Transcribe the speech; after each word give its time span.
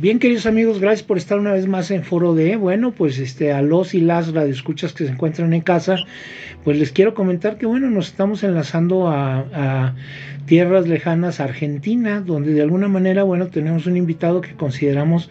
Bien, 0.00 0.20
queridos 0.20 0.46
amigos, 0.46 0.78
gracias 0.78 1.02
por 1.02 1.18
estar 1.18 1.40
una 1.40 1.50
vez 1.50 1.66
más 1.66 1.90
en 1.90 2.04
Foro 2.04 2.32
de, 2.32 2.54
bueno, 2.54 2.92
pues 2.92 3.18
este, 3.18 3.50
a 3.50 3.62
los 3.62 3.94
y 3.94 4.00
las 4.00 4.32
radioescuchas 4.32 4.92
que 4.92 5.04
se 5.04 5.10
encuentran 5.10 5.52
en 5.52 5.60
casa, 5.60 5.96
pues 6.62 6.78
les 6.78 6.92
quiero 6.92 7.14
comentar 7.14 7.58
que, 7.58 7.66
bueno, 7.66 7.90
nos 7.90 8.06
estamos 8.06 8.44
enlazando 8.44 9.08
a, 9.08 9.38
a 9.52 9.96
tierras 10.46 10.86
lejanas, 10.86 11.40
Argentina, 11.40 12.20
donde 12.20 12.52
de 12.52 12.62
alguna 12.62 12.86
manera, 12.86 13.24
bueno, 13.24 13.48
tenemos 13.48 13.86
un 13.86 13.96
invitado 13.96 14.40
que 14.40 14.52
consideramos 14.52 15.30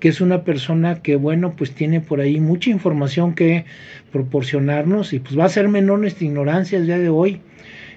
que 0.00 0.08
es 0.08 0.22
una 0.22 0.44
persona 0.44 1.02
que, 1.02 1.16
bueno, 1.16 1.54
pues 1.54 1.72
tiene 1.72 2.00
por 2.00 2.20
ahí 2.20 2.40
mucha 2.40 2.70
información 2.70 3.34
que 3.34 3.66
proporcionarnos 4.12 5.12
y 5.12 5.18
pues 5.18 5.38
va 5.38 5.44
a 5.44 5.50
ser 5.50 5.68
menor 5.68 5.98
nuestra 5.98 6.24
ignorancia 6.24 6.78
el 6.78 6.86
día 6.86 6.98
de 6.98 7.10
hoy. 7.10 7.42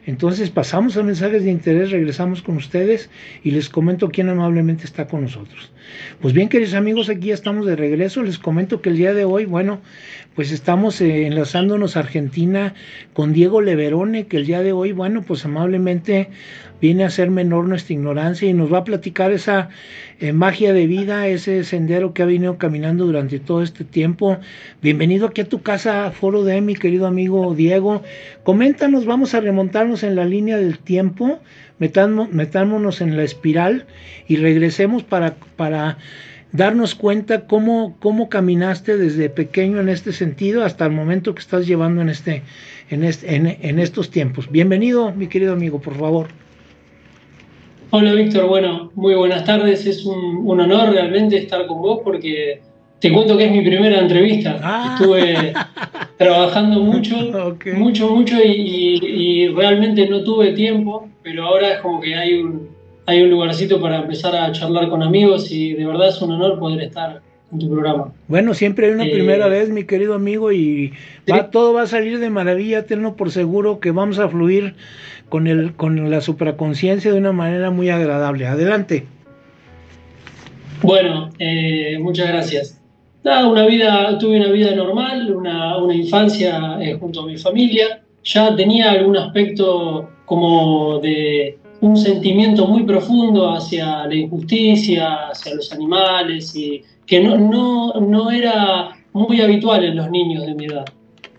Entonces 0.05 0.49
pasamos 0.49 0.97
a 0.97 1.03
mensajes 1.03 1.43
de 1.43 1.51
interés, 1.51 1.91
regresamos 1.91 2.41
con 2.41 2.57
ustedes 2.57 3.09
y 3.43 3.51
les 3.51 3.69
comento 3.69 4.09
quién 4.09 4.29
amablemente 4.29 4.85
está 4.85 5.07
con 5.07 5.21
nosotros. 5.21 5.71
Pues 6.21 6.33
bien, 6.33 6.49
queridos 6.49 6.73
amigos, 6.73 7.09
aquí 7.09 7.27
ya 7.27 7.33
estamos 7.33 7.65
de 7.65 7.75
regreso. 7.75 8.23
Les 8.23 8.39
comento 8.39 8.81
que 8.81 8.89
el 8.89 8.97
día 8.97 9.13
de 9.13 9.25
hoy, 9.25 9.45
bueno, 9.45 9.81
pues 10.35 10.51
estamos 10.51 11.01
eh, 11.01 11.27
enlazándonos 11.27 11.97
a 11.97 12.01
Argentina 12.01 12.73
con 13.13 13.33
Diego 13.33 13.61
Leverone, 13.61 14.27
que 14.27 14.37
el 14.37 14.45
día 14.45 14.61
de 14.61 14.71
hoy, 14.71 14.91
bueno, 14.91 15.21
pues 15.21 15.45
amablemente 15.45 16.29
viene 16.81 17.03
a 17.03 17.09
ser 17.09 17.29
menor 17.29 17.67
nuestra 17.67 17.93
ignorancia 17.93 18.49
y 18.49 18.53
nos 18.53 18.71
va 18.71 18.79
a 18.79 18.83
platicar 18.83 19.31
esa 19.31 19.69
eh, 20.19 20.33
magia 20.33 20.73
de 20.73 20.87
vida, 20.87 21.27
ese 21.27 21.63
sendero 21.63 22.13
que 22.13 22.23
ha 22.23 22.25
venido 22.25 22.57
caminando 22.57 23.05
durante 23.05 23.39
todo 23.39 23.61
este 23.61 23.83
tiempo. 23.83 24.37
Bienvenido 24.81 25.27
aquí 25.27 25.41
a 25.41 25.49
tu 25.49 25.61
casa, 25.61 26.11
Foro 26.11 26.43
de 26.43 26.61
mi 26.61 26.75
querido 26.75 27.07
amigo 27.07 27.53
Diego. 27.53 28.03
Coméntanos, 28.43 29.05
vamos 29.05 29.33
a 29.33 29.41
remontarnos 29.41 30.03
en 30.03 30.15
la 30.15 30.25
línea 30.25 30.57
del 30.57 30.79
tiempo, 30.79 31.39
metámonos 31.79 33.01
en 33.01 33.17
la 33.17 33.23
espiral 33.23 33.85
y 34.27 34.37
regresemos 34.37 35.03
para, 35.03 35.35
para 35.55 35.97
darnos 36.51 36.95
cuenta 36.95 37.45
cómo, 37.45 37.97
cómo 37.99 38.29
caminaste 38.29 38.97
desde 38.97 39.29
pequeño 39.29 39.79
en 39.79 39.89
este 39.89 40.13
sentido 40.13 40.63
hasta 40.63 40.85
el 40.85 40.91
momento 40.91 41.35
que 41.35 41.41
estás 41.41 41.67
llevando 41.67 42.01
en, 42.01 42.09
este, 42.09 42.43
en, 42.89 43.03
este, 43.03 43.35
en 43.35 43.79
estos 43.79 44.09
tiempos. 44.09 44.49
Bienvenido, 44.49 45.13
mi 45.13 45.27
querido 45.27 45.53
amigo, 45.53 45.79
por 45.79 45.95
favor. 45.95 46.38
Hola 47.91 48.13
Víctor, 48.13 48.45
bueno, 48.45 48.91
muy 48.93 49.15
buenas 49.15 49.45
tardes. 49.45 49.83
Es 49.87 50.05
un, 50.05 50.47
honor 50.47 50.91
realmente 50.91 51.37
estar 51.37 51.65
con 51.65 51.81
vos 51.81 52.01
porque 52.03 52.61
te 52.99 53.11
cuento 53.11 53.35
que 53.35 53.45
es 53.45 53.51
mi 53.51 53.61
primera 53.61 53.99
entrevista. 53.99 54.59
Ah. 54.61 54.95
Estuve 54.95 55.53
trabajando 56.17 56.81
mucho, 56.81 57.15
mucho, 57.75 58.09
mucho 58.11 58.35
y, 58.43 59.47
realmente 59.55 60.07
no 60.07 60.23
tuve 60.23 60.51
tiempo, 60.51 61.09
pero 61.23 61.45
ahora 61.45 61.73
es 61.73 61.79
como 61.79 61.99
que 61.99 62.13
hay 62.13 62.35
un, 62.35 62.69
hay 63.07 63.23
un 63.23 63.31
lugarcito 63.31 63.81
para 63.81 63.97
empezar 63.97 64.35
a 64.35 64.51
charlar 64.51 64.87
con 64.89 65.01
amigos 65.01 65.51
y 65.51 65.73
de 65.73 65.87
verdad 65.87 66.09
es 66.09 66.21
un 66.21 66.33
honor 66.33 66.59
poder 66.59 66.83
estar 66.83 67.21
en 67.51 67.57
tu 67.57 67.71
programa. 67.71 68.13
Bueno, 68.27 68.53
siempre 68.53 68.85
hay 68.85 68.93
una 68.93 69.07
eh, 69.07 69.11
primera 69.11 69.47
vez, 69.47 69.69
mi 69.69 69.85
querido 69.85 70.13
amigo, 70.13 70.51
y 70.51 70.93
va, 71.31 71.49
todo 71.49 71.73
va 71.73 71.83
a 71.83 71.87
salir 71.87 72.19
de 72.19 72.29
maravilla, 72.29 72.85
tenlo 72.85 73.15
por 73.15 73.31
seguro 73.31 73.79
que 73.79 73.89
vamos 73.89 74.19
a 74.19 74.29
fluir 74.29 74.75
con, 75.29 75.47
el, 75.47 75.75
con 75.75 76.09
la 76.09 76.21
supraconciencia 76.21 77.11
de 77.11 77.17
una 77.17 77.31
manera 77.31 77.71
muy 77.71 77.89
agradable. 77.89 78.47
Adelante. 78.47 79.05
Bueno, 80.81 81.29
eh, 81.39 81.97
muchas 81.99 82.27
gracias. 82.27 82.81
Nada, 83.23 83.47
una 83.47 83.65
vida, 83.65 84.17
tuve 84.17 84.37
una 84.37 84.51
vida 84.51 84.73
normal, 84.75 85.33
una, 85.35 85.77
una 85.77 85.93
infancia 85.93 86.77
eh, 86.81 86.93
junto 86.93 87.21
a 87.21 87.25
mi 87.25 87.37
familia. 87.37 88.01
Ya 88.23 88.55
tenía 88.55 88.91
algún 88.91 89.17
aspecto 89.17 90.09
como 90.25 90.99
de 90.99 91.57
un 91.81 91.97
sentimiento 91.97 92.65
muy 92.65 92.83
profundo 92.83 93.51
hacia 93.51 94.05
la 94.05 94.15
injusticia, 94.15 95.29
hacia 95.29 95.55
los 95.55 95.71
animales, 95.73 96.55
y 96.55 96.81
que 97.05 97.21
no, 97.21 97.37
no, 97.37 97.93
no 97.99 98.31
era 98.31 98.91
muy 99.13 99.41
habitual 99.41 99.83
en 99.83 99.95
los 99.97 100.09
niños 100.09 100.45
de 100.45 100.55
mi 100.55 100.65
edad. 100.65 100.85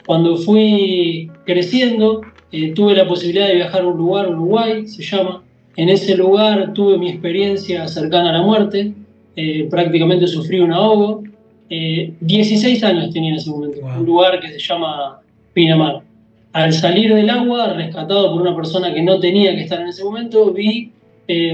Cuando 0.06 0.36
fui 0.36 1.30
creciendo, 1.44 2.22
eh, 2.53 2.72
tuve 2.72 2.94
la 2.94 3.06
posibilidad 3.06 3.47
de 3.47 3.55
viajar 3.55 3.83
a 3.83 3.87
un 3.87 3.97
lugar, 3.97 4.28
Uruguay 4.28 4.87
se 4.87 5.03
llama. 5.03 5.43
En 5.77 5.88
ese 5.88 6.16
lugar 6.16 6.72
tuve 6.75 6.99
mi 6.99 7.09
experiencia 7.11 7.87
cercana 7.87 8.31
a 8.31 8.33
la 8.33 8.43
muerte, 8.43 8.93
eh, 9.37 9.69
prácticamente 9.71 10.27
sufrí 10.27 10.60
un 10.60 10.72
ahogo. 10.72 11.22
16 11.69 12.83
eh, 12.83 12.87
años 12.87 13.12
tenía 13.12 13.31
en 13.31 13.37
ese 13.37 13.50
momento, 13.50 13.81
un 13.81 14.05
lugar 14.05 14.41
que 14.41 14.49
se 14.49 14.59
llama 14.59 15.21
Pinamar. 15.53 16.03
Al 16.53 16.72
salir 16.72 17.15
del 17.15 17.31
agua, 17.31 17.75
rescatado 17.75 18.33
por 18.33 18.43
una 18.43 18.56
persona 18.56 18.93
que 18.93 19.03
no 19.03 19.21
tenía 19.21 19.55
que 19.55 19.62
estar 19.62 19.81
en 19.81 19.89
ese 19.89 20.03
momento, 20.03 20.53
vi 20.53 20.91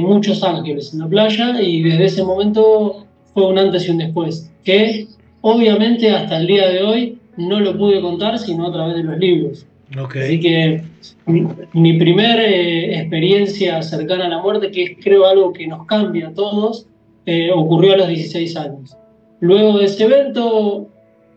muchos 0.01 0.43
ángeles 0.43 0.95
en 0.95 1.01
la 1.01 1.07
playa 1.07 1.61
y 1.61 1.83
desde 1.83 2.07
ese 2.07 2.25
momento 2.25 3.05
fue 3.35 3.47
un 3.47 3.59
antes 3.59 3.87
y 3.87 3.91
un 3.91 3.99
después, 3.99 4.51
que 4.65 5.07
obviamente 5.43 6.11
hasta 6.11 6.39
el 6.39 6.47
día 6.47 6.67
de 6.71 6.83
hoy 6.83 7.19
no 7.37 7.61
lo 7.61 7.77
pude 7.77 8.01
contar 8.01 8.39
sino 8.39 8.69
a 8.69 8.73
través 8.73 8.97
de 8.97 9.03
los 9.03 9.19
libros. 9.19 9.67
Así 9.95 10.41
que 10.41 10.83
mi, 11.27 11.47
mi 11.73 11.99
primer 11.99 12.41
eh, 12.41 12.99
experiencia 12.99 13.83
cercana 13.83 14.27
a 14.27 14.29
la 14.29 14.43
muerte, 14.43 14.71
que 14.71 14.83
es 14.83 14.91
creo 15.03 15.27
algo 15.27 15.53
que 15.53 15.67
nos 15.67 15.87
cambia 15.87 16.29
a 16.29 16.35
todos, 16.35 16.87
eh, 17.25 17.51
ocurrió 17.53 17.95
a 17.95 17.97
los 17.99 18.09
16 18.09 18.57
años. 18.57 18.97
Luego 19.41 19.79
de 19.79 19.85
ese 19.85 20.05
evento, 20.05 20.89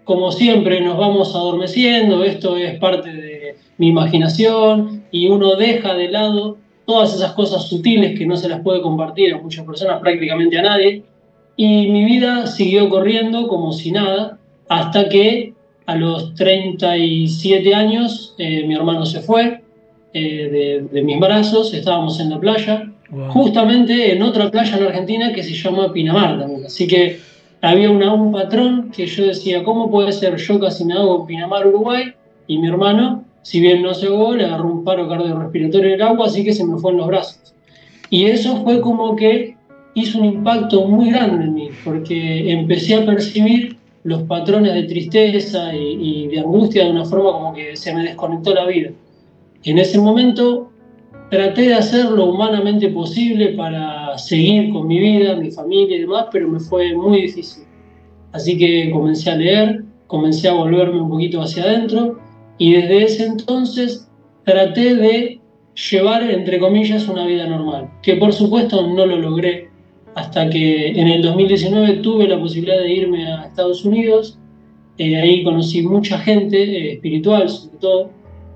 como 0.04 0.32
siempre, 0.32 0.82
nos 0.82 0.98
vamos 0.98 1.36
adormeciendo, 1.36 2.24
esto 2.24 2.58
es 2.58 2.80
parte 2.80 3.12
de 3.12 3.56
mi 3.78 3.90
imaginación 3.90 5.04
y 5.12 5.28
uno 5.28 5.56
deja 5.56 5.94
de 5.94 6.10
lado 6.10 6.58
todas 6.86 7.14
esas 7.16 7.34
cosas 7.34 7.68
sutiles 7.68 8.18
que 8.18 8.26
no 8.26 8.36
se 8.36 8.50
las 8.50 8.62
puede 8.62 8.82
compartir 8.82 9.34
a 9.34 9.38
muchas 9.38 9.66
personas, 9.66 10.00
prácticamente 10.00 10.58
a 10.58 10.64
nadie, 10.64 11.04
y 11.56 11.88
mi 11.88 12.06
vida 12.06 12.48
siguió 12.48 12.90
corriendo 12.90 13.48
como 13.48 13.74
si 13.74 13.92
nada, 13.92 14.40
hasta 14.70 15.10
que 15.10 15.54
a 15.90 15.96
los 15.96 16.36
37 16.36 17.74
años 17.74 18.36
eh, 18.38 18.64
mi 18.68 18.76
hermano 18.76 19.08
se 19.08 19.22
fue 19.22 19.62
eh, 20.14 20.86
de, 20.92 21.02
mis 21.02 21.20
brazos, 21.20 21.74
estábamos 21.74 22.20
en 22.20 22.30
la 22.30 22.40
playa, 22.40 22.92
justamente 23.30 24.14
en 24.14 24.22
otra 24.22 24.52
playa 24.52 24.78
en 24.78 24.84
Argentina 24.84 25.34
que 25.34 25.44
se 25.44 25.54
llama 25.54 25.92
Pinamar 25.92 26.40
también. 26.40 26.66
Así 26.66 26.86
que 26.86 27.20
había 27.62 27.90
una, 27.90 28.14
un 28.14 28.32
patrón 28.32 28.92
que 28.96 29.08
yo 29.08 29.26
decía, 29.26 29.64
¿cómo 29.64 29.90
puede 29.90 30.12
ser 30.12 30.36
yo 30.38 30.60
casi 30.60 30.86
me 30.86 30.94
hago 30.94 31.22
en 31.22 31.26
Pinamar, 31.26 31.66
Uruguay? 31.66 32.14
Y 32.46 32.60
mi 32.60 32.68
hermano, 32.68 33.24
si 33.42 33.60
bien 33.60 33.82
no 33.82 33.96
se 33.96 34.06
ahogó, 34.06 34.36
le 34.36 34.46
agarró 34.46 34.72
un 34.72 34.84
paro 34.84 35.10
cardiorrespiratorio 35.10 35.88
en 35.88 35.96
el 35.96 36.02
agua, 36.04 36.28
así 36.28 36.44
que 36.44 36.54
se 36.54 36.66
me 36.66 36.78
fue 36.78 36.92
en 36.92 36.98
los 36.98 37.08
brazos. 37.08 37.56
Y 38.12 38.26
eso 38.26 38.64
fue 38.64 38.80
como 38.80 39.16
que 39.16 39.56
hizo 39.96 40.20
un 40.20 40.26
impacto 40.26 40.88
muy 40.88 41.10
grande 41.10 41.46
en 41.46 41.54
mí, 41.56 41.70
porque 41.84 42.52
empecé 42.52 42.94
a 42.94 43.06
percibir 43.06 43.80
los 44.04 44.24
patrones 44.24 44.74
de 44.74 44.84
tristeza 44.84 45.74
y, 45.74 46.28
de 46.28 46.40
angustia 46.40 46.86
de 46.86 46.92
una 46.92 47.06
forma 47.06 47.32
como 47.32 47.54
que 47.54 47.76
se 47.76 47.94
me 47.94 48.04
desconectó 48.04 48.54
la 48.54 48.66
vida. 48.66 48.92
En 49.64 49.78
ese 49.78 50.00
momento 50.00 50.70
traté 51.30 51.64
de 51.64 51.74
hacer 51.76 52.06
lo 52.06 52.26
humanamente 52.26 52.90
posible 52.90 53.50
para 53.50 54.18
seguir 54.18 54.72
con 54.72 54.88
mi 54.88 55.00
vida, 55.00 55.36
mi 55.36 55.52
familia 55.52 55.98
y 55.98 56.02
demás, 56.02 56.28
pero 56.32 56.48
me 56.48 56.60
fue 56.60 56.96
muy 56.96 57.24
difícil. 57.24 57.64
Así 58.32 58.58
que 58.58 58.90
comencé 58.92 59.32
a 59.32 59.36
leer, 59.36 59.84
comencé 60.08 60.48
a 60.48 60.54
volverme 60.54 61.02
un 61.02 61.10
poquito 61.10 61.42
hacia 61.42 61.64
adentro 61.64 62.20
y 62.58 62.74
desde 62.74 63.04
ese 63.04 63.26
entonces 63.26 64.10
traté 64.44 64.96
de 64.96 65.40
llevar, 65.92 66.24
entre 66.24 66.60
comillas, 66.60 67.08
una 67.08 67.26
vida 67.26 67.48
normal, 67.48 67.90
que 68.02 68.16
por 68.16 68.34
supuesto 68.34 68.86
no 68.88 69.06
lo 69.06 69.18
logré 69.18 69.69
hasta 70.16 70.50
que 70.50 70.90
en 70.90 71.08
el 71.08 71.22
2019 71.22 71.98
tuve 71.98 72.28
la 72.28 72.40
posibilidad 72.40 72.80
de 72.80 72.92
irme 72.92 73.28
a 73.28 73.46
Estados 73.46 73.86
Unidos. 73.86 74.38
Eh, 74.98 75.16
ahí 75.16 75.44
conocí 75.44 75.82
mucha 75.82 76.18
gente 76.20 76.62
eh, 76.62 76.94
espiritual, 76.94 77.50
sobre 77.50 77.78
todo, 77.78 78.10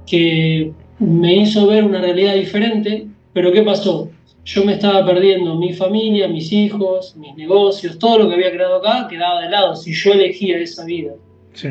que 0.06 0.72
me 1.00 1.36
hizo 1.38 1.68
ver 1.68 1.84
una 1.84 2.02
realidad 2.02 2.36
diferente. 2.36 3.08
Pero 3.34 3.52
¿qué 3.52 3.62
pasó? 3.62 4.10
Yo 4.46 4.66
me 4.66 4.74
estaba 4.74 5.06
perdiendo 5.06 5.56
mi 5.56 5.74
familia, 5.74 6.28
mis 6.28 6.52
hijos, 6.52 7.16
mis 7.16 7.36
negocios, 7.36 7.98
todo 7.98 8.20
lo 8.20 8.28
que 8.28 8.36
había 8.36 8.52
creado 8.52 8.76
acá 8.76 9.08
quedaba 9.10 9.42
de 9.42 9.50
lado 9.50 9.76
si 9.76 9.94
yo 9.94 10.12
elegía 10.12 10.58
esa 10.58 10.84
vida. 10.86 11.14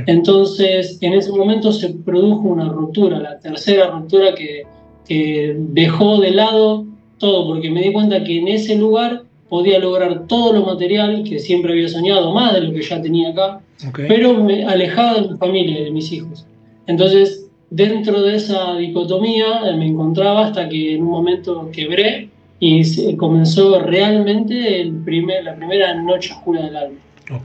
Entonces, 0.06 0.98
en 1.00 1.12
ese 1.12 1.32
momento 1.32 1.72
se 1.72 1.90
produjo 1.90 2.42
una 2.48 2.68
ruptura, 2.68 3.18
la 3.18 3.38
tercera 3.40 3.90
ruptura 3.90 4.34
que, 4.34 4.62
que 5.06 5.56
dejó 5.58 6.20
de 6.20 6.30
lado 6.30 6.86
todo, 7.18 7.48
porque 7.48 7.70
me 7.70 7.82
di 7.82 7.92
cuenta 7.92 8.22
que 8.22 8.38
en 8.38 8.48
ese 8.48 8.76
lugar 8.76 9.24
podía 9.52 9.78
lograr 9.78 10.26
todo 10.28 10.54
lo 10.54 10.64
material 10.64 11.24
que 11.24 11.38
siempre 11.38 11.72
había 11.72 11.86
soñado, 11.86 12.32
más 12.32 12.54
de 12.54 12.62
lo 12.62 12.72
que 12.72 12.80
ya 12.80 13.02
tenía 13.02 13.32
acá, 13.32 13.60
pero 14.08 14.32
me 14.42 14.64
alejaba 14.64 15.20
de 15.20 15.28
mi 15.28 15.36
familia 15.36 15.78
y 15.78 15.84
de 15.84 15.90
mis 15.90 16.10
hijos. 16.10 16.46
Entonces, 16.86 17.50
dentro 17.68 18.22
de 18.22 18.36
esa 18.36 18.76
dicotomía 18.76 19.60
eh, 19.68 19.76
me 19.76 19.88
encontraba 19.88 20.46
hasta 20.46 20.70
que 20.70 20.94
en 20.94 21.02
un 21.02 21.10
momento 21.10 21.68
quebré 21.70 22.30
y 22.60 23.14
comenzó 23.16 23.78
realmente 23.80 24.80
el 24.80 24.94
primer, 25.04 25.44
la 25.44 25.54
primera 25.54 26.00
noche 26.00 26.32
oscura 26.32 26.62
del 26.62 26.74
alma. 26.74 26.98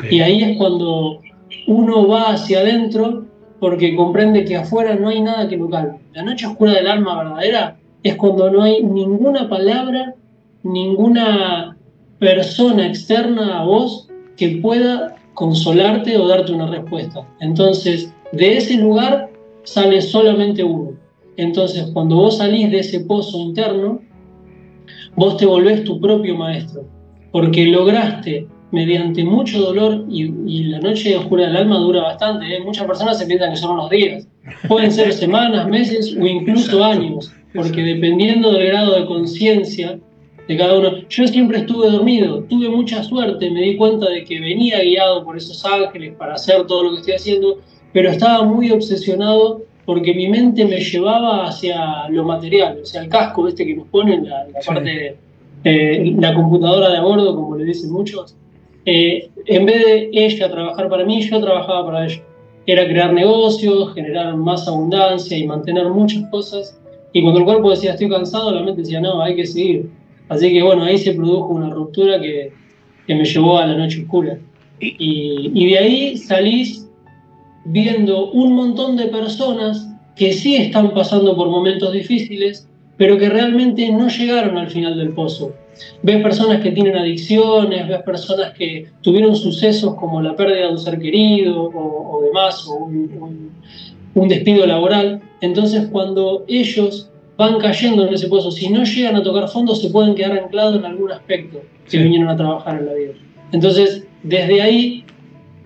Y 0.09 0.21
ahí 0.21 0.43
es 0.43 0.57
cuando 0.57 1.19
uno 1.67 2.07
va 2.07 2.31
hacia 2.31 2.59
adentro 2.59 3.25
porque 3.59 3.97
comprende 3.97 4.45
que 4.45 4.55
afuera 4.55 4.95
no 4.95 5.09
hay 5.09 5.19
nada 5.19 5.49
que 5.49 5.57
lo 5.57 5.69
calme. 5.69 5.97
La 6.13 6.23
noche 6.23 6.45
oscura 6.45 6.71
del 6.71 6.87
alma 6.87 7.21
verdadera 7.21 7.75
es 8.01 8.15
cuando 8.15 8.49
no 8.49 8.63
hay 8.63 8.81
ninguna 8.81 9.49
palabra, 9.49 10.13
ninguna 10.63 11.76
persona 12.19 12.87
externa 12.87 13.59
a 13.59 13.63
vos 13.63 14.07
que 14.35 14.59
pueda 14.61 15.15
consolarte 15.33 16.17
o 16.17 16.27
darte 16.27 16.51
una 16.51 16.67
respuesta. 16.67 17.27
Entonces, 17.39 18.13
de 18.31 18.57
ese 18.57 18.77
lugar 18.77 19.29
sale 19.63 20.01
solamente 20.01 20.63
uno. 20.63 20.93
Entonces, 21.37 21.89
cuando 21.93 22.15
vos 22.15 22.37
salís 22.37 22.71
de 22.71 22.79
ese 22.79 23.01
pozo 23.01 23.37
interno, 23.39 24.01
vos 25.15 25.37
te 25.37 25.45
volvés 25.45 25.83
tu 25.83 25.99
propio 25.99 26.35
maestro, 26.35 26.87
porque 27.31 27.65
lograste 27.67 28.47
mediante 28.71 29.23
mucho 29.23 29.59
dolor 29.59 30.05
y, 30.09 30.63
la 30.65 30.79
noche 30.79 31.15
oscura 31.15 31.47
del 31.47 31.57
alma 31.57 31.77
dura 31.77 32.01
bastante. 32.01 32.45
¿eh? 32.45 32.59
Muchas 32.63 32.85
personas 32.85 33.19
se 33.19 33.25
piensan 33.25 33.51
que 33.51 33.57
son 33.57 33.71
unos 33.71 33.89
días, 33.89 34.27
pueden 34.67 34.91
ser 34.91 35.13
semanas, 35.13 35.67
meses 35.67 36.15
o 36.19 36.25
incluso 36.25 36.83
años, 36.83 37.31
porque 37.53 37.81
dependiendo 37.81 38.51
del 38.51 38.67
grado 38.67 38.99
de 38.99 39.05
conciencia 39.05 39.99
de 40.47 40.57
cada 40.57 40.77
uno. 40.77 40.91
Yo 41.09 41.27
siempre 41.27 41.59
estuve 41.59 41.89
dormido, 41.89 42.43
tuve 42.43 42.69
mucha 42.69 43.03
suerte, 43.03 43.49
me 43.51 43.61
di 43.61 43.77
cuenta 43.77 44.09
de 44.09 44.23
que 44.23 44.39
venía 44.39 44.81
guiado 44.81 45.23
por 45.23 45.37
esos 45.37 45.63
ángeles 45.65 46.15
para 46.15 46.35
hacer 46.35 46.65
todo 46.67 46.83
lo 46.83 46.91
que 46.91 46.97
estoy 46.97 47.13
haciendo, 47.15 47.59
pero 47.93 48.09
estaba 48.09 48.43
muy 48.43 48.71
obsesionado 48.71 49.61
porque 49.85 50.13
mi 50.13 50.27
mente 50.27 50.65
me 50.65 50.79
llevaba 50.79 51.47
hacia 51.47 52.09
lo 52.09 52.25
material, 52.25 52.79
o 52.83 52.85
sea, 52.85 53.03
el 53.03 53.09
casco 53.09 53.47
este 53.47 53.65
que 53.65 53.75
nos 53.75 53.87
ponen, 53.87 54.27
la, 54.27 54.45
la 54.47 54.59
parte, 54.65 55.15
eh, 55.63 56.15
la 56.19 56.33
computadora 56.33 56.89
de 56.89 56.97
a 56.97 57.01
bordo, 57.01 57.35
como 57.35 57.55
le 57.55 57.65
dicen 57.65 57.91
muchos. 57.91 58.35
Eh, 58.85 59.29
en 59.45 59.65
vez 59.65 59.85
de 59.85 60.09
ella 60.13 60.49
trabajar 60.49 60.87
para 60.87 61.03
mí, 61.03 61.21
yo 61.21 61.41
trabajaba 61.41 61.85
para 61.85 62.05
ella. 62.05 62.21
Era 62.65 62.85
crear 62.85 63.13
negocios, 63.13 63.93
generar 63.93 64.35
más 64.35 64.67
abundancia 64.67 65.37
y 65.37 65.45
mantener 65.45 65.89
muchas 65.89 66.23
cosas. 66.29 66.79
Y 67.13 67.21
cuando 67.21 67.39
el 67.39 67.45
cuerpo 67.45 67.71
decía 67.71 67.91
estoy 67.91 68.09
cansado, 68.09 68.51
la 68.51 68.61
mente 68.61 68.81
decía 68.81 68.99
no, 68.99 69.21
hay 69.21 69.35
que 69.35 69.45
seguir. 69.45 69.89
Así 70.29 70.51
que 70.51 70.61
bueno, 70.61 70.83
ahí 70.83 70.97
se 70.97 71.13
produjo 71.13 71.47
una 71.53 71.69
ruptura 71.69 72.19
que, 72.19 72.51
que 73.05 73.15
me 73.15 73.25
llevó 73.25 73.57
a 73.57 73.67
la 73.67 73.77
noche 73.77 74.01
oscura. 74.01 74.37
Y, 74.79 75.51
y 75.53 75.69
de 75.71 75.77
ahí 75.77 76.17
salís 76.17 76.87
viendo 77.65 78.31
un 78.31 78.53
montón 78.53 78.95
de 78.95 79.07
personas 79.07 79.87
que 80.15 80.33
sí 80.33 80.55
están 80.55 80.93
pasando 80.93 81.35
por 81.35 81.49
momentos 81.49 81.93
difíciles, 81.93 82.67
pero 82.97 83.17
que 83.17 83.29
realmente 83.29 83.89
no 83.91 84.07
llegaron 84.07 84.57
al 84.57 84.69
final 84.69 84.97
del 84.97 85.13
pozo. 85.13 85.53
Ves 86.01 86.23
personas 86.23 86.61
que 86.61 86.71
tienen 86.71 86.97
adicciones, 86.97 87.87
ves 87.87 88.01
personas 88.01 88.53
que 88.53 88.87
tuvieron 89.01 89.35
sucesos 89.35 89.93
como 89.95 90.21
la 90.21 90.35
pérdida 90.35 90.65
de 90.67 90.71
un 90.71 90.79
ser 90.79 90.99
querido 90.99 91.71
o, 91.73 92.21
demás, 92.23 92.67
o 92.67 92.85
un, 92.85 93.51
un, 94.15 94.27
despido 94.27 94.65
laboral. 94.65 95.21
Entonces 95.41 95.87
cuando 95.91 96.43
ellos 96.47 97.11
van 97.37 97.59
cayendo 97.59 98.07
en 98.07 98.13
ese 98.13 98.27
pozo, 98.27 98.51
si 98.51 98.69
no 98.69 98.83
llegan 98.83 99.15
a 99.15 99.23
tocar 99.23 99.47
fondo, 99.47 99.75
se 99.75 99.89
pueden 99.89 100.15
quedar 100.15 100.37
anclados 100.37 100.77
en 100.77 100.85
algún 100.85 101.11
aspecto 101.11 101.61
que 101.89 101.97
vinieron 101.99 102.29
a 102.29 102.35
trabajar 102.35 102.79
en 102.79 102.85
la 102.87 102.93
vida. 102.93 103.13
Entonces, 103.51 104.05
desde 104.23 104.61
ahí 104.61 105.05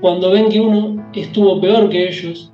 cuando 0.01 0.31
ven 0.31 0.49
que 0.49 0.59
uno 0.59 1.05
estuvo 1.13 1.61
peor 1.61 1.89
que 1.89 2.09
ellos 2.09 2.51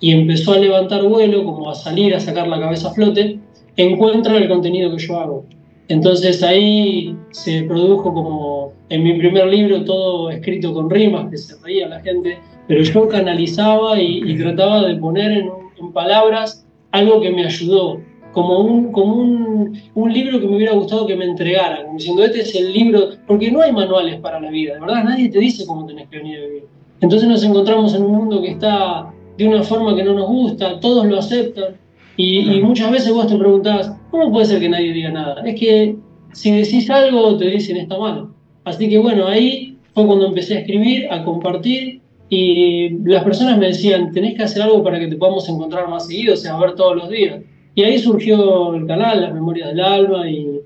y 0.00 0.12
empezó 0.12 0.52
a 0.52 0.58
levantar 0.58 1.02
vuelo, 1.04 1.44
como 1.44 1.70
a 1.70 1.74
salir 1.74 2.14
a 2.14 2.20
sacar 2.20 2.48
la 2.48 2.60
cabeza 2.60 2.88
a 2.90 2.92
flote, 2.92 3.38
encuentran 3.76 4.36
el 4.36 4.48
contenido 4.48 4.94
que 4.94 5.06
yo 5.06 5.18
hago. 5.18 5.46
Entonces 5.88 6.42
ahí 6.42 7.16
se 7.30 7.62
produjo 7.62 8.12
como 8.12 8.72
en 8.88 9.04
mi 9.04 9.14
primer 9.14 9.46
libro 9.46 9.84
todo 9.84 10.30
escrito 10.30 10.74
con 10.74 10.90
rimas, 10.90 11.30
que 11.30 11.38
se 11.38 11.54
reía 11.62 11.88
la 11.88 12.00
gente, 12.00 12.38
pero 12.66 12.82
yo 12.82 13.08
canalizaba 13.08 14.00
y, 14.00 14.36
trataba 14.36 14.82
de 14.82 14.96
poner 14.96 15.30
en, 15.30 15.48
en 15.80 15.92
palabras 15.92 16.66
algo 16.90 17.20
que 17.20 17.30
me 17.30 17.46
ayudó, 17.46 18.00
como, 18.36 18.58
un, 18.58 18.92
como 18.92 19.14
un, 19.14 19.80
un, 19.94 20.12
libro 20.12 20.38
que 20.38 20.46
me 20.46 20.56
hubiera 20.56 20.74
gustado 20.74 21.06
que 21.06 21.16
me 21.16 21.24
entregaran, 21.24 21.84
como 21.86 21.96
diciendo, 21.96 22.22
este 22.22 22.40
es 22.40 22.54
el 22.54 22.70
libro, 22.70 23.08
porque 23.26 23.50
no 23.50 23.62
hay 23.62 23.72
manuales 23.72 24.20
para 24.20 24.38
la 24.38 24.50
vida, 24.50 24.74
de 24.74 24.80
verdad, 24.80 25.04
nadie 25.04 25.30
te 25.30 25.38
dice 25.38 25.64
cómo 25.64 25.86
tenés 25.86 26.06
que 26.10 26.18
venir 26.18 26.38
a 26.40 26.42
vivir. 26.42 26.64
Entonces 27.00 27.26
nos 27.26 27.42
encontramos 27.42 27.94
en 27.94 28.02
un 28.02 28.12
mundo 28.12 28.42
que 28.42 28.50
está 28.50 29.10
de 29.38 29.48
una 29.48 29.62
forma 29.62 29.96
que 29.96 30.04
no 30.04 30.12
nos 30.12 30.28
gusta, 30.28 30.78
todos 30.80 31.06
lo 31.06 31.18
aceptan, 31.18 31.76
y, 32.18 32.58
y 32.58 32.60
muchas 32.60 32.90
veces 32.90 33.10
vos 33.10 33.26
te 33.26 33.38
preguntás, 33.38 33.96
¿cómo 34.10 34.30
puede 34.30 34.44
ser 34.44 34.60
que 34.60 34.68
nadie 34.68 34.92
diga 34.92 35.10
nada? 35.12 35.42
Es 35.42 35.58
que 35.58 35.96
si 36.34 36.50
decís 36.50 36.90
algo, 36.90 37.38
te 37.38 37.46
dicen 37.46 37.78
está 37.78 37.98
mal. 37.98 38.28
Así 38.64 38.86
que 38.90 38.98
bueno, 38.98 39.28
ahí 39.28 39.78
fue 39.94 40.06
cuando 40.06 40.26
empecé 40.26 40.56
a 40.56 40.60
escribir, 40.60 41.10
a 41.10 41.24
compartir, 41.24 42.02
y 42.28 42.98
las 43.08 43.24
personas 43.24 43.56
me 43.56 43.68
decían, 43.68 44.12
tenés 44.12 44.34
que 44.36 44.42
hacer 44.42 44.60
algo 44.60 44.82
para 44.82 44.98
que 44.98 45.06
te 45.06 45.16
podamos 45.16 45.48
encontrar 45.48 45.88
más 45.88 46.06
seguido, 46.06 46.34
o 46.34 46.36
sea, 46.36 46.58
ver 46.58 46.74
todos 46.74 46.96
los 46.96 47.08
días. 47.08 47.40
Y 47.76 47.84
ahí 47.84 47.98
surgió 47.98 48.74
el 48.74 48.86
canal, 48.86 49.20
Las 49.20 49.34
Memorias 49.34 49.68
del 49.68 49.80
Alma, 49.80 50.28
y, 50.30 50.60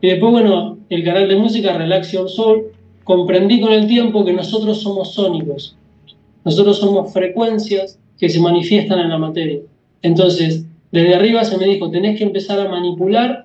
después, 0.00 0.32
bueno, 0.32 0.78
el 0.88 1.04
canal 1.04 1.28
de 1.28 1.36
música 1.36 1.76
Relaxion 1.76 2.28
Soul. 2.28 2.72
Comprendí 3.04 3.60
con 3.60 3.70
el 3.70 3.86
tiempo 3.86 4.24
que 4.24 4.32
nosotros 4.32 4.80
somos 4.80 5.12
sónicos, 5.12 5.76
nosotros 6.42 6.78
somos 6.78 7.12
frecuencias 7.12 7.98
que 8.18 8.30
se 8.30 8.40
manifiestan 8.40 8.98
en 8.98 9.10
la 9.10 9.18
materia. 9.18 9.60
Entonces, 10.00 10.64
desde 10.90 11.14
arriba 11.14 11.44
se 11.44 11.58
me 11.58 11.66
dijo, 11.66 11.90
tenés 11.90 12.16
que 12.16 12.24
empezar 12.24 12.58
a 12.58 12.70
manipular 12.70 13.44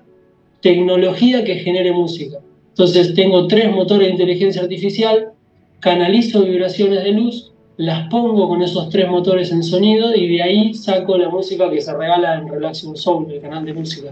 tecnología 0.62 1.44
que 1.44 1.56
genere 1.56 1.92
música. 1.92 2.38
Entonces, 2.70 3.14
tengo 3.14 3.48
tres 3.48 3.70
motores 3.70 4.06
de 4.06 4.12
inteligencia 4.12 4.62
artificial, 4.62 5.32
canalizo 5.80 6.42
vibraciones 6.42 7.04
de 7.04 7.12
luz 7.12 7.49
las 7.80 8.08
pongo 8.08 8.46
con 8.46 8.60
esos 8.60 8.90
tres 8.90 9.08
motores 9.08 9.50
en 9.52 9.62
sonido 9.62 10.14
y 10.14 10.28
de 10.36 10.42
ahí 10.42 10.74
saco 10.74 11.16
la 11.16 11.30
música 11.30 11.70
que 11.70 11.80
se 11.80 11.96
regala 11.96 12.34
en 12.34 12.46
Relaxion 12.46 12.94
Soul, 12.94 13.32
el 13.32 13.40
canal 13.40 13.64
de 13.64 13.72
música. 13.72 14.10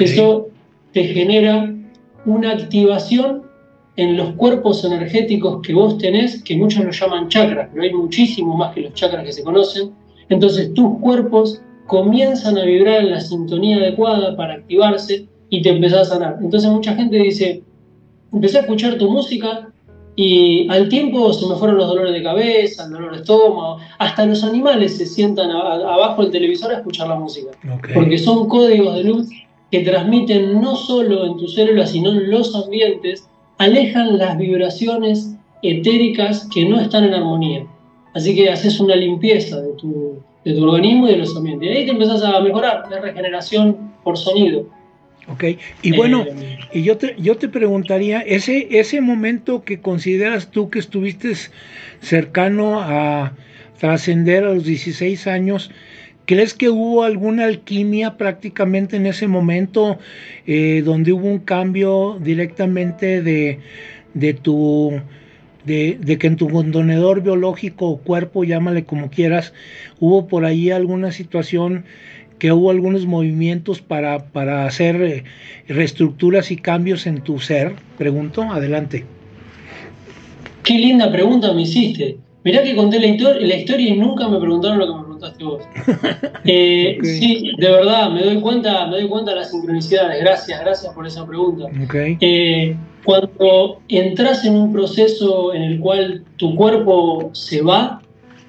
Eso 0.00 0.48
te 0.92 1.04
genera 1.04 1.72
una 2.26 2.50
activación 2.50 3.44
en 3.94 4.16
los 4.16 4.32
cuerpos 4.32 4.84
energéticos 4.84 5.62
que 5.62 5.74
vos 5.74 5.96
tenés, 5.98 6.42
que 6.42 6.56
muchos 6.56 6.84
lo 6.84 6.90
llaman 6.90 7.28
chakras, 7.28 7.68
pero 7.70 7.84
hay 7.84 7.94
muchísimo 7.94 8.56
más 8.56 8.74
que 8.74 8.80
los 8.80 8.94
chakras 8.94 9.24
que 9.24 9.32
se 9.32 9.44
conocen. 9.44 9.92
Entonces 10.28 10.74
tus 10.74 10.98
cuerpos 10.98 11.62
comienzan 11.86 12.58
a 12.58 12.64
vibrar 12.64 13.02
en 13.02 13.12
la 13.12 13.20
sintonía 13.20 13.76
adecuada 13.76 14.36
para 14.36 14.54
activarse 14.54 15.28
y 15.50 15.62
te 15.62 15.68
empezás 15.68 16.08
a 16.08 16.14
sanar. 16.14 16.38
Entonces 16.42 16.68
mucha 16.68 16.96
gente 16.96 17.16
dice, 17.16 17.62
empecé 18.32 18.58
a 18.58 18.62
escuchar 18.62 18.98
tu 18.98 19.08
música 19.08 19.68
y 20.20 20.68
al 20.68 20.88
tiempo 20.88 21.32
se 21.32 21.46
me 21.46 21.54
fueron 21.54 21.76
los 21.76 21.86
dolores 21.86 22.12
de 22.12 22.24
cabeza, 22.24 22.86
el 22.86 22.90
dolor 22.90 23.12
de 23.12 23.18
estómago, 23.18 23.78
hasta 23.98 24.26
los 24.26 24.42
animales 24.42 24.96
se 24.96 25.06
sientan 25.06 25.48
abajo 25.52 26.22
del 26.22 26.32
televisor 26.32 26.72
a 26.72 26.78
escuchar 26.78 27.06
la 27.06 27.14
música. 27.14 27.52
Porque 27.94 28.18
son 28.18 28.48
códigos 28.48 28.96
de 28.96 29.04
luz 29.04 29.28
que 29.70 29.78
transmiten 29.78 30.60
no 30.60 30.74
solo 30.74 31.24
en 31.24 31.36
tus 31.36 31.54
células, 31.54 31.92
sino 31.92 32.10
en 32.10 32.32
los 32.32 32.52
ambientes, 32.56 33.28
alejan 33.58 34.18
las 34.18 34.36
vibraciones 34.36 35.36
etéricas 35.62 36.48
que 36.52 36.64
no 36.64 36.80
están 36.80 37.04
en 37.04 37.14
armonía. 37.14 37.64
Así 38.12 38.34
que 38.34 38.50
haces 38.50 38.80
una 38.80 38.96
limpieza 38.96 39.60
de 39.60 39.72
tu, 39.74 40.16
de 40.44 40.52
tu 40.52 40.64
organismo 40.64 41.06
y 41.06 41.12
de 41.12 41.18
los 41.18 41.36
ambientes. 41.36 41.68
Y 41.68 41.72
ahí 41.72 41.84
te 41.84 41.92
empezás 41.92 42.24
a 42.24 42.40
mejorar 42.40 42.90
la 42.90 43.00
regeneración 43.00 43.92
por 44.02 44.18
sonido. 44.18 44.66
Ok, 45.30 45.44
y 45.82 45.94
bueno, 45.94 46.24
eh, 46.26 46.58
y 46.72 46.82
yo 46.82 46.96
te, 46.96 47.14
yo 47.18 47.36
te 47.36 47.48
preguntaría, 47.48 48.20
ese, 48.20 48.66
ese 48.70 49.02
momento 49.02 49.62
que 49.62 49.78
consideras 49.80 50.50
tú 50.50 50.70
que 50.70 50.78
estuviste 50.78 51.32
cercano 52.00 52.80
a 52.80 53.34
trascender 53.78 54.44
a 54.44 54.54
los 54.54 54.64
16 54.64 55.26
años, 55.26 55.70
¿crees 56.24 56.54
que 56.54 56.70
hubo 56.70 57.04
alguna 57.04 57.44
alquimia 57.44 58.16
prácticamente 58.16 58.96
en 58.96 59.04
ese 59.06 59.28
momento 59.28 59.98
eh, 60.46 60.82
donde 60.84 61.12
hubo 61.12 61.26
un 61.26 61.40
cambio 61.40 62.18
directamente 62.20 63.22
de, 63.22 63.60
de 64.14 64.34
tu... 64.34 65.00
De, 65.64 65.98
de, 66.00 66.16
que 66.16 66.28
en 66.28 66.36
tu 66.36 66.48
contenedor 66.48 67.20
biológico 67.20 67.88
o 67.90 67.98
cuerpo, 67.98 68.42
llámale 68.42 68.84
como 68.84 69.10
quieras, 69.10 69.52
hubo 70.00 70.26
por 70.26 70.46
ahí 70.46 70.70
alguna 70.70 71.12
situación 71.12 71.84
que 72.38 72.52
hubo 72.52 72.70
algunos 72.70 73.06
movimientos 73.06 73.80
para, 73.80 74.30
para 74.30 74.66
hacer 74.66 75.02
eh, 75.02 75.24
reestructuras 75.68 76.50
y 76.50 76.56
cambios 76.56 77.06
en 77.06 77.22
tu 77.22 77.38
ser? 77.38 77.74
Pregunto, 77.96 78.42
adelante. 78.42 79.04
Qué 80.62 80.74
linda 80.74 81.10
pregunta 81.10 81.52
me 81.52 81.62
hiciste. 81.62 82.18
Mirá 82.44 82.62
que 82.62 82.76
conté 82.76 83.00
la, 83.00 83.34
la 83.40 83.56
historia 83.56 83.88
y 83.88 83.96
nunca 83.98 84.28
me 84.28 84.38
preguntaron 84.38 84.78
lo 84.78 84.86
que 84.86 84.94
me 84.94 85.02
preguntaste 85.02 85.44
vos. 85.44 85.62
Eh, 86.50 86.96
sí, 87.02 87.50
de 87.58 87.70
verdad, 87.70 88.10
me 88.10 88.22
doy 88.22 88.40
cuenta, 88.40 88.86
me 88.86 88.96
doy 89.00 89.08
cuenta 89.08 89.32
de 89.32 89.38
las 89.38 89.50
sincronicidades. 89.50 90.20
Gracias, 90.20 90.58
gracias 90.60 90.94
por 90.94 91.06
esa 91.06 91.26
pregunta. 91.26 91.66
Eh, 92.20 92.74
cuando 93.04 93.80
entras 93.88 94.44
en 94.46 94.54
un 94.54 94.72
proceso 94.72 95.52
en 95.52 95.62
el 95.62 95.80
cual 95.80 96.24
tu 96.36 96.54
cuerpo 96.54 97.30
se 97.34 97.60
va, 97.60 98.00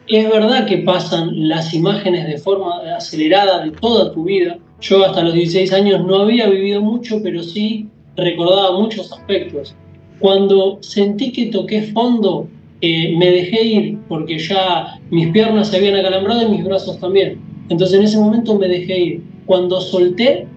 es 0.09 0.29
verdad 0.29 0.65
que 0.65 0.79
pasan 0.79 1.47
las 1.47 1.73
imágenes 1.73 2.27
de 2.27 2.37
forma 2.37 2.79
acelerada 2.97 3.63
de 3.63 3.71
toda 3.71 4.11
tu 4.11 4.25
vida. 4.25 4.57
Yo 4.81 5.05
hasta 5.05 5.23
los 5.23 5.33
16 5.33 5.71
años 5.73 6.05
no 6.05 6.21
había 6.21 6.49
vivido 6.49 6.81
mucho, 6.81 7.21
pero 7.23 7.43
sí 7.43 7.87
recordaba 8.15 8.79
muchos 8.79 9.11
aspectos. 9.11 9.75
Cuando 10.19 10.79
sentí 10.81 11.31
que 11.31 11.47
toqué 11.47 11.83
fondo, 11.83 12.47
eh, 12.81 13.15
me 13.17 13.29
dejé 13.29 13.63
ir 13.63 13.97
porque 14.07 14.37
ya 14.37 14.99
mis 15.11 15.29
piernas 15.29 15.69
se 15.69 15.77
habían 15.77 15.95
acalambrado 15.95 16.43
y 16.43 16.57
mis 16.57 16.65
brazos 16.65 16.99
también. 16.99 17.39
Entonces 17.69 17.97
en 17.97 18.05
ese 18.05 18.17
momento 18.17 18.57
me 18.57 18.67
dejé 18.67 18.99
ir. 18.99 19.23
Cuando 19.45 19.79
solté, 19.79 20.47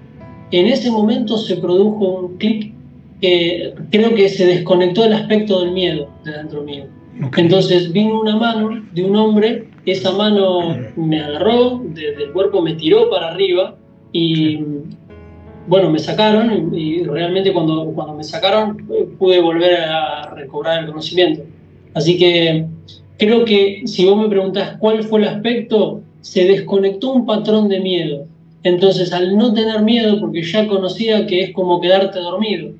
en 0.50 0.66
ese 0.66 0.90
momento 0.90 1.36
se 1.36 1.56
produjo 1.56 2.04
un 2.06 2.38
clic 2.38 2.72
eh, 3.24 3.72
creo 3.90 4.14
que 4.16 4.28
se 4.28 4.44
desconectó 4.44 5.04
el 5.04 5.12
aspecto 5.12 5.60
del 5.60 5.70
miedo 5.70 6.08
de 6.24 6.32
dentro 6.32 6.62
mío. 6.62 6.86
Entonces 7.36 7.92
vino 7.92 8.20
una 8.20 8.36
mano 8.36 8.82
de 8.92 9.04
un 9.04 9.16
hombre, 9.16 9.68
esa 9.86 10.12
mano 10.12 10.76
me 10.96 11.20
agarró, 11.20 11.80
desde 11.84 12.24
el 12.24 12.32
cuerpo 12.32 12.62
me 12.62 12.74
tiró 12.74 13.10
para 13.10 13.28
arriba 13.28 13.76
y 14.12 14.58
bueno, 15.66 15.90
me 15.90 15.98
sacaron 15.98 16.74
y, 16.74 17.04
realmente 17.04 17.52
cuando, 17.52 17.86
cuando 17.94 18.14
me 18.14 18.24
sacaron 18.24 18.76
pude 19.18 19.40
volver 19.40 19.80
a 19.80 20.34
recobrar 20.34 20.80
el 20.80 20.90
conocimiento. 20.90 21.42
Así 21.94 22.18
que 22.18 22.66
creo 23.18 23.44
que 23.44 23.82
si 23.86 24.04
vos 24.04 24.16
me 24.16 24.28
preguntás 24.28 24.76
cuál 24.78 25.04
fue 25.04 25.20
el 25.20 25.28
aspecto, 25.28 26.02
se 26.20 26.44
desconectó 26.44 27.12
un 27.12 27.26
patrón 27.26 27.68
de 27.68 27.80
miedo. 27.80 28.26
Entonces, 28.64 29.12
al 29.12 29.36
no 29.36 29.52
tener 29.52 29.82
miedo, 29.82 30.20
porque 30.20 30.42
ya 30.42 30.66
conocía 30.68 31.26
que 31.26 31.42
es 31.42 31.52
como 31.52 31.80
quedarte 31.80 32.20
dormido, 32.20 32.72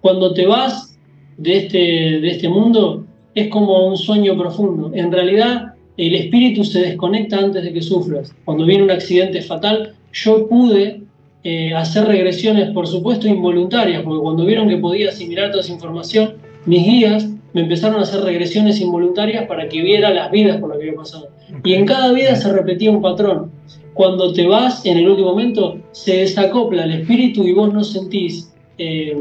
cuando 0.00 0.34
te 0.34 0.46
vas 0.46 0.98
de 1.38 1.56
este, 1.56 1.78
de 1.78 2.30
este 2.30 2.48
mundo, 2.48 3.06
es 3.34 3.48
como 3.48 3.86
un 3.86 3.96
sueño 3.96 4.36
profundo. 4.36 4.90
En 4.94 5.12
realidad, 5.12 5.74
el 5.96 6.14
espíritu 6.14 6.64
se 6.64 6.80
desconecta 6.80 7.38
antes 7.38 7.62
de 7.62 7.72
que 7.72 7.82
sufras. 7.82 8.34
Cuando 8.44 8.64
viene 8.64 8.84
un 8.84 8.90
accidente 8.90 9.42
fatal, 9.42 9.94
yo 10.12 10.48
pude 10.48 11.02
eh, 11.44 11.74
hacer 11.74 12.06
regresiones, 12.06 12.70
por 12.70 12.86
supuesto, 12.86 13.28
involuntarias, 13.28 14.02
porque 14.02 14.20
cuando 14.20 14.44
vieron 14.44 14.68
que 14.68 14.76
podía 14.76 15.10
asimilar 15.10 15.50
toda 15.50 15.62
esa 15.62 15.72
información, 15.72 16.34
mis 16.66 16.84
guías 16.84 17.28
me 17.52 17.62
empezaron 17.62 17.98
a 17.98 18.02
hacer 18.02 18.22
regresiones 18.22 18.80
involuntarias 18.80 19.46
para 19.46 19.68
que 19.68 19.82
viera 19.82 20.10
las 20.10 20.30
vidas 20.30 20.58
por 20.58 20.70
las 20.70 20.78
que 20.78 20.84
había 20.84 20.96
pasado. 20.96 21.28
Y 21.64 21.74
en 21.74 21.86
cada 21.86 22.12
vida 22.12 22.36
se 22.36 22.52
repetía 22.52 22.90
un 22.90 23.02
patrón. 23.02 23.50
Cuando 23.94 24.32
te 24.32 24.46
vas 24.46 24.86
en 24.86 24.98
el 24.98 25.08
último 25.08 25.30
momento, 25.30 25.78
se 25.92 26.18
desacopla 26.18 26.84
el 26.84 26.92
espíritu 26.92 27.44
y 27.44 27.52
vos 27.52 27.72
no 27.72 27.82
sentís 27.82 28.52
eh, 28.78 29.16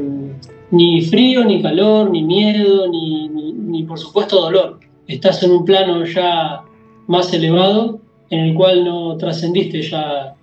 ni 0.71 1.01
frío, 1.01 1.43
ni 1.43 1.61
calor, 1.61 2.11
ni 2.11 2.23
miedo, 2.23 2.87
ni, 2.87 3.27
ni, 3.29 3.48
por 3.87 3.99
supuesto 3.99 4.41
dolor. 4.41 4.79
Estás 5.07 5.41
en 5.43 5.51
un 5.51 5.65
plano 5.65 6.05
ya 6.05 6.61
más 7.07 7.33
elevado 7.33 7.99
en 8.29 8.39
el 8.41 8.53
cual 8.53 8.85
no 8.85 9.17
trascendiste 9.17 9.81
ya 9.81 10.35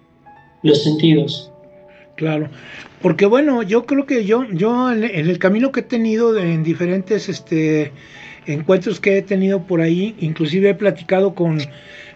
los 0.63 0.83
sentidos. 0.83 1.51
Claro, 2.17 2.49
porque 3.03 3.27
bueno, 3.27 3.63
yo 3.63 3.85
creo 3.85 4.07
que 4.07 4.25
yo, 4.25 4.45
yo 4.51 4.91
en, 4.91 5.05
el 5.05 5.39
camino 5.39 5.71
que 5.71 5.81
he 5.81 5.85
tenido 5.85 6.37
en 6.39 6.65
diferentes 6.65 7.29
este, 7.29 7.93
encuentros 8.47 9.01
que 9.01 9.19
he 9.19 9.23
tenido 9.23 9.63
por 9.63 9.81
ahí, 9.81 10.17
inclusive 10.19 10.71
he 10.71 10.75
platicado 10.75 11.35
con, 11.35 11.59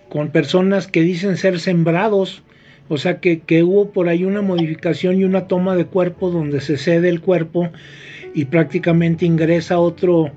con 0.09 0.31
personas 0.31 0.87
que 0.87 1.03
dicen 1.03 1.37
ser 1.37 1.61
sembrados, 1.61 2.43
o 2.89 2.97
sea 2.97 3.21
que, 3.21 3.41
que, 3.41 3.63
hubo 3.63 3.91
por 3.91 4.09
ahí 4.09 4.25
una 4.25 4.43
modificación 4.43 5.21
y 5.21 5.25
una 5.25 5.47
toma 5.47 5.77
de 5.77 5.85
cuerpo 5.85 6.31
donde 6.31 6.61
se 6.61 6.79
cede 6.79 7.09
el 7.11 7.21
cuerpo 7.21 7.69
y 8.35 8.47
prácticamente 8.47 9.27
ingresa 9.27 9.79
otro, 9.79 10.31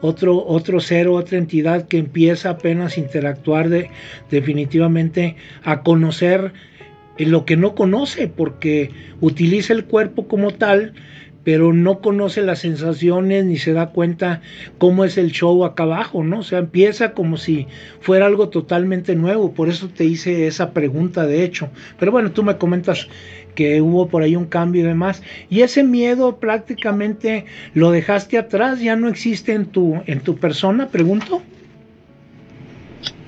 otro, 0.00 0.44
otro 0.46 0.80
ser, 0.80 1.08
otra 1.08 1.38
entidad 1.38 1.86
que 1.88 1.98
empieza 1.98 2.50
apenas 2.50 2.96
a 2.96 3.00
interactuar 3.00 3.68
de, 3.68 3.90
definitivamente 4.30 5.36
a 5.62 5.82
conocer 5.82 6.52
lo 7.18 7.44
que 7.44 7.56
no 7.56 7.74
conoce, 7.74 8.28
porque 8.28 8.90
utiliza 9.20 9.72
el 9.72 9.86
cuerpo 9.86 10.28
como 10.28 10.52
tal, 10.52 10.92
pero 11.44 11.72
no 11.72 12.00
conoce 12.00 12.42
las 12.42 12.58
sensaciones 12.58 13.44
ni 13.44 13.56
se 13.56 13.72
da 13.72 13.90
cuenta 13.90 14.40
cómo 14.78 15.04
es 15.04 15.16
el 15.16 15.30
show 15.30 15.64
acá 15.64 15.84
abajo, 15.84 16.24
¿no? 16.24 16.40
O 16.40 16.42
sea, 16.42 16.58
empieza 16.58 17.12
como 17.12 17.36
si 17.36 17.68
fuera 18.00 18.26
algo 18.26 18.48
totalmente 18.48 19.14
nuevo, 19.14 19.54
por 19.54 19.68
eso 19.68 19.88
te 19.88 20.04
hice 20.04 20.48
esa 20.48 20.72
pregunta 20.72 21.24
de 21.24 21.44
hecho. 21.44 21.70
Pero 22.00 22.10
bueno, 22.10 22.32
tú 22.32 22.42
me 22.42 22.58
comentas 22.58 23.08
que 23.56 23.82
hubo 23.82 24.06
por 24.06 24.22
ahí 24.22 24.36
un 24.36 24.44
cambio 24.44 24.82
y 24.82 24.86
demás, 24.86 25.20
y 25.50 25.62
ese 25.62 25.82
miedo 25.82 26.36
prácticamente 26.36 27.46
lo 27.74 27.90
dejaste 27.90 28.38
atrás, 28.38 28.80
ya 28.80 28.94
no 28.94 29.08
existe 29.08 29.52
en 29.52 29.66
tu 29.66 29.96
en 30.06 30.20
tu 30.20 30.36
persona, 30.36 30.88
pregunto. 30.88 31.42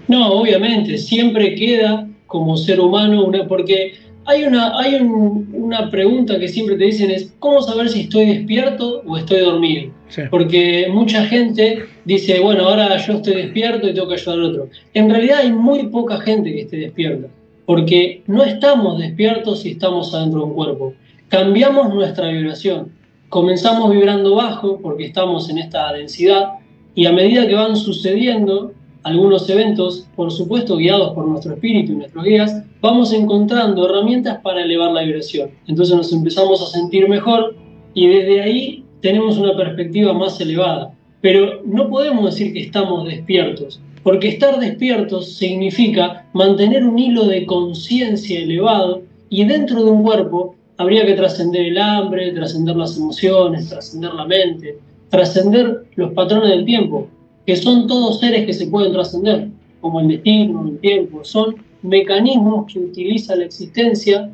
No, 0.06 0.32
obviamente, 0.34 0.96
siempre 0.98 1.56
queda 1.56 2.06
como 2.28 2.56
ser 2.56 2.80
humano 2.80 3.24
una 3.24 3.48
porque 3.48 3.94
hay, 4.28 4.44
una, 4.44 4.78
hay 4.78 4.94
una 4.96 5.90
pregunta 5.90 6.38
que 6.38 6.48
siempre 6.48 6.76
te 6.76 6.84
dicen 6.84 7.10
es, 7.10 7.32
¿cómo 7.38 7.62
saber 7.62 7.88
si 7.88 8.02
estoy 8.02 8.26
despierto 8.26 9.02
o 9.06 9.16
estoy 9.16 9.40
dormido? 9.40 9.90
Porque 10.30 10.86
mucha 10.92 11.24
gente 11.24 11.84
dice, 12.04 12.38
bueno, 12.38 12.68
ahora 12.68 12.96
yo 12.98 13.14
estoy 13.14 13.36
despierto 13.36 13.88
y 13.88 13.94
tengo 13.94 14.08
que 14.08 14.14
ayudar 14.14 14.38
al 14.38 14.44
otro. 14.44 14.68
En 14.92 15.08
realidad 15.08 15.38
hay 15.40 15.52
muy 15.52 15.88
poca 15.88 16.20
gente 16.20 16.52
que 16.52 16.60
esté 16.60 16.76
despierta, 16.76 17.28
porque 17.68 18.22
no 18.26 18.44
estamos 18.44 18.98
despiertos 18.98 19.60
si 19.60 19.72
estamos 19.72 20.14
adentro 20.14 20.40
de 20.40 20.46
un 20.46 20.54
cuerpo. 20.54 20.94
Cambiamos 21.28 21.92
nuestra 21.92 22.28
vibración. 22.28 22.92
Comenzamos 23.28 23.90
vibrando 23.90 24.36
bajo 24.36 24.78
porque 24.80 25.04
estamos 25.04 25.50
en 25.50 25.58
esta 25.58 25.92
densidad 25.92 26.52
y 26.94 27.04
a 27.04 27.12
medida 27.12 27.46
que 27.46 27.54
van 27.54 27.76
sucediendo 27.76 28.72
algunos 29.02 29.50
eventos, 29.50 30.08
por 30.16 30.32
supuesto 30.32 30.78
guiados 30.78 31.12
por 31.12 31.28
nuestro 31.28 31.52
espíritu 31.52 31.92
y 31.92 31.96
nuestros 31.96 32.24
guías, 32.24 32.64
vamos 32.80 33.12
encontrando 33.12 33.86
herramientas 33.86 34.38
para 34.38 34.62
elevar 34.62 34.92
la 34.92 35.02
vibración. 35.02 35.50
Entonces 35.66 35.94
nos 35.94 36.10
empezamos 36.10 36.62
a 36.62 36.66
sentir 36.68 37.06
mejor 37.06 37.54
y 37.92 38.06
desde 38.06 38.40
ahí 38.40 38.84
tenemos 39.02 39.36
una 39.36 39.54
perspectiva 39.54 40.14
más 40.14 40.40
elevada. 40.40 40.94
Pero 41.20 41.60
no 41.66 41.90
podemos 41.90 42.24
decir 42.24 42.54
que 42.54 42.60
estamos 42.60 43.04
despiertos, 43.04 43.78
porque 44.02 44.28
estar 44.28 44.58
despiertos 44.58 45.34
significa 45.34 46.26
mantener 46.32 46.84
un 46.84 46.98
hilo 46.98 47.26
de 47.26 47.46
conciencia 47.46 48.40
elevado 48.40 49.02
y 49.28 49.44
dentro 49.44 49.84
de 49.84 49.90
un 49.90 50.02
cuerpo 50.02 50.54
habría 50.76 51.04
que 51.04 51.14
trascender 51.14 51.66
el 51.66 51.78
hambre, 51.78 52.32
trascender 52.32 52.76
las 52.76 52.96
emociones, 52.96 53.68
trascender 53.68 54.14
la 54.14 54.26
mente, 54.26 54.78
trascender 55.10 55.84
los 55.96 56.12
patrones 56.12 56.50
del 56.50 56.64
tiempo, 56.64 57.08
que 57.46 57.56
son 57.56 57.86
todos 57.86 58.20
seres 58.20 58.46
que 58.46 58.52
se 58.52 58.66
pueden 58.66 58.92
trascender, 58.92 59.48
como 59.80 60.00
el 60.00 60.08
destino, 60.08 60.68
el 60.68 60.78
tiempo, 60.78 61.24
son 61.24 61.56
mecanismos 61.82 62.72
que 62.72 62.78
utiliza 62.78 63.36
la 63.36 63.44
existencia 63.44 64.30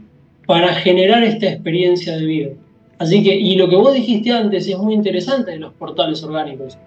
para 0.47 0.75
generar 0.75 1.23
esta 1.25 1.50
experiencia 1.50 2.16
de 2.16 2.25
vida. 2.25 2.50
Así 2.99 3.23
que, 3.23 3.35
y 3.35 3.56
lo 3.56 3.68
que 3.68 3.76
vos 3.76 3.92
dijiste 3.92 4.30
antes 4.30 4.68
es 4.68 4.78
muy 4.78 4.94
interesante 4.94 5.52
de 5.52 5.59
los 5.59 5.73
portales 5.75 6.23
orgánicos, 6.23 6.78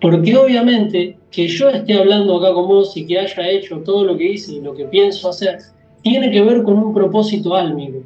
porque 0.00 0.36
obviamente 0.36 1.16
que 1.30 1.48
yo 1.48 1.68
esté 1.70 1.94
hablando 1.94 2.36
acá 2.36 2.52
con 2.52 2.68
vos 2.68 2.96
y 2.96 3.06
que 3.06 3.18
haya 3.18 3.50
hecho 3.50 3.78
todo 3.78 4.04
lo 4.04 4.16
que 4.16 4.32
hice 4.32 4.54
y 4.54 4.60
lo 4.60 4.74
que 4.74 4.84
pienso 4.84 5.30
hacer, 5.30 5.58
tiene 6.02 6.30
que 6.30 6.42
ver 6.42 6.62
con 6.62 6.78
un 6.78 6.94
propósito 6.94 7.54
álmico. 7.54 7.98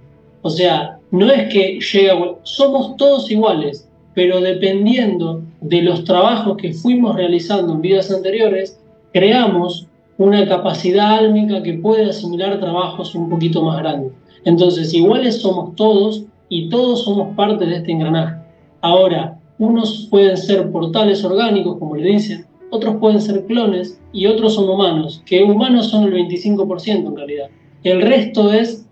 O 0.42 0.50
sea, 0.50 0.98
no 1.10 1.30
es 1.30 1.52
que 1.52 1.78
llega, 1.80 2.14
somos 2.44 2.96
todos 2.96 3.30
iguales, 3.30 3.88
pero 4.14 4.40
dependiendo 4.40 5.42
de 5.60 5.82
los 5.82 6.04
trabajos 6.04 6.56
que 6.56 6.72
fuimos 6.72 7.16
realizando 7.16 7.74
en 7.74 7.82
vidas 7.82 8.10
anteriores, 8.10 8.80
creamos 9.12 9.86
una 10.16 10.46
capacidad 10.48 11.18
álmica 11.18 11.62
que 11.62 11.74
puede 11.74 12.10
asimilar 12.10 12.60
trabajos 12.60 13.14
un 13.14 13.28
poquito 13.28 13.62
más 13.62 13.78
grandes. 13.78 14.12
Entonces, 14.44 14.94
iguales 14.94 15.40
somos 15.40 15.74
todos 15.76 16.24
y 16.48 16.68
todos 16.68 17.04
somos 17.04 17.34
parte 17.36 17.66
de 17.66 17.76
este 17.76 17.92
engranaje. 17.92 18.36
Ahora, 18.80 19.39
unos 19.60 20.08
pueden 20.10 20.38
ser 20.38 20.72
portales 20.72 21.22
orgánicos, 21.22 21.78
como 21.78 21.94
le 21.94 22.12
dicen, 22.12 22.46
otros 22.70 22.96
pueden 22.96 23.20
ser 23.20 23.44
clones 23.44 24.00
y 24.10 24.26
otros 24.26 24.54
son 24.54 24.68
humanos, 24.68 25.22
que 25.26 25.42
humanos 25.42 25.88
son 25.88 26.04
el 26.04 26.14
25% 26.14 27.06
en 27.06 27.16
realidad. 27.16 27.50
El 27.84 28.00
resto 28.00 28.50
es 28.52 28.86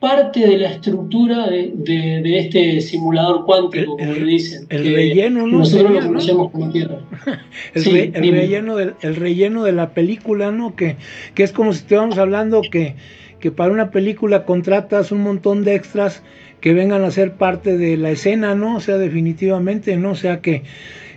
parte 0.00 0.40
de 0.40 0.56
la 0.56 0.70
estructura 0.70 1.46
de, 1.46 2.38
este 2.38 2.80
simulador 2.80 3.44
cuántico, 3.44 3.98
como 3.98 4.12
le 4.12 4.24
dicen. 4.24 4.66
El 4.70 4.94
relleno, 4.94 5.46
¿no? 5.46 5.58
Nosotros 5.58 5.92
lo 5.92 6.00
conocemos 6.00 6.50
como 6.50 6.70
Tierra. 6.70 6.98
el, 7.74 8.12
relleno 8.14 8.76
del, 8.76 8.94
el 9.02 9.16
relleno 9.16 9.62
de 9.62 9.72
la 9.72 9.90
película, 9.90 10.50
¿no? 10.50 10.74
Que, 10.74 10.96
que 11.34 11.42
es 11.42 11.52
como 11.52 11.74
si 11.74 11.80
estuviéramos 11.80 12.16
hablando 12.16 12.62
que, 12.62 12.94
que 13.40 13.52
para 13.52 13.72
una 13.72 13.90
película 13.90 14.46
contratas 14.46 15.12
un 15.12 15.22
montón 15.22 15.64
de 15.64 15.74
extras 15.74 16.22
que 16.62 16.72
vengan 16.72 17.04
a 17.04 17.10
ser 17.10 17.34
parte 17.34 17.76
de 17.76 17.98
la 17.98 18.10
escena, 18.10 18.54
¿no? 18.54 18.76
O 18.76 18.80
sea, 18.80 18.96
definitivamente, 18.96 19.96
¿no? 19.96 20.12
O 20.12 20.16
sea 20.16 20.40
que 20.40 20.62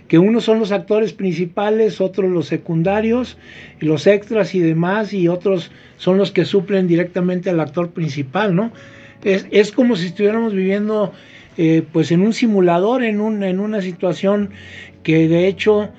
que 0.08 0.18
unos 0.18 0.44
son 0.44 0.58
los 0.58 0.72
actores 0.72 1.12
principales, 1.12 2.00
otros 2.00 2.30
los 2.30 2.46
secundarios, 2.46 3.38
los 3.80 4.06
extras 4.06 4.54
y 4.54 4.60
demás, 4.60 5.12
y 5.12 5.28
otros 5.28 5.70
son 5.96 6.18
los 6.18 6.30
que 6.30 6.44
suplen 6.44 6.86
directamente 6.86 7.50
al 7.50 7.60
actor 7.60 7.90
principal, 7.90 8.54
¿no? 8.54 8.72
Es, 9.22 9.46
es 9.50 9.72
como 9.72 9.96
si 9.96 10.06
estuviéramos 10.06 10.52
viviendo 10.52 11.12
eh, 11.56 11.82
pues 11.92 12.10
en 12.12 12.20
un 12.20 12.32
simulador, 12.32 13.02
en, 13.02 13.20
un, 13.20 13.42
en 13.42 13.60
una 13.60 13.80
situación 13.80 14.50
que 15.02 15.28
de 15.28 15.46
hecho 15.46 15.90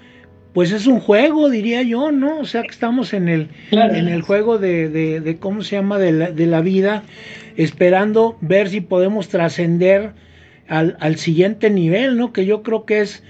pues 0.53 0.71
es 0.71 0.87
un 0.87 1.01
juego, 1.01 1.49
diría 1.49 1.81
yo, 1.81 2.13
¿no? 2.13 2.39
O 2.39 2.45
sea 2.45 2.61
que 2.61 2.69
estamos 2.69 3.13
en 3.13 3.27
el, 3.27 3.49
en 3.71 4.07
el 4.07 4.21
juego 4.21 4.57
de, 4.57 4.87
de, 4.87 5.37
¿cómo 5.37 5.63
se 5.63 5.75
llama?, 5.75 5.99
de 5.99 6.13
la, 6.13 6.31
de 6.31 6.45
la 6.45 6.61
vida, 6.61 7.03
esperando 7.57 8.37
ver 8.39 8.69
si 8.69 8.79
podemos 8.79 9.27
trascender 9.27 10.13
al, 10.69 10.95
al, 11.01 11.17
siguiente 11.17 11.69
nivel, 11.69 12.17
¿no? 12.17 12.31
Que 12.31 12.45
yo 12.45 12.63
creo 12.63 12.85
que 12.85 13.01
es 13.01 13.21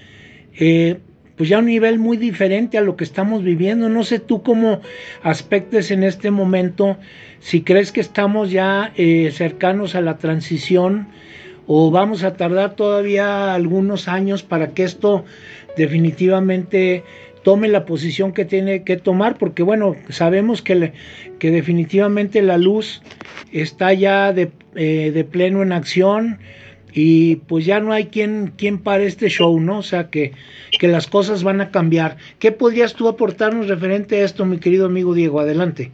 eh, 0.58 0.98
pues 1.36 1.48
ya 1.48 1.58
un 1.58 1.66
nivel 1.66 1.98
muy 1.98 2.16
diferente 2.16 2.78
a 2.78 2.80
lo 2.80 2.96
que 2.96 3.04
estamos 3.04 3.44
viviendo. 3.44 3.88
No 3.88 4.04
sé 4.04 4.18
tú 4.18 4.42
cómo 4.42 4.80
aspectes 5.22 5.90
en 5.90 6.02
este 6.02 6.30
momento, 6.30 6.96
si 7.40 7.62
crees 7.62 7.92
que 7.92 8.00
estamos 8.00 8.50
ya 8.50 8.92
eh, 8.96 9.30
cercanos 9.32 9.94
a 9.94 10.00
la 10.00 10.16
transición 10.16 11.08
o 11.66 11.90
vamos 11.90 12.22
a 12.22 12.34
tardar 12.34 12.74
todavía 12.74 13.54
algunos 13.54 14.08
años 14.08 14.42
para 14.42 14.72
que 14.72 14.84
esto 14.84 15.24
definitivamente 15.76 17.04
tome 17.42 17.68
la 17.68 17.84
posición 17.84 18.32
que 18.32 18.44
tiene 18.44 18.82
que 18.82 18.96
tomar, 18.96 19.38
porque 19.38 19.62
bueno, 19.62 19.94
sabemos 20.08 20.62
que, 20.62 20.92
que 21.38 21.50
definitivamente 21.50 22.42
la 22.42 22.58
luz 22.58 23.02
está 23.52 23.92
ya 23.92 24.32
de, 24.32 24.50
eh, 24.74 25.12
de, 25.14 25.24
pleno 25.24 25.62
en 25.62 25.72
acción 25.72 26.38
y 26.98 27.36
pues 27.36 27.66
ya 27.66 27.78
no 27.78 27.92
hay 27.92 28.06
quien, 28.06 28.54
quien 28.56 28.78
pare 28.78 29.04
este 29.04 29.28
show, 29.28 29.60
¿no? 29.60 29.80
O 29.80 29.82
sea 29.82 30.08
que, 30.08 30.32
que 30.78 30.88
las 30.88 31.06
cosas 31.06 31.44
van 31.44 31.60
a 31.60 31.70
cambiar. 31.70 32.16
¿Qué 32.38 32.52
podrías 32.52 32.94
tú 32.94 33.06
aportarnos 33.06 33.68
referente 33.68 34.16
a 34.16 34.24
esto, 34.24 34.46
mi 34.46 34.56
querido 34.56 34.86
amigo 34.86 35.12
Diego? 35.12 35.38
Adelante. 35.38 35.92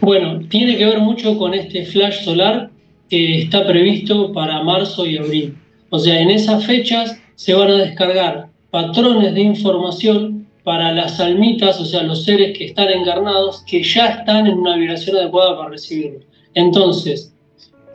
Bueno, 0.00 0.42
tiene 0.48 0.78
que 0.78 0.86
ver 0.86 1.00
mucho 1.00 1.36
con 1.38 1.54
este 1.54 1.84
flash 1.86 2.22
solar 2.22 2.70
que 3.10 3.42
está 3.42 3.66
previsto 3.66 4.32
para 4.32 4.62
marzo 4.62 5.04
y 5.04 5.18
abril. 5.18 5.56
O 5.90 5.98
sea, 5.98 6.20
en 6.20 6.30
esas 6.30 6.64
fechas 6.64 7.20
se 7.34 7.52
van 7.52 7.72
a 7.72 7.78
descargar 7.78 8.50
patrones 8.70 9.34
de 9.34 9.40
información 9.40 10.46
para 10.62 10.92
las 10.92 11.18
almitas, 11.18 11.80
o 11.80 11.84
sea, 11.84 12.04
los 12.04 12.24
seres 12.24 12.56
que 12.56 12.66
están 12.66 12.90
encarnados, 12.90 13.64
que 13.66 13.82
ya 13.82 14.06
están 14.06 14.46
en 14.46 14.56
una 14.58 14.76
vibración 14.76 15.16
adecuada 15.16 15.56
para 15.56 15.70
recibirlo. 15.70 16.20
Entonces, 16.54 17.32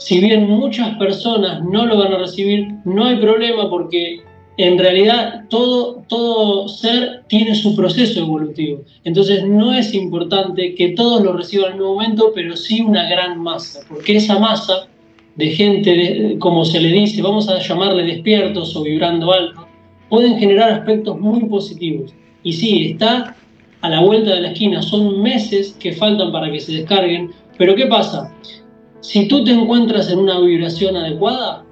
si 0.02 0.20
bien 0.20 0.50
muchas 0.50 0.98
personas 0.98 1.64
no 1.64 1.86
lo 1.86 1.96
van 1.96 2.14
a 2.14 2.18
recibir, 2.18 2.70
no 2.86 3.06
hay 3.06 3.18
problema 3.18 3.70
porque 3.70 4.22
en 4.58 4.80
realidad 4.80 5.44
todo, 5.48 6.04
todo 6.08 6.68
ser 6.68 7.22
tiene 7.28 7.54
su 7.54 7.76
proceso 7.76 8.22
evolutivo. 8.22 8.82
Entonces 9.04 9.46
no 9.46 9.72
es 9.76 9.94
importante 9.94 10.74
que 10.74 10.90
todos 10.90 11.22
lo 11.22 11.34
reciban 11.34 11.74
en 11.74 11.82
un 11.82 11.88
momento, 11.90 12.32
pero 12.34 12.58
sí 12.58 12.82
una 12.82 13.08
gran 13.08 13.40
masa, 13.44 13.82
porque 13.88 14.16
esa 14.16 14.40
masa 14.40 14.88
de 15.36 15.52
gente, 15.52 16.36
como 16.40 16.66
se 16.66 16.80
le 16.80 16.92
dice, 16.92 17.22
vamos 17.22 17.48
a 17.48 17.60
llamarle 17.60 18.04
despiertos 18.04 18.76
o 18.76 18.82
vibrando 18.82 19.32
alto, 19.32 19.68
pueden 20.10 20.40
generar 20.40 20.72
aspectos 20.72 21.20
muy 21.20 21.46
positivos. 21.46 22.12
Y 22.42 22.54
sí, 22.54 22.92
está 22.94 23.36
a 23.82 23.90
la 23.90 24.02
vuelta 24.02 24.34
de 24.34 24.42
la 24.42 24.52
esquina, 24.52 24.82
son 24.82 25.22
meses 25.22 25.78
que 25.80 25.94
faltan 25.94 26.32
para 26.32 26.52
que 26.52 26.60
se 26.60 26.74
descarguen, 26.74 27.30
pero 27.60 27.76
¿qué 27.76 27.86
pasa? 27.86 28.34
Si 29.02 29.28
tú 29.28 29.44
te 29.44 29.52
encuentras 29.52 30.12
en 30.12 30.20
una 30.20 30.40
vibración 30.40 30.96
adecuada, 30.96 31.66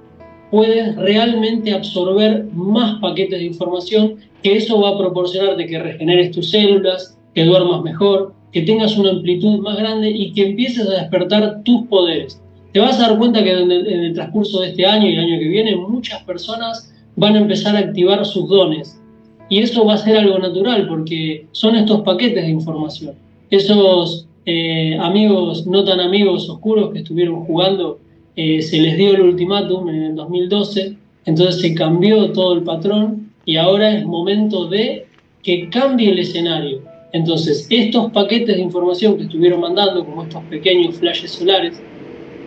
puedes 0.50 0.96
realmente 0.96 1.72
absorber 1.72 2.44
más 2.52 3.00
paquetes 3.00 3.38
de 3.38 3.46
información, 3.46 4.16
que 4.42 4.56
eso 4.56 4.80
va 4.80 4.90
a 4.90 4.98
proporcionarte 4.98 5.66
que 5.66 5.78
regeneres 5.78 6.32
tus 6.32 6.50
células, 6.50 7.16
que 7.34 7.44
duermas 7.44 7.82
mejor, 7.82 8.34
que 8.52 8.62
tengas 8.62 8.96
una 8.98 9.10
amplitud 9.10 9.60
más 9.60 9.78
grande 9.78 10.10
y 10.10 10.32
que 10.32 10.48
empieces 10.48 10.88
a 10.88 11.02
despertar 11.02 11.62
tus 11.62 11.86
poderes. 11.86 12.42
Te 12.72 12.80
vas 12.80 12.98
a 12.98 13.08
dar 13.08 13.18
cuenta 13.18 13.44
que 13.44 13.52
en 13.52 13.70
el, 13.70 14.12
transcurso 14.14 14.60
de 14.60 14.68
este 14.68 14.86
año 14.86 15.08
y 15.08 15.12
el 15.12 15.20
año 15.20 15.38
que 15.38 15.48
viene 15.48 15.76
muchas 15.76 16.22
personas 16.24 16.92
van 17.16 17.36
a 17.36 17.40
empezar 17.40 17.76
a 17.76 17.80
activar 17.80 18.24
sus 18.24 18.48
dones. 18.48 19.00
Y 19.48 19.58
eso 19.58 19.84
va 19.84 19.94
a 19.94 19.98
ser 19.98 20.16
algo 20.16 20.38
natural 20.38 20.86
porque 20.88 21.46
son 21.52 21.76
estos 21.76 22.02
paquetes 22.02 22.44
de 22.44 22.50
información. 22.50 23.14
Esos 23.50 24.28
eh, 24.46 24.96
amigos, 24.98 25.66
no 25.66 25.84
tan 25.84 26.00
amigos 26.00 26.48
oscuros 26.48 26.92
que 26.92 27.00
estuvieron 27.00 27.44
jugando, 27.44 27.98
eh, 28.36 28.62
se 28.62 28.80
les 28.80 28.96
dio 28.96 29.14
el 29.14 29.22
ultimátum 29.22 29.88
en 29.88 30.02
el 30.02 30.14
2012, 30.14 30.96
entonces 31.26 31.60
se 31.60 31.74
cambió 31.74 32.32
todo 32.32 32.54
el 32.54 32.62
patrón 32.62 33.30
y 33.44 33.56
ahora 33.56 33.96
es 33.96 34.04
momento 34.04 34.68
de 34.68 35.06
que 35.42 35.68
cambie 35.70 36.10
el 36.10 36.18
escenario. 36.18 36.80
Entonces, 37.12 37.66
estos 37.70 38.12
paquetes 38.12 38.56
de 38.56 38.62
información 38.62 39.16
que 39.16 39.24
estuvieron 39.24 39.60
mandando, 39.60 40.04
como 40.04 40.22
estos 40.22 40.42
pequeños 40.44 40.96
flashes 40.96 41.32
solares, 41.32 41.82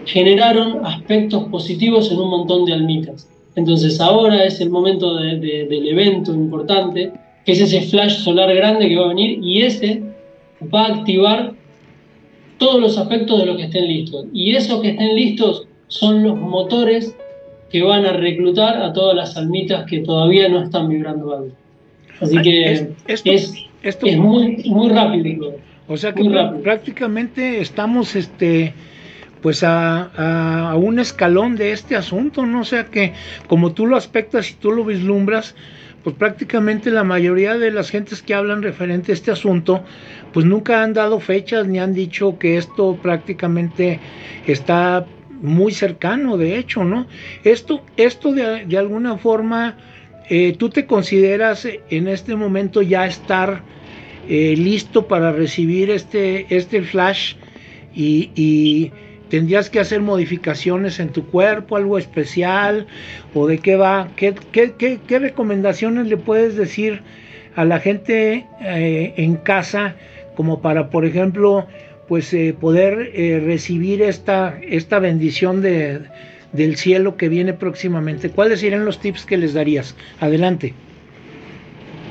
generaron 0.05 0.85
aspectos 0.85 1.43
positivos 1.45 2.11
en 2.11 2.19
un 2.19 2.29
montón 2.29 2.65
de 2.65 2.73
almitas. 2.73 3.27
Entonces 3.55 3.99
ahora 4.01 4.43
es 4.45 4.59
el 4.61 4.69
momento 4.69 5.15
del 5.15 5.87
evento 5.87 6.33
importante, 6.33 7.11
que 7.45 7.51
es 7.51 7.61
ese 7.61 7.81
flash 7.81 8.23
solar 8.23 8.53
grande 8.53 8.87
que 8.87 8.95
va 8.95 9.05
a 9.05 9.09
venir 9.09 9.39
y 9.43 9.61
ese 9.61 10.01
va 10.73 10.85
a 10.85 10.95
activar 10.95 11.53
todos 12.63 12.79
los 12.79 12.97
aspectos 12.97 13.39
de 13.41 13.45
los 13.45 13.57
que 13.57 13.63
estén 13.63 13.87
listos. 13.87 14.25
Y 14.33 14.55
esos 14.55 14.81
que 14.81 14.91
estén 14.91 15.15
listos 15.15 15.67
son 15.89 16.23
los 16.23 16.39
motores 16.39 17.13
que 17.69 17.83
van 17.83 18.05
a 18.05 18.13
reclutar 18.13 18.81
a 18.81 18.93
todas 18.93 19.15
las 19.15 19.35
almitas 19.35 19.85
que 19.85 19.99
todavía 19.99 20.47
no 20.47 20.63
están 20.63 20.87
vibrando 20.87 21.35
alto. 21.35 21.55
Así 22.21 22.37
que 22.41 22.93
es, 23.07 24.17
muy, 24.17 24.63
muy 24.65 24.89
rápido. 24.89 25.55
O 25.89 25.97
sea 25.97 26.13
que 26.13 26.23
prácticamente 26.63 27.59
estamos 27.59 28.15
este 28.15 28.73
pues 29.41 29.61
a, 29.65 30.73
un 30.77 30.99
escalón 30.99 31.57
de 31.57 31.73
este 31.73 31.97
asunto, 31.97 32.45
¿no? 32.45 32.61
O 32.61 32.63
sea 32.63 32.85
que 32.85 33.11
como 33.47 33.73
tú 33.73 33.87
lo 33.87 33.97
aspectas 33.97 34.49
y 34.51 34.53
tú 34.53 34.71
lo 34.71 34.85
vislumbras, 34.85 35.53
pues 36.03 36.15
prácticamente 36.15 36.91
la 36.91 37.03
mayoría 37.03 37.57
de 37.57 37.71
las 37.71 37.89
gentes 37.89 38.21
que 38.21 38.33
hablan 38.33 38.61
referente 38.61 39.11
a 39.11 39.15
este 39.15 39.31
asunto, 39.31 39.83
pues 40.33 40.45
nunca 40.45 40.83
han 40.83 40.93
dado 40.93 41.19
fechas 41.19 41.67
ni 41.67 41.79
han 41.79 41.93
dicho 41.93 42.37
que 42.37 42.57
esto 42.57 42.97
prácticamente 43.01 43.99
está 44.45 45.05
muy 45.41 45.73
cercano, 45.73 46.37
de 46.37 46.57
hecho, 46.57 46.83
¿no? 46.83 47.07
Esto, 47.43 47.83
esto 47.97 48.33
de, 48.33 48.77
alguna 48.77 49.17
forma, 49.17 49.77
eh, 50.29 50.55
tú 50.57 50.69
te 50.69 50.85
consideras 50.85 51.67
en 51.89 52.07
este 52.07 52.35
momento 52.35 52.81
ya 52.81 53.05
estar 53.05 53.61
eh, 54.27 54.55
listo 54.57 55.07
para 55.07 55.31
recibir 55.31 55.89
este, 55.89 56.45
este 56.49 56.81
flash 56.81 57.35
y 57.95 58.91
tendrías 59.33 59.71
que 59.71 59.79
hacer 59.79 59.99
modificaciones 59.99 60.99
en 60.99 61.09
tu 61.09 61.25
cuerpo, 61.25 61.75
algo 61.75 61.97
especial, 61.97 62.85
o 63.33 63.47
de 63.47 63.57
qué 63.57 63.75
va, 63.75 64.09
qué, 64.15 64.35
recomendaciones 65.09 66.05
le 66.05 66.17
puedes 66.17 66.55
decir 66.55 67.01
a 67.55 67.65
la 67.65 67.79
gente 67.79 68.45
eh, 68.61 69.13
en 69.17 69.37
casa 69.37 69.95
como 70.35 70.61
para, 70.61 70.91
por 70.91 71.03
ejemplo, 71.03 71.65
pues 72.07 72.31
eh, 72.35 72.53
poder 72.53 73.09
eh, 73.15 73.41
recibir 73.43 74.03
esta, 74.03 74.59
esta 74.61 74.99
bendición 74.99 75.63
de, 75.63 76.01
del 76.51 76.75
cielo 76.75 77.17
que 77.17 77.27
viene 77.27 77.53
próximamente. 77.53 78.29
¿Cuáles 78.29 78.59
serían 78.59 78.85
los 78.85 78.99
tips 78.99 79.25
que 79.25 79.37
les 79.37 79.55
darías? 79.55 79.95
Adelante. 80.19 80.75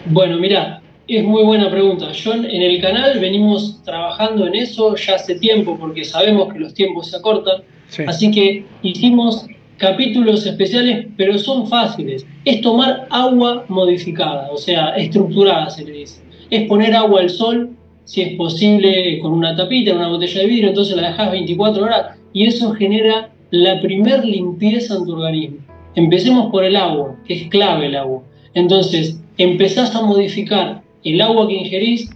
Bueno, 0.07 0.41
mira, 0.41 0.82
es 1.09 1.25
muy 1.25 1.43
buena 1.43 1.71
pregunta. 1.71 2.13
Yo 2.13 2.35
en 2.35 2.45
el 2.45 2.81
canal 2.81 3.19
venimos 3.19 3.83
trabajando 3.85 4.47
en 4.47 4.55
eso 4.55 4.95
ya 4.97 5.17
hace 5.17 5.35
tiempo 5.37 5.77
porque 5.79 6.05
sabemos 6.05 6.53
que 6.53 6.59
los 6.59 6.75
tiempos 6.75 7.11
se 7.11 7.17
acortan. 7.17 7.63
Así 8.07 8.31
que 8.31 8.65
hicimos 8.83 9.47
capítulos 9.77 10.47
especiales, 10.47 11.07
pero 11.17 11.39
son 11.39 11.67
fáciles. 11.67 12.25
Es 12.45 12.61
tomar 12.61 13.07
agua 13.11 13.65
modificada, 13.69 14.49
o 14.51 14.57
sea, 14.57 14.91
estructurada 14.91 15.69
se 15.71 15.85
le 15.85 15.93
dice. 15.93 16.23
Es 16.51 16.69
poner 16.69 16.95
agua 16.95 17.21
al 17.21 17.31
sol, 17.31 17.71
si 18.05 18.23
es 18.23 18.35
posible, 18.37 19.19
con 19.21 19.33
una 19.33 19.57
tapita, 19.57 19.95
una 19.95 20.09
botella 20.09 20.41
de 20.41 20.47
vidrio, 20.47 20.69
entonces 20.69 20.97
la 20.97 21.09
dejas 21.09 21.31
24 21.33 21.85
horas 21.85 22.19
y 22.33 22.47
eso 22.47 22.73
genera 22.73 23.31
la 23.51 23.81
primer 23.81 24.25
limpieza 24.25 24.95
en 24.95 25.05
tu 25.05 25.13
organismo. 25.13 25.59
Empecemos 25.95 26.51
por 26.51 26.65
el 26.65 26.77
agua, 26.77 27.17
que 27.27 27.35
es 27.35 27.49
clave 27.49 27.87
el 27.87 27.97
agua. 27.97 28.23
Entonces, 28.55 29.21
empezás 29.37 29.95
a 29.95 30.03
modificar 30.03 30.83
el 31.05 31.21
agua 31.21 31.49
que 31.49 31.55
ingerís, 31.55 32.11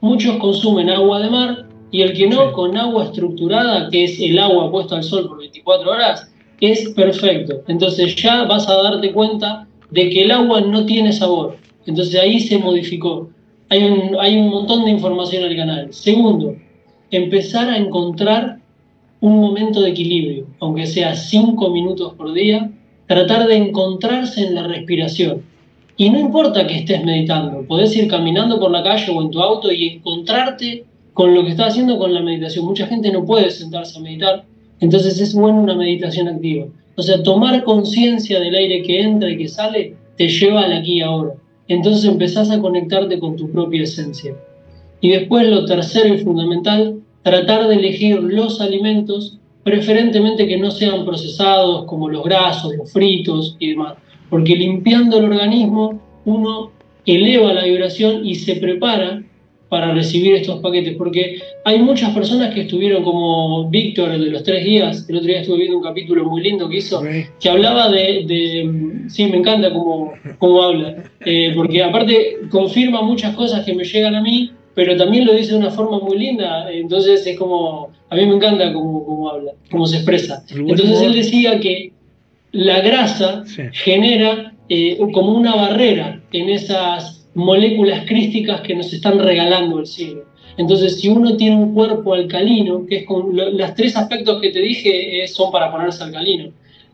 muchos 0.00 0.36
consumen 0.36 0.90
agua 0.90 1.20
de 1.20 1.30
mar 1.30 1.66
y 1.90 2.02
el 2.02 2.14
que 2.14 2.26
no, 2.26 2.52
con 2.52 2.76
agua 2.76 3.04
estructurada, 3.04 3.88
que 3.90 4.04
es 4.04 4.18
el 4.20 4.38
agua 4.38 4.70
puesta 4.70 4.96
al 4.96 5.04
sol 5.04 5.28
por 5.28 5.38
24 5.38 5.90
horas, 5.90 6.32
es 6.60 6.88
perfecto. 6.90 7.62
Entonces 7.68 8.16
ya 8.16 8.44
vas 8.44 8.68
a 8.68 8.82
darte 8.82 9.12
cuenta 9.12 9.66
de 9.90 10.08
que 10.08 10.22
el 10.22 10.30
agua 10.30 10.60
no 10.62 10.86
tiene 10.86 11.12
sabor. 11.12 11.56
Entonces 11.86 12.18
ahí 12.20 12.40
se 12.40 12.58
modificó. 12.58 13.28
Hay 13.68 13.84
un, 13.84 14.16
hay 14.18 14.36
un 14.36 14.48
montón 14.48 14.84
de 14.84 14.90
información 14.90 15.44
en 15.44 15.50
el 15.50 15.56
canal. 15.56 15.92
Segundo, 15.92 16.56
empezar 17.10 17.68
a 17.68 17.76
encontrar 17.76 18.58
un 19.20 19.40
momento 19.40 19.80
de 19.80 19.90
equilibrio, 19.90 20.46
aunque 20.60 20.86
sea 20.86 21.14
5 21.14 21.70
minutos 21.70 22.14
por 22.14 22.32
día, 22.32 22.70
tratar 23.06 23.46
de 23.46 23.56
encontrarse 23.56 24.46
en 24.46 24.54
la 24.54 24.64
respiración. 24.64 25.42
Y 25.96 26.10
no 26.10 26.18
importa 26.18 26.66
que 26.66 26.78
estés 26.78 27.04
meditando, 27.04 27.66
podés 27.66 27.94
ir 27.96 28.08
caminando 28.08 28.58
por 28.58 28.70
la 28.70 28.82
calle 28.82 29.12
o 29.12 29.20
en 29.20 29.30
tu 29.30 29.40
auto 29.40 29.70
y 29.70 29.88
encontrarte 29.88 30.84
con 31.12 31.34
lo 31.34 31.44
que 31.44 31.50
estás 31.50 31.72
haciendo 31.72 31.98
con 31.98 32.14
la 32.14 32.22
meditación. 32.22 32.64
Mucha 32.64 32.86
gente 32.86 33.12
no 33.12 33.24
puede 33.24 33.50
sentarse 33.50 33.98
a 33.98 34.02
meditar, 34.02 34.44
entonces 34.80 35.20
es 35.20 35.34
bueno 35.34 35.60
una 35.60 35.74
meditación 35.74 36.28
activa. 36.28 36.66
O 36.96 37.02
sea, 37.02 37.22
tomar 37.22 37.62
conciencia 37.64 38.40
del 38.40 38.54
aire 38.54 38.82
que 38.82 39.00
entra 39.00 39.30
y 39.30 39.36
que 39.36 39.48
sale 39.48 39.96
te 40.16 40.28
lleva 40.28 40.62
al 40.62 40.72
aquí 40.72 40.94
y 40.94 41.00
ahora. 41.02 41.34
Entonces 41.68 42.04
empezás 42.04 42.50
a 42.50 42.60
conectarte 42.60 43.18
con 43.18 43.36
tu 43.36 43.50
propia 43.50 43.82
esencia. 43.82 44.34
Y 45.00 45.10
después 45.10 45.46
lo 45.48 45.64
tercero 45.66 46.14
y 46.14 46.18
fundamental, 46.18 47.00
tratar 47.22 47.68
de 47.68 47.74
elegir 47.74 48.18
los 48.22 48.60
alimentos, 48.60 49.38
preferentemente 49.62 50.46
que 50.46 50.58
no 50.58 50.70
sean 50.70 51.04
procesados 51.04 51.84
como 51.84 52.08
los 52.08 52.24
grasos, 52.24 52.74
los 52.76 52.90
fritos 52.92 53.56
y 53.58 53.70
demás 53.70 53.94
porque 54.32 54.56
limpiando 54.56 55.18
el 55.18 55.26
organismo 55.26 56.00
uno 56.24 56.70
eleva 57.04 57.52
la 57.52 57.64
vibración 57.64 58.24
y 58.24 58.34
se 58.36 58.56
prepara 58.56 59.22
para 59.68 59.92
recibir 59.92 60.36
estos 60.36 60.60
paquetes, 60.60 60.96
porque 60.96 61.38
hay 61.66 61.78
muchas 61.80 62.14
personas 62.14 62.54
que 62.54 62.62
estuvieron 62.62 63.04
como 63.04 63.68
Víctor, 63.68 64.18
de 64.18 64.30
los 64.30 64.42
tres 64.42 64.64
días, 64.64 65.04
el 65.10 65.16
otro 65.16 65.28
día 65.28 65.40
estuve 65.40 65.58
viendo 65.58 65.76
un 65.76 65.82
capítulo 65.82 66.24
muy 66.24 66.40
lindo 66.40 66.66
que 66.66 66.78
hizo, 66.78 67.02
que 67.38 67.48
hablaba 67.50 67.90
de, 67.90 69.04
sí, 69.08 69.26
me 69.26 69.36
encanta 69.36 69.70
cómo, 69.70 70.14
cómo 70.38 70.62
habla, 70.62 71.04
eh, 71.26 71.52
porque 71.54 71.82
aparte 71.82 72.38
confirma 72.50 73.02
muchas 73.02 73.36
cosas 73.36 73.66
que 73.66 73.74
me 73.74 73.84
llegan 73.84 74.14
a 74.14 74.22
mí, 74.22 74.50
pero 74.74 74.96
también 74.96 75.26
lo 75.26 75.34
dice 75.34 75.52
de 75.52 75.58
una 75.58 75.70
forma 75.70 75.98
muy 75.98 76.18
linda, 76.18 76.72
entonces 76.72 77.26
es 77.26 77.38
como, 77.38 77.90
a 78.08 78.16
mí 78.16 78.24
me 78.24 78.36
encanta 78.36 78.72
cómo, 78.72 79.04
cómo 79.04 79.28
habla, 79.28 79.52
cómo 79.70 79.86
se 79.86 79.96
expresa. 79.96 80.42
Entonces 80.48 81.02
él 81.02 81.12
decía 81.12 81.60
que 81.60 81.92
la 82.52 82.80
grasa 82.80 83.44
genera 83.72 84.54
eh, 84.68 84.98
como 85.12 85.34
una 85.34 85.56
barrera 85.56 86.20
en 86.32 86.50
esas 86.50 87.26
moléculas 87.34 88.04
crísticas 88.06 88.60
que 88.60 88.74
nos 88.74 88.92
están 88.92 89.18
regalando 89.18 89.80
el 89.80 89.86
cielo. 89.86 90.24
Entonces, 90.58 91.00
si 91.00 91.08
uno 91.08 91.36
tiene 91.36 91.56
un 91.56 91.72
cuerpo 91.72 92.12
alcalino, 92.12 92.84
que 92.86 92.98
es 92.98 93.06
con 93.06 93.34
los 93.34 93.74
tres 93.74 93.96
aspectos 93.96 94.40
que 94.42 94.50
te 94.50 94.60
dije 94.60 95.24
eh, 95.24 95.28
son 95.28 95.50
para 95.50 95.72
ponerse 95.72 96.04
alcalino. 96.04 96.50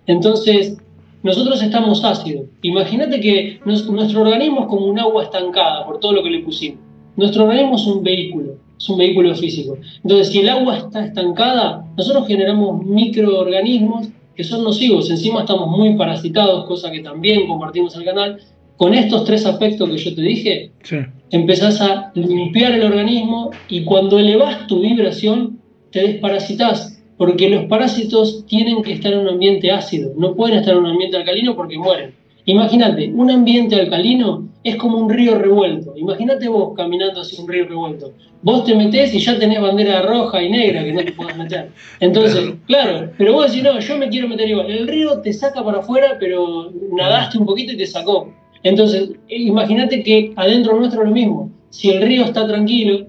Entonces, 0.07 0.79
nosotros 1.25 1.61
estamos 1.61 2.05
ácidos. 2.05 2.47
Imagínate 2.63 3.21
que 3.21 3.59
nuestro 3.65 4.23
organismo 4.23 4.61
es 4.61 4.67
como 4.67 4.87
un 4.87 4.99
agua 5.01 5.25
estancada 5.25 5.85
por 5.85 5.99
todo 5.99 6.13
lo 6.13 6.23
que 6.23 6.31
le 6.31 6.41
pusimos. 6.41 6.79
Nuestro 7.17 7.45
organismo 7.45 7.75
es 7.75 7.87
un 7.87 8.05
vehículo, 8.05 8.55
es 8.79 8.89
un 8.89 8.99
vehículo 8.99 9.35
físico. 9.35 9.77
Entonces, 10.05 10.29
si 10.29 10.39
el 10.39 10.49
agua 10.49 10.77
está 10.77 11.05
estancada, 11.05 11.85
nosotros 11.97 12.29
generamos 12.29 12.87
microorganismos 12.87 14.09
que 14.39 14.45
son 14.45 14.63
nocivos. 14.63 15.11
Encima 15.11 15.41
estamos 15.41 15.69
muy 15.69 15.95
parasitados, 15.95 16.65
cosa 16.67 16.93
que 16.93 17.01
también 17.01 17.49
compartimos 17.49 17.97
en 17.97 18.03
el 18.03 18.07
canal 18.07 18.39
con 18.77 18.95
estos 18.95 19.25
tres 19.25 19.45
aspectos 19.45 19.91
que 19.91 19.99
yo 19.99 20.15
te 20.15 20.23
dije, 20.23 20.71
empezás 21.33 21.81
a 21.81 22.13
limpiar 22.15 22.73
el 22.73 22.85
organismo 22.85 23.51
y 23.69 23.83
cuando 23.83 24.17
elevas 24.17 24.69
tu 24.69 24.81
vibración, 24.81 25.59
te 25.91 26.07
desparasitas, 26.07 27.03
porque 27.17 27.51
los 27.51 27.65
parásitos 27.65 28.47
tienen 28.47 28.85
que 28.85 28.93
estar 28.93 29.13
en 29.13 29.19
un 29.19 29.29
ambiente 29.29 29.73
ácido, 29.73 30.13
no 30.17 30.37
pueden 30.37 30.59
estar 30.59 30.75
en 30.75 30.85
un 30.85 30.91
ambiente 30.91 31.17
alcalino 31.17 31.57
porque 31.57 31.77
mueren. 31.77 32.15
Imagínate, 32.49 33.13
un 33.15 33.31
ambiente 33.31 33.75
alcalino 33.75 34.49
es 34.65 34.77
como 34.77 34.97
un 34.97 35.11
río 35.11 35.39
revuelto. 35.39 35.93
Imagínate 35.99 36.49
vos 36.49 36.73
caminando 36.75 37.21
hacia 37.21 37.43
un 37.43 37.47
río 37.47 37.69
revuelto. 37.69 38.15
Vos 38.41 38.65
te 38.65 38.75
metés 38.75 39.13
y 39.13 39.19
ya 39.19 39.39
tenés 39.39 39.61
bandera 39.61 40.01
roja 40.01 40.43
y 40.43 40.49
negra 40.49 40.83
que 40.83 40.93
no 40.95 41.05
te 41.05 41.13
puedas 41.13 41.37
meter. 41.37 41.69
Entonces, 42.01 42.55
claro, 42.67 43.13
pero 43.19 43.35
vos 43.35 43.49
decís, 43.49 43.63
no, 43.63 43.79
yo 43.79 43.99
me 43.99 44.09
quiero 44.09 44.29
meter 44.29 44.49
igual. 44.49 44.71
El 44.71 44.89
río 44.89 45.21
te 45.21 45.31
saca 45.35 45.63
para 45.63 45.81
afuera, 45.81 46.17
pero 46.19 46.73
nadaste 46.91 47.37
un 47.37 47.45
poquito 47.45 47.75
y 47.75 47.77
te 47.77 47.87
sacó. 47.87 48.33
Entonces, 48.63 49.11
imagínate 49.29 50.03
que 50.03 50.33
adentro 50.37 50.75
nuestro 50.79 51.03
es 51.03 51.09
lo 51.09 51.15
mismo. 51.15 51.53
Si 51.69 51.91
el 51.91 52.01
río 52.01 52.25
está 52.25 52.47
tranquilo, 52.47 53.09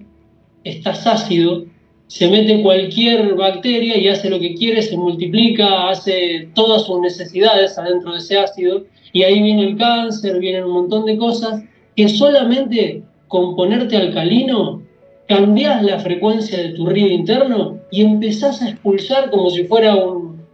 está 0.66 0.90
ácido, 0.90 1.64
se 2.08 2.28
mete 2.28 2.62
cualquier 2.62 3.36
bacteria 3.36 3.98
y 3.98 4.10
hace 4.10 4.30
lo 4.30 4.38
que 4.38 4.54
quiere, 4.56 4.82
se 4.82 4.98
multiplica, 4.98 5.88
hace 5.88 6.50
todas 6.56 6.86
sus 6.86 7.00
necesidades 7.00 7.78
adentro 7.78 8.12
de 8.12 8.18
ese 8.18 8.38
ácido, 8.38 8.84
y 9.14 9.24
ahí 9.24 9.42
viene 9.42 9.64
el 9.64 9.78
cáncer, 9.78 10.40
vienen 10.40 10.66
un 10.66 10.72
montón 10.72 11.06
de 11.06 11.18
cosas 11.18 11.64
que 11.96 12.08
solamente 12.10 13.04
con 13.28 13.56
ponerte 13.56 13.98
alcalino 13.98 14.82
cambias 15.28 15.84
la 15.84 16.00
frecuencia 16.00 16.58
de 16.58 16.70
tu 16.70 16.86
río 16.86 17.08
interno 17.08 17.78
y 17.92 18.02
empezás 18.02 18.62
a 18.62 18.70
expulsar 18.70 19.30
como 19.30 19.50
si 19.50 19.64
fuera 19.66 19.96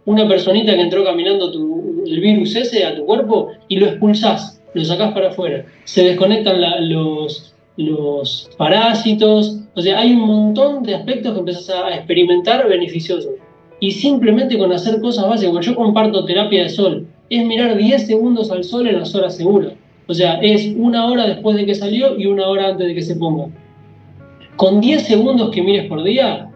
una 0.04 0.28
personita 0.28 0.74
que 0.74 0.82
entró 0.82 1.04
caminando 1.04 1.50
el 2.06 2.20
virus 2.20 2.54
ese 2.56 2.84
a 2.84 2.94
tu 2.94 3.06
cuerpo 3.06 3.48
y 3.68 3.76
lo 3.76 3.86
expulsás 3.86 4.56
lo 4.76 4.84
sacás 4.84 5.12
para 5.12 5.28
afuera. 5.28 5.64
Se 5.84 6.04
desconectan 6.04 6.60
los, 6.90 7.54
los 7.78 8.50
parásitos, 8.58 9.58
o 9.74 9.80
sea, 9.80 9.98
hay 10.00 10.12
un 10.12 10.26
montón 10.26 10.82
de 10.82 10.94
aspectos 10.94 11.32
que 11.32 11.38
empezás 11.40 11.70
a 11.70 11.94
experimentar 11.96 12.68
beneficiosos. 12.68 13.32
Y 13.80 13.90
simplemente 13.92 14.58
con 14.58 14.72
hacer 14.72 15.00
cosas 15.00 15.28
básicas, 15.28 15.52
cuando 15.52 15.66
yo 15.66 15.74
comparto 15.74 16.24
terapia 16.26 16.64
de 16.64 16.68
sol, 16.68 17.06
es 17.30 17.44
mirar 17.44 17.76
10 17.76 18.06
segundos 18.06 18.50
al 18.50 18.64
sol 18.64 18.86
en 18.86 18.98
las 18.98 19.14
horas 19.14 19.36
seguras. 19.36 19.72
O 20.08 20.14
sea, 20.14 20.34
es 20.34 20.72
una 20.76 21.06
hora 21.06 21.26
después 21.26 21.56
de 21.56 21.66
que 21.66 21.74
salió 21.74 22.18
y 22.18 22.26
una 22.26 22.46
hora 22.46 22.68
antes 22.68 22.86
de 22.86 22.94
que 22.94 23.02
se 23.02 23.16
ponga. 23.16 23.48
Con 24.56 24.80
10 24.80 25.02
segundos 25.02 25.50
que 25.50 25.62
mires 25.62 25.88
por 25.88 26.02
día, 26.02 26.50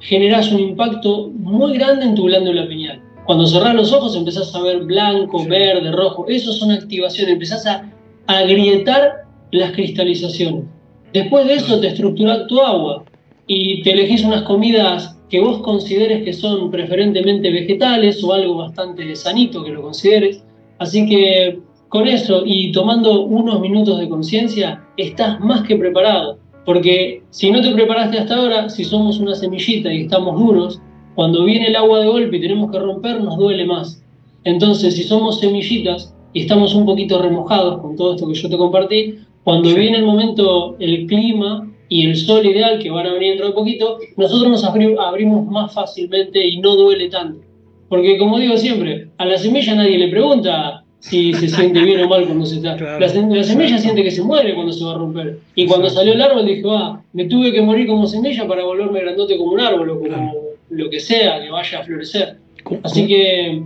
generas 0.00 0.52
un 0.52 0.60
impacto 0.60 1.30
muy 1.34 1.74
grande 1.78 2.04
en 2.04 2.14
tu 2.14 2.24
glándula 2.24 2.68
pineal. 2.68 3.00
Cuando 3.24 3.46
cerrás 3.46 3.74
los 3.74 3.92
ojos 3.92 4.16
empezás 4.16 4.54
a 4.54 4.62
ver 4.62 4.80
blanco, 4.80 5.44
verde, 5.46 5.90
rojo. 5.92 6.26
Eso 6.28 6.52
son 6.52 6.72
activaciones. 6.72 7.34
Empezás 7.34 7.66
a 7.66 7.90
agrietar 8.26 9.24
las 9.52 9.72
cristalizaciones. 9.72 10.64
Después 11.12 11.46
de 11.46 11.54
eso 11.54 11.80
te 11.80 11.88
estructuras 11.88 12.46
tu 12.46 12.60
agua 12.60 13.04
y 13.46 13.82
te 13.82 13.92
elegís 13.92 14.24
unas 14.24 14.42
comidas 14.42 15.16
que 15.30 15.40
vos 15.40 15.60
consideres 15.62 16.24
que 16.24 16.32
son 16.32 16.70
preferentemente 16.70 17.50
vegetales 17.50 18.22
o 18.24 18.32
algo 18.32 18.56
bastante 18.56 19.14
sanito 19.14 19.62
que 19.62 19.70
lo 19.70 19.82
consideres. 19.82 20.42
Así 20.78 21.08
que 21.08 21.60
con 21.88 22.08
eso 22.08 22.42
y 22.44 22.72
tomando 22.72 23.22
unos 23.22 23.60
minutos 23.60 24.00
de 24.00 24.08
conciencia, 24.08 24.84
estás 24.96 25.40
más 25.40 25.62
que 25.62 25.76
preparado. 25.76 26.38
Porque 26.66 27.22
si 27.30 27.50
no 27.50 27.62
te 27.62 27.72
preparaste 27.72 28.18
hasta 28.18 28.36
ahora, 28.36 28.68
si 28.68 28.84
somos 28.84 29.18
una 29.18 29.34
semillita 29.34 29.92
y 29.92 30.02
estamos 30.02 30.38
duros, 30.38 30.80
cuando 31.14 31.44
viene 31.44 31.68
el 31.68 31.76
agua 31.76 32.00
de 32.00 32.06
golpe 32.06 32.36
y 32.36 32.40
tenemos 32.40 32.70
que 32.70 32.78
romper, 32.78 33.20
nos 33.20 33.36
duele 33.38 33.64
más. 33.64 34.04
Entonces, 34.44 34.96
si 34.96 35.04
somos 35.04 35.40
semillitas 35.40 36.14
y 36.32 36.42
estamos 36.42 36.74
un 36.74 36.86
poquito 36.86 37.20
remojados 37.20 37.80
con 37.80 37.96
todo 37.96 38.14
esto 38.14 38.26
que 38.28 38.34
yo 38.34 38.48
te 38.48 38.58
compartí, 38.58 39.18
cuando 39.44 39.74
viene 39.74 39.98
el 39.98 40.04
momento, 40.04 40.76
el 40.78 41.06
clima 41.06 41.70
y 41.90 42.06
el 42.06 42.16
sol 42.16 42.46
ideal 42.46 42.78
que 42.78 42.88
van 42.88 43.06
a 43.06 43.12
venir 43.12 43.30
dentro 43.30 43.48
de 43.48 43.52
poquito, 43.52 43.98
nosotros 44.16 44.50
nos 44.50 44.64
abrimos 44.64 45.46
más 45.46 45.74
fácilmente 45.74 46.42
y 46.46 46.58
no 46.58 46.76
duele 46.76 47.10
tanto. 47.10 47.40
Porque 47.88 48.16
como 48.16 48.38
digo 48.38 48.56
siempre, 48.56 49.08
a 49.18 49.26
la 49.26 49.36
semilla 49.36 49.74
nadie 49.74 49.98
le 49.98 50.08
pregunta 50.08 50.84
si 51.00 51.32
se 51.34 51.48
siente 51.48 51.80
bien 51.80 52.02
o 52.02 52.08
mal 52.08 52.24
cuando 52.24 52.46
se 52.46 52.56
está. 52.56 52.76
La, 53.00 53.08
semilla 53.08 53.78
siente 53.78 54.04
que 54.04 54.10
se 54.12 54.22
muere 54.22 54.54
cuando 54.54 54.72
se 54.72 54.84
va 54.84 54.92
a 54.92 54.98
romper. 54.98 55.40
Y 55.56 55.66
cuando 55.66 55.90
salió 55.90 56.12
el 56.12 56.22
árbol 56.22 56.46
dijo, 56.46 56.70
ah, 56.70 57.02
me 57.12 57.24
tuve 57.24 57.52
que 57.52 57.60
morir 57.60 57.88
como 57.88 58.06
semilla 58.06 58.46
para 58.46 58.64
volverme 58.64 59.00
grandote 59.00 59.36
como 59.36 59.52
un 59.52 59.60
árbol 59.60 59.90
o 59.90 59.98
como 59.98 60.34
lo 60.68 60.90
que 60.90 61.00
sea 61.00 61.42
que 61.42 61.50
vaya 61.50 61.80
a 61.80 61.82
florecer. 61.82 62.36
Así 62.84 63.08
que 63.08 63.62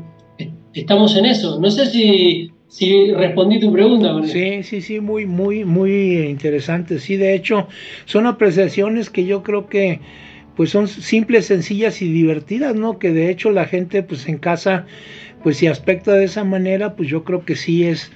estamos 0.73 1.15
en 1.17 1.27
eso. 1.27 1.61
No 1.61 1.71
sé 1.71 1.85
si, 1.87 2.51
si 2.75 3.13
respondí 3.13 3.61
tu 3.61 3.73
pregunta. 3.73 4.21
Sí, 4.27 4.65
sí, 4.65 4.81
sí, 4.81 4.99
muy, 4.99 5.27
muy, 5.27 5.65
muy 5.65 6.19
interesante. 6.23 6.99
Sí, 6.99 7.17
de 7.17 7.33
hecho, 7.33 7.69
son 8.05 8.27
apreciaciones 8.27 9.11
que 9.11 9.25
yo 9.25 9.45
creo 9.45 9.69
que 9.69 10.01
pues 10.57 10.71
son 10.71 10.89
simples, 10.89 11.47
sencillas 11.47 12.03
y 12.03 12.11
divertidas, 12.11 12.75
¿no? 12.75 12.99
Que 12.99 13.13
de 13.13 13.31
hecho 13.31 13.53
la 13.53 13.67
gente 13.67 14.03
pues 14.03 14.29
en 14.29 14.39
casa 14.39 14.87
pues 15.45 15.59
si 15.59 15.69
aspecta 15.69 16.15
de 16.15 16.25
esa 16.25 16.43
manera, 16.43 16.97
pues 16.97 17.09
yo 17.09 17.23
creo 17.23 17.45
que 17.45 17.55
sí 17.55 17.85
es 17.85 18.11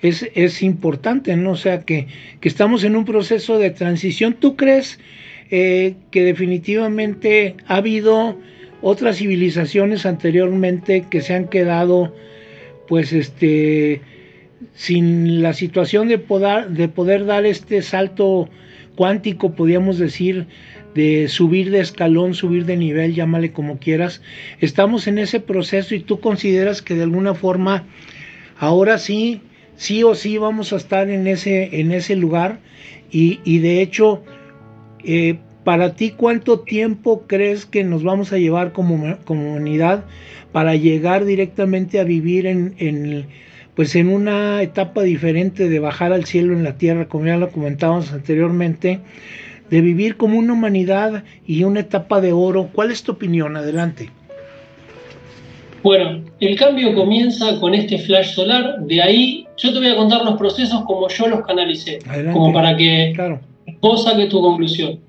es, 0.00 0.30
es 0.34 0.62
importante, 0.62 1.34
¿no? 1.34 1.52
O 1.52 1.56
sea, 1.56 1.80
que, 1.80 2.06
que 2.40 2.48
estamos 2.48 2.84
en 2.84 2.94
un 2.94 3.04
proceso 3.04 3.58
de 3.58 3.70
transición. 3.70 4.34
¿Tú 4.34 4.54
crees 4.54 5.00
eh, 5.50 5.96
que 6.12 6.22
definitivamente 6.22 7.56
ha 7.66 7.76
habido 7.76 8.38
otras 8.80 9.16
civilizaciones 9.16 10.06
anteriormente 10.06 11.06
que 11.10 11.20
se 11.20 11.34
han 11.34 11.48
quedado 11.48 12.14
pues 12.86 13.12
este 13.12 14.00
sin 14.74 15.42
la 15.42 15.52
situación 15.52 16.08
de 16.08 16.18
poder, 16.18 16.70
de 16.70 16.88
poder 16.88 17.26
dar 17.26 17.44
este 17.44 17.82
salto 17.82 18.48
cuántico, 18.96 19.52
podríamos 19.54 19.98
decir, 19.98 20.46
de 20.94 21.28
subir 21.28 21.70
de 21.70 21.80
escalón, 21.80 22.34
subir 22.34 22.64
de 22.64 22.76
nivel, 22.76 23.14
llámale 23.14 23.52
como 23.52 23.78
quieras. 23.78 24.22
Estamos 24.60 25.06
en 25.06 25.18
ese 25.18 25.40
proceso 25.40 25.94
y 25.94 26.00
tú 26.00 26.20
consideras 26.20 26.82
que 26.82 26.94
de 26.94 27.02
alguna 27.02 27.34
forma 27.34 27.84
ahora 28.56 28.98
sí, 28.98 29.42
sí 29.76 30.04
o 30.04 30.14
sí 30.14 30.38
vamos 30.38 30.72
a 30.72 30.76
estar 30.76 31.10
en 31.10 31.26
ese, 31.26 31.80
en 31.80 31.92
ese 31.92 32.16
lugar 32.16 32.60
y, 33.10 33.40
y 33.44 33.58
de 33.58 33.82
hecho 33.82 34.22
eh, 35.04 35.38
para 35.64 35.94
ti, 35.94 36.10
¿cuánto 36.10 36.60
tiempo 36.60 37.24
crees 37.26 37.64
que 37.64 37.84
nos 37.84 38.02
vamos 38.02 38.32
a 38.32 38.38
llevar 38.38 38.72
como 38.72 39.16
comunidad 39.24 40.04
para 40.54 40.76
llegar 40.76 41.24
directamente 41.24 41.98
a 41.98 42.04
vivir 42.04 42.46
en, 42.46 43.26
pues 43.74 43.96
en 43.96 44.08
una 44.08 44.62
etapa 44.62 45.02
diferente 45.02 45.68
de 45.68 45.80
bajar 45.80 46.12
al 46.12 46.26
cielo 46.26 46.52
en 46.52 46.62
la 46.62 46.78
tierra, 46.78 47.08
como 47.08 47.26
ya 47.26 47.36
lo 47.36 47.50
comentábamos 47.50 48.12
anteriormente, 48.12 49.00
de 49.68 49.80
vivir 49.80 50.16
como 50.16 50.38
una 50.38 50.52
humanidad 50.52 51.24
y 51.44 51.64
una 51.64 51.80
etapa 51.80 52.20
de 52.20 52.32
oro? 52.32 52.70
¿Cuál 52.72 52.92
es 52.92 53.02
tu 53.02 53.10
opinión? 53.10 53.56
Adelante. 53.56 54.10
Bueno, 55.82 56.22
el 56.38 56.56
cambio 56.56 56.94
comienza 56.94 57.58
con 57.58 57.74
este 57.74 57.98
flash 57.98 58.34
solar, 58.34 58.78
de 58.82 59.02
ahí 59.02 59.48
yo 59.56 59.72
te 59.72 59.80
voy 59.80 59.88
a 59.88 59.96
contar 59.96 60.24
los 60.24 60.36
procesos 60.36 60.84
como 60.84 61.08
yo 61.08 61.26
los 61.26 61.44
canalicé, 61.44 61.98
como 62.32 62.52
para 62.52 62.76
que 62.76 63.12
claro 63.16 63.40
vos 63.80 64.04
saques 64.04 64.28
tu 64.28 64.40
conclusión. 64.40 65.00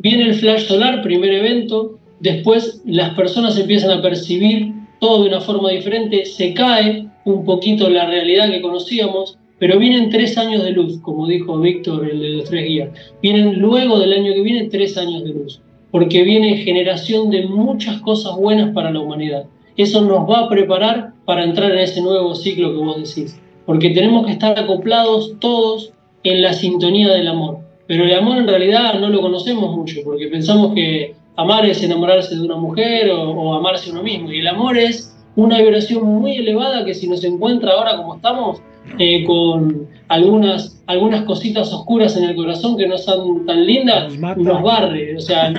Viene 0.00 0.24
el 0.24 0.34
flash 0.34 0.66
solar, 0.66 1.02
primer 1.02 1.32
evento, 1.32 1.98
después 2.20 2.82
las 2.84 3.14
personas 3.14 3.58
empiezan 3.58 3.98
a 3.98 4.02
percibir 4.02 4.81
todo 5.02 5.24
de 5.24 5.30
una 5.30 5.40
forma 5.40 5.70
diferente, 5.70 6.24
se 6.24 6.54
cae 6.54 7.08
un 7.24 7.44
poquito 7.44 7.90
la 7.90 8.06
realidad 8.06 8.48
que 8.52 8.62
conocíamos, 8.62 9.36
pero 9.58 9.76
vienen 9.76 10.10
tres 10.10 10.38
años 10.38 10.62
de 10.62 10.70
luz, 10.70 11.00
como 11.02 11.26
dijo 11.26 11.58
Víctor, 11.58 12.08
el 12.08 12.20
de 12.20 12.28
los 12.28 12.44
tres 12.48 12.64
guías. 12.64 12.90
Vienen 13.20 13.58
luego 13.58 13.98
del 13.98 14.12
año 14.12 14.32
que 14.32 14.42
viene 14.42 14.68
tres 14.68 14.96
años 14.96 15.24
de 15.24 15.30
luz, 15.30 15.60
porque 15.90 16.22
viene 16.22 16.58
generación 16.58 17.30
de 17.30 17.46
muchas 17.48 18.00
cosas 18.02 18.36
buenas 18.36 18.72
para 18.74 18.92
la 18.92 19.00
humanidad. 19.00 19.46
Eso 19.76 20.02
nos 20.02 20.30
va 20.30 20.42
a 20.42 20.48
preparar 20.48 21.14
para 21.24 21.42
entrar 21.42 21.72
en 21.72 21.80
ese 21.80 22.00
nuevo 22.00 22.36
ciclo 22.36 22.70
que 22.70 22.84
vos 22.84 22.96
decís, 22.96 23.40
porque 23.66 23.90
tenemos 23.90 24.24
que 24.24 24.32
estar 24.32 24.56
acoplados 24.56 25.34
todos 25.40 25.92
en 26.22 26.42
la 26.42 26.52
sintonía 26.52 27.12
del 27.12 27.26
amor. 27.26 27.58
Pero 27.88 28.04
el 28.04 28.14
amor 28.14 28.38
en 28.38 28.46
realidad 28.46 29.00
no 29.00 29.08
lo 29.08 29.20
conocemos 29.20 29.76
mucho, 29.76 29.96
porque 30.04 30.28
pensamos 30.28 30.74
que 30.74 31.16
amar 31.36 31.66
es 31.66 31.82
enamorarse 31.82 32.34
de 32.36 32.42
una 32.42 32.56
mujer 32.56 33.10
o, 33.10 33.30
o 33.30 33.54
amarse 33.54 33.90
a 33.90 33.92
uno 33.92 34.02
mismo, 34.02 34.32
y 34.32 34.40
el 34.40 34.48
amor 34.48 34.76
es 34.76 35.16
una 35.36 35.58
vibración 35.58 36.04
muy 36.04 36.36
elevada 36.36 36.84
que 36.84 36.94
si 36.94 37.08
nos 37.08 37.24
encuentra 37.24 37.72
ahora 37.72 37.96
como 37.96 38.16
estamos, 38.16 38.60
eh, 38.98 39.24
con 39.24 39.86
algunas, 40.08 40.82
algunas 40.86 41.24
cositas 41.24 41.72
oscuras 41.72 42.16
en 42.16 42.24
el 42.24 42.36
corazón 42.36 42.76
que 42.76 42.86
no 42.86 42.98
son 42.98 43.46
tan 43.46 43.64
lindas, 43.64 44.12
nos, 44.18 44.62
barre. 44.62 45.16
O 45.16 45.20
sea, 45.20 45.52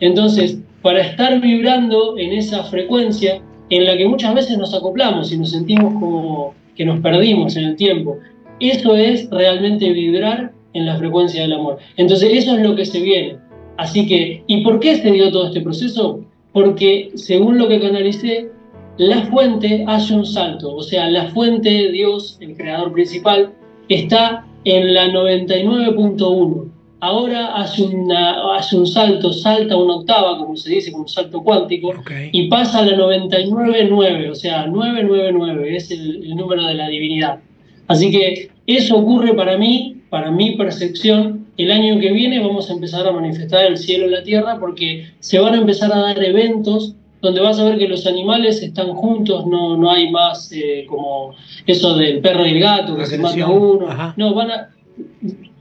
entonces, 0.00 0.58
para 0.82 1.00
estar 1.00 1.40
vibrando 1.40 2.16
en 2.18 2.32
esa 2.32 2.64
frecuencia 2.64 3.40
en 3.70 3.84
la 3.84 3.96
que 3.96 4.06
muchas 4.06 4.34
veces 4.34 4.58
nos 4.58 4.74
acoplamos 4.74 5.32
y 5.32 5.38
nos 5.38 5.50
sentimos 5.50 5.94
como 5.94 6.54
que 6.76 6.84
nos 6.84 7.00
perdimos 7.00 7.56
en 7.56 7.64
el 7.64 7.76
tiempo, 7.76 8.18
eso 8.60 8.94
es 8.94 9.28
realmente 9.30 9.90
vibrar 9.90 10.52
en 10.74 10.86
la 10.86 10.96
frecuencia 10.96 11.42
del 11.42 11.54
amor. 11.54 11.78
Entonces, 11.96 12.30
eso 12.32 12.54
es 12.54 12.62
lo 12.62 12.76
que 12.76 12.84
se 12.84 13.00
viene. 13.00 13.38
Así 13.76 14.06
que, 14.06 14.42
¿y 14.46 14.62
por 14.62 14.80
qué 14.80 14.96
se 14.96 15.10
dio 15.10 15.30
todo 15.30 15.46
este 15.48 15.60
proceso? 15.60 16.20
Porque, 16.52 17.10
según 17.14 17.58
lo 17.58 17.68
que 17.68 17.80
canalicé, 17.80 18.50
la 18.98 19.22
fuente 19.26 19.84
hace 19.86 20.14
un 20.14 20.24
salto, 20.24 20.74
o 20.74 20.82
sea, 20.82 21.10
la 21.10 21.26
fuente, 21.26 21.90
Dios, 21.92 22.38
el 22.40 22.56
creador 22.56 22.92
principal, 22.92 23.52
está 23.88 24.46
en 24.64 24.94
la 24.94 25.08
99.1. 25.08 26.70
Ahora 27.00 27.54
hace, 27.56 27.82
una, 27.82 28.56
hace 28.56 28.78
un 28.78 28.86
salto, 28.86 29.32
salta 29.32 29.76
una 29.76 29.96
octava, 29.96 30.38
como 30.38 30.56
se 30.56 30.70
dice, 30.70 30.90
como 30.90 31.02
un 31.02 31.08
salto 31.08 31.42
cuántico, 31.42 31.92
y 32.32 32.48
pasa 32.48 32.78
a 32.78 32.86
la 32.86 32.96
99.9, 32.96 34.30
o 34.30 34.34
sea, 34.34 34.66
999 34.66 35.76
es 35.76 35.90
el, 35.90 36.24
el 36.24 36.34
número 36.34 36.64
de 36.64 36.74
la 36.74 36.88
divinidad. 36.88 37.40
Así 37.88 38.10
que 38.10 38.50
eso 38.66 38.96
ocurre 38.96 39.34
para 39.34 39.58
mí, 39.58 39.98
para 40.08 40.30
mi 40.30 40.56
percepción, 40.56 41.45
el 41.56 41.70
año 41.70 41.98
que 42.00 42.12
viene 42.12 42.40
vamos 42.40 42.70
a 42.70 42.74
empezar 42.74 43.06
a 43.06 43.12
manifestar 43.12 43.66
el 43.66 43.78
cielo 43.78 44.06
en 44.06 44.12
la 44.12 44.22
tierra 44.22 44.58
porque 44.58 45.06
se 45.20 45.38
van 45.38 45.54
a 45.54 45.58
empezar 45.58 45.92
a 45.92 45.98
dar 45.98 46.22
eventos 46.22 46.94
donde 47.22 47.40
vas 47.40 47.58
a 47.58 47.64
ver 47.64 47.78
que 47.78 47.88
los 47.88 48.06
animales 48.06 48.62
están 48.62 48.88
juntos, 48.94 49.46
no, 49.46 49.76
no 49.76 49.90
hay 49.90 50.10
más 50.10 50.52
eh, 50.52 50.84
como 50.88 51.34
eso 51.66 51.96
del 51.96 52.20
perro 52.20 52.46
y 52.46 52.50
el 52.50 52.60
gato, 52.60 52.96
que 52.96 53.06
se 53.06 53.18
mata 53.18 53.48
uno. 53.48 53.88
No, 54.16 54.34
van 54.34 54.50
a, 54.50 54.68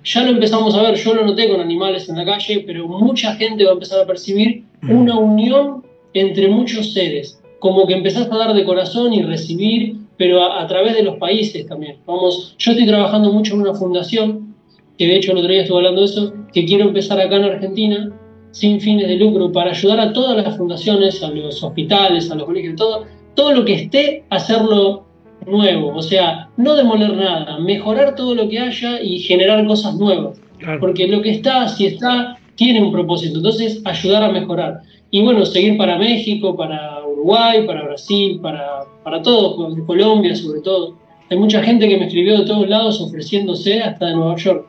ya 0.04 0.24
lo 0.24 0.32
empezamos 0.32 0.76
a 0.76 0.84
ver, 0.84 0.96
yo 0.96 1.16
lo 1.16 1.26
noté 1.26 1.50
con 1.50 1.60
animales 1.60 2.08
en 2.10 2.18
la 2.18 2.26
calle, 2.26 2.64
pero 2.66 2.88
mucha 2.88 3.36
gente 3.36 3.64
va 3.64 3.72
a 3.72 3.74
empezar 3.74 4.02
a 4.02 4.06
percibir 4.06 4.64
mm. 4.82 4.92
una 4.92 5.18
unión 5.18 5.84
entre 6.14 6.48
muchos 6.48 6.94
seres, 6.94 7.42
como 7.60 7.88
que 7.88 7.94
empezás 7.94 8.32
a 8.32 8.38
dar 8.38 8.54
de 8.54 8.64
corazón 8.64 9.14
y 9.14 9.24
recibir, 9.24 9.98
pero 10.18 10.44
a, 10.44 10.66
través 10.68 10.94
de 10.94 11.04
los 11.04 11.18
países 11.18 11.66
también. 11.66 11.98
Vamos, 12.06 12.56
yo 12.58 12.72
estoy 12.72 12.86
trabajando 12.86 13.32
mucho 13.34 13.56
en 13.56 13.62
una 13.62 13.74
fundación, 13.74 14.55
que 14.98 15.08
de 15.08 15.18
hecho 15.18 15.32
el 15.32 15.40
otro 15.40 15.52
día 15.52 15.62
estuve 15.62 15.78
hablando 15.78 16.02
de 16.02 16.08
eso, 16.08 16.34
que 16.54 16.66
quiero 16.66 16.86
empezar 16.86 17.20
acá 17.20 17.36
en 17.36 17.44
Argentina, 17.46 18.12
sin 18.52 18.80
fines 18.80 19.08
de 19.08 19.18
lucro 19.18 19.52
para 19.52 19.72
ayudar 19.72 20.00
a 20.00 20.14
todas 20.14 20.38
las 20.44 20.58
fundaciones, 20.58 21.22
a 21.22 21.30
los 21.30 21.62
hospitales, 21.62 22.32
a 22.32 22.36
los 22.36 22.46
colegios, 22.46 22.76
todo, 22.78 23.06
todo 23.36 23.52
lo 23.52 23.66
que 23.66 23.74
esté, 23.74 24.24
hacerlo 24.30 25.06
nuevo. 25.46 25.94
O 25.94 26.02
sea, 26.02 26.50
no 26.58 26.76
demoler 26.76 27.16
nada, 27.16 27.60
mejorar 27.60 28.16
todo 28.16 28.34
lo 28.34 28.48
que 28.48 28.60
haya 28.60 29.02
y 29.02 29.20
generar 29.20 29.66
cosas 29.68 29.96
nuevas. 29.96 30.40
Porque 30.80 31.08
lo 31.08 31.22
que 31.22 31.32
está, 31.32 31.68
si 31.68 31.86
está, 31.86 32.38
tiene 32.56 32.82
un 32.82 32.92
propósito. 32.92 33.38
Entonces, 33.38 33.82
ayudar 33.84 34.24
a 34.24 34.32
mejorar. 34.32 34.82
Y 35.12 35.22
bueno, 35.22 35.46
seguir 35.46 35.78
para 35.78 35.98
México, 35.98 36.56
para 36.56 37.06
Uruguay, 37.06 37.66
para 37.68 37.84
Brasil, 37.84 38.40
para, 38.42 38.86
para 39.04 39.22
todo, 39.22 39.76
Colombia 39.86 40.36
sobre 40.36 40.62
todo. 40.62 40.96
Hay 41.30 41.38
mucha 41.38 41.62
gente 41.64 41.88
que 41.88 41.98
me 41.98 42.06
escribió 42.06 42.40
de 42.40 42.46
todos 42.46 42.70
lados 42.70 43.02
ofreciéndose 43.02 43.82
hasta 43.82 44.08
de 44.08 44.14
Nueva 44.14 44.36
York. 44.38 44.68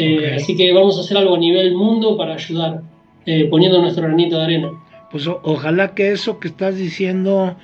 Eh, 0.00 0.34
así 0.34 0.56
que 0.56 0.72
vamos 0.72 0.96
a 0.98 1.00
hacer 1.00 1.16
algo 1.16 1.34
a 1.34 1.38
nivel 1.38 1.74
mundo 1.74 2.16
para 2.16 2.34
ayudar. 2.34 2.82
Eh, 3.26 3.48
poniendo 3.50 3.80
nuestro 3.80 4.04
granito 4.04 4.38
de 4.38 4.44
arena. 4.44 4.70
Pues 5.10 5.26
ojalá 5.26 5.94
que 5.94 6.12
eso 6.12 6.40
que 6.40 6.48
estás 6.48 6.76
diciendo 6.76 7.56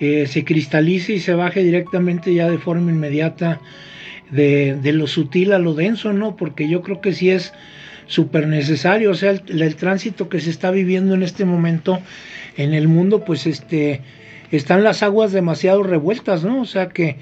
eh, 0.00 0.26
se 0.26 0.44
cristalice 0.44 1.12
y 1.12 1.20
se 1.20 1.34
baje 1.34 1.62
directamente 1.62 2.32
ya 2.32 2.50
de 2.50 2.58
forma 2.58 2.90
inmediata 2.90 3.60
de, 4.30 4.80
lo 4.92 5.06
sutil 5.06 5.52
a 5.52 5.58
lo 5.58 5.74
denso, 5.74 6.12
¿no? 6.12 6.36
Porque 6.36 6.68
yo 6.68 6.82
creo 6.82 7.00
que 7.00 7.12
sí 7.12 7.30
es 7.30 7.52
súper 8.06 8.48
necesario, 8.48 9.10
o 9.10 9.14
sea, 9.14 9.30
el, 9.30 9.76
tránsito 9.76 10.28
que 10.28 10.40
se 10.40 10.50
está 10.50 10.70
viviendo 10.70 11.14
en 11.14 11.22
este 11.22 11.44
momento 11.44 12.00
en 12.56 12.74
el 12.74 12.88
mundo, 12.88 13.24
pues 13.24 13.46
este, 13.46 14.00
están 14.50 14.84
las 14.84 15.02
aguas 15.02 15.32
demasiado 15.32 15.82
revueltas, 15.82 16.44
¿no? 16.44 16.62
O 16.62 16.66
sea 16.66 16.88
que 16.88 17.18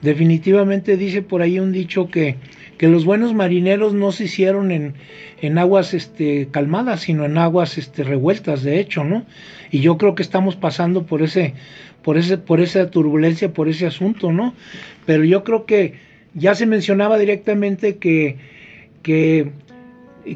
definitivamente 0.00 0.96
dice 0.96 1.22
por 1.22 1.42
ahí 1.42 1.58
un 1.58 1.72
dicho 1.72 2.08
que, 2.08 2.36
que 2.82 2.88
los 2.88 3.04
buenos 3.04 3.32
marineros 3.32 3.94
no 3.94 4.10
se 4.10 4.24
hicieron 4.24 4.72
en, 4.72 4.94
en 5.40 5.56
aguas 5.56 5.94
este, 5.94 6.48
calmadas, 6.50 7.02
sino 7.02 7.24
en 7.24 7.38
aguas 7.38 7.78
este, 7.78 8.02
revueltas, 8.02 8.64
de 8.64 8.80
hecho, 8.80 9.04
¿no? 9.04 9.24
Y 9.70 9.78
yo 9.78 9.96
creo 9.98 10.16
que 10.16 10.22
estamos 10.24 10.56
pasando 10.56 11.06
por 11.06 11.22
ese, 11.22 11.54
por 12.02 12.18
ese, 12.18 12.38
por 12.38 12.60
esa 12.60 12.90
turbulencia, 12.90 13.52
por 13.52 13.68
ese 13.68 13.86
asunto, 13.86 14.32
¿no? 14.32 14.52
Pero 15.06 15.22
yo 15.22 15.44
creo 15.44 15.64
que 15.64 15.94
ya 16.34 16.56
se 16.56 16.66
mencionaba 16.66 17.18
directamente 17.18 17.98
que, 17.98 18.38
que, 19.04 19.52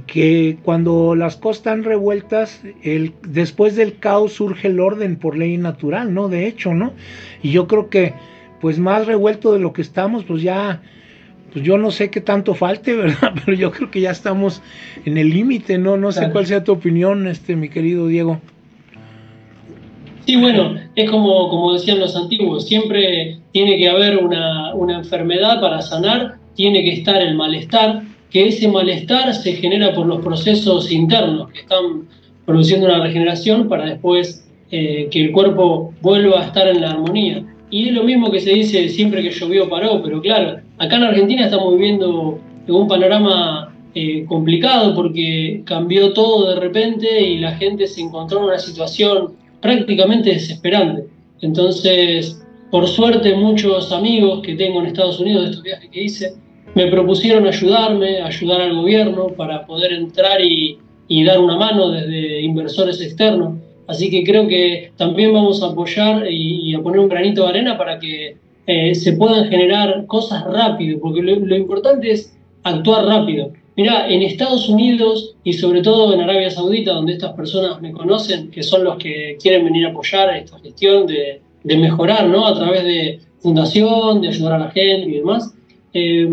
que 0.07 0.59
cuando 0.63 1.17
las 1.17 1.35
cosas 1.35 1.57
están 1.57 1.83
revueltas, 1.83 2.63
el, 2.85 3.13
después 3.27 3.75
del 3.75 3.99
caos 3.99 4.35
surge 4.35 4.69
el 4.69 4.79
orden 4.79 5.17
por 5.17 5.37
ley 5.37 5.57
natural, 5.57 6.15
¿no? 6.15 6.29
De 6.29 6.47
hecho, 6.47 6.75
¿no? 6.75 6.93
Y 7.43 7.51
yo 7.51 7.67
creo 7.67 7.91
que, 7.91 8.15
pues 8.61 8.79
más 8.79 9.09
revuelto 9.09 9.53
de 9.53 9.59
lo 9.59 9.73
que 9.73 9.83
estamos, 9.83 10.23
pues 10.23 10.43
ya 10.43 10.81
pues 11.57 11.65
yo 11.65 11.79
no 11.79 11.91
sé 11.91 12.11
qué 12.11 12.21
tanto 12.21 12.53
falte, 12.53 12.95
¿verdad? 12.97 13.33
Pero 13.43 13.57
yo 13.57 13.71
creo 13.71 13.91
que 13.91 14.03
ya 14.03 14.11
estamos 14.11 14.61
en 15.07 15.17
el 15.17 15.31
límite, 15.31 15.79
¿no? 15.79 15.97
No 15.97 16.13
sé 16.13 16.29
cuál 16.31 16.45
sea 16.45 16.63
tu 16.63 16.73
opinión, 16.73 17.27
este, 17.27 17.57
mi 17.57 17.71
querido 17.71 18.09
Diego. 18.09 18.43
Sí, 20.27 20.37
bueno, 20.37 20.75
es 20.95 21.11
como, 21.11 21.49
como 21.49 21.73
decían 21.73 21.99
los 21.99 22.15
antiguos, 22.15 22.69
siempre 22.69 23.39
tiene 23.53 23.79
que 23.79 23.89
haber 23.89 24.19
una, 24.19 24.75
una 24.75 24.99
enfermedad 24.99 25.59
para 25.59 25.81
sanar, 25.81 26.35
tiene 26.57 26.85
que 26.85 26.93
estar 26.93 27.23
el 27.23 27.35
malestar, 27.37 28.03
que 28.29 28.49
ese 28.49 28.69
malestar 28.69 29.33
se 29.33 29.55
genera 29.55 29.95
por 29.95 30.05
los 30.05 30.23
procesos 30.23 30.93
internos 30.93 31.51
que 31.53 31.61
están 31.61 32.07
produciendo 32.45 32.85
una 32.85 33.03
regeneración 33.03 33.67
para 33.67 33.87
después 33.87 34.47
eh, 34.71 35.09
que 35.11 35.25
el 35.25 35.33
cuerpo 35.33 35.95
vuelva 36.03 36.43
a 36.43 36.47
estar 36.49 36.69
en 36.69 36.83
la 36.83 36.91
armonía. 36.91 37.43
Y 37.71 37.89
es 37.89 37.95
lo 37.95 38.05
mismo 38.05 38.31
que 38.31 38.41
se 38.41 38.51
dice 38.51 38.91
siempre 38.91 39.23
que 39.23 39.31
llovió 39.31 39.71
paró, 39.71 40.03
pero 40.03 40.21
claro, 40.21 40.66
acá 40.79 40.97
en 40.97 41.05
Argentina 41.05 41.45
estamos 41.45 41.75
viviendo 41.75 42.39
un 42.69 42.89
panorama 42.89 43.75
eh, 43.95 44.25
complicado 44.27 44.95
porque 44.95 45.63
cambió 45.65 46.13
todo 46.13 46.55
de 46.55 46.61
repente 46.61 47.23
y 47.23 47.39
la 47.39 47.53
gente 47.53 47.87
se 47.87 48.01
encontró 48.01 48.39
en 48.39 48.45
una 48.45 48.59
situación 48.59 49.35
prácticamente 49.61 50.31
desesperante. 50.31 51.05
Entonces, 51.41 52.43
por 52.71 52.87
suerte, 52.87 53.35
muchos 53.35 53.93
amigos 53.93 54.43
que 54.43 54.55
tengo 54.55 54.81
en 54.81 54.87
Estados 54.87 55.21
Unidos 55.21 55.43
de 55.43 55.49
estos 55.51 55.63
viajes 55.63 55.91
que 55.91 56.05
hice 56.05 56.35
me 56.75 56.89
propusieron 56.89 57.47
ayudarme, 57.47 58.21
ayudar 58.21 58.61
al 58.61 58.75
gobierno 58.75 59.29
para 59.29 59.65
poder 59.67 59.93
entrar 59.93 60.43
y, 60.43 60.79
y 61.09 61.25
dar 61.25 61.41
una 61.41 61.57
mano 61.57 61.91
desde 61.91 62.43
inversores 62.43 63.01
externos 63.01 63.55
Así 63.87 64.11
que 64.11 64.25
creo 64.25 64.49
que 64.49 64.93
también 64.97 65.33
vamos 65.33 65.63
a 65.63 65.67
apoyar 65.67 66.27
y, 66.31 66.75
a 66.75 66.81
poner 66.81 67.01
un 67.01 67.09
granito 67.09 67.43
de 67.43 67.49
arena 67.49 67.79
para 67.79 67.99
que 67.99 68.37
eh, 68.67 68.95
se 68.95 69.13
puedan 69.13 69.49
generar 69.49 70.07
cosas 70.07 70.45
rápido, 70.45 70.99
porque 71.01 71.23
lo, 71.23 71.57
importante 71.57 72.11
es 72.11 72.37
actuar 72.65 73.07
rápido. 73.07 73.53
Mira, 73.77 74.09
en 74.09 74.23
Estados 74.23 74.69
Unidos 74.69 75.37
y 75.45 75.53
sobre 75.53 75.83
todo 75.83 76.15
en 76.15 76.21
Arabia 76.21 76.51
Saudita, 76.51 76.93
donde 76.93 77.13
estas 77.13 77.35
personas 77.35 77.81
me 77.81 77.93
conocen, 77.93 78.51
que 78.51 78.63
son 78.63 78.85
los 78.85 78.97
que 78.97 79.37
quieren 79.41 79.65
venir 79.65 79.87
a 79.87 79.91
apoyar 79.91 80.35
esta 80.35 80.59
gestión 80.59 81.07
de, 81.07 81.41
mejorar, 81.65 82.29
¿no? 82.29 82.47
A 82.47 82.55
través 82.55 82.85
de 82.85 83.21
fundación, 83.41 84.21
de 84.21 84.29
ayudar 84.29 84.55
a 84.55 84.59
la 84.59 84.71
gente 84.71 85.11
y 85.11 85.15
demás, 85.15 85.55
eh, 85.93 86.29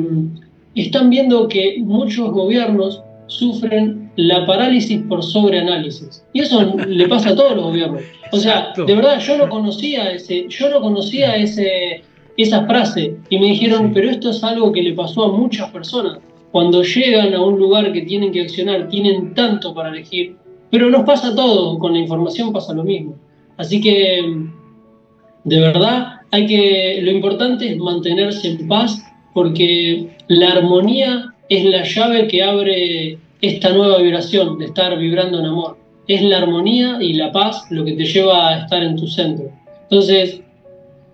están 0.75 1.09
viendo 1.09 1.47
que 1.47 1.77
muchos 1.79 2.31
gobiernos 2.31 3.01
sufren 3.27 4.11
la 4.15 4.45
parálisis 4.45 5.01
por 5.09 5.23
sobreanálisis. 5.23 6.23
Y 6.33 6.41
eso 6.41 6.75
le 6.87 7.07
pasa 7.07 7.29
a 7.29 7.35
todos 7.35 7.55
los 7.55 7.65
gobiernos. 7.65 8.01
O 8.31 8.37
sea, 8.37 8.73
de 8.75 8.95
verdad, 8.95 9.19
yo 9.19 9.37
no 9.37 9.49
conocía 9.49 10.11
ese, 10.11 10.47
yo 10.49 10.69
no 10.69 10.81
conocía 10.81 11.35
ese, 11.35 12.03
esa 12.37 12.65
frase 12.65 13.17
y 13.29 13.39
me 13.39 13.47
dijeron, 13.47 13.91
pero 13.93 14.09
esto 14.09 14.29
es 14.31 14.43
algo 14.43 14.71
que 14.71 14.81
le 14.81 14.93
pasó 14.93 15.25
a 15.25 15.37
muchas 15.37 15.69
personas. 15.71 16.19
Cuando 16.51 16.83
llegan 16.83 17.33
a 17.33 17.43
un 17.43 17.57
lugar 17.57 17.91
que 17.93 18.01
tienen 18.01 18.31
que 18.31 18.41
accionar, 18.41 18.87
tienen 18.87 19.33
tanto 19.33 19.73
para 19.73 19.89
elegir, 19.89 20.35
pero 20.69 20.89
nos 20.89 21.03
pasa 21.03 21.29
a 21.29 21.35
todos, 21.35 21.77
con 21.79 21.93
la 21.93 21.99
información 21.99 22.53
pasa 22.53 22.73
lo 22.73 22.83
mismo. 22.83 23.15
Así 23.57 23.81
que, 23.81 24.47
de 25.43 25.59
verdad, 25.59 26.21
hay 26.31 26.47
que, 26.47 26.99
lo 27.01 27.11
importante 27.11 27.71
es 27.71 27.77
mantenerse 27.77 28.49
en 28.49 28.67
paz 28.67 29.03
porque 29.33 30.09
la 30.27 30.51
armonía 30.51 31.33
es 31.49 31.65
la 31.65 31.83
llave 31.83 32.27
que 32.27 32.43
abre 32.43 33.17
esta 33.41 33.73
nueva 33.73 33.99
vibración 33.99 34.57
de 34.57 34.65
estar 34.65 34.97
vibrando 34.97 35.39
en 35.39 35.45
amor. 35.45 35.77
Es 36.07 36.21
la 36.21 36.39
armonía 36.39 36.97
y 37.01 37.13
la 37.13 37.31
paz 37.31 37.65
lo 37.69 37.85
que 37.85 37.93
te 37.93 38.05
lleva 38.05 38.49
a 38.49 38.57
estar 38.59 38.81
en 38.83 38.95
tu 38.95 39.07
centro. 39.07 39.51
Entonces, 39.83 40.41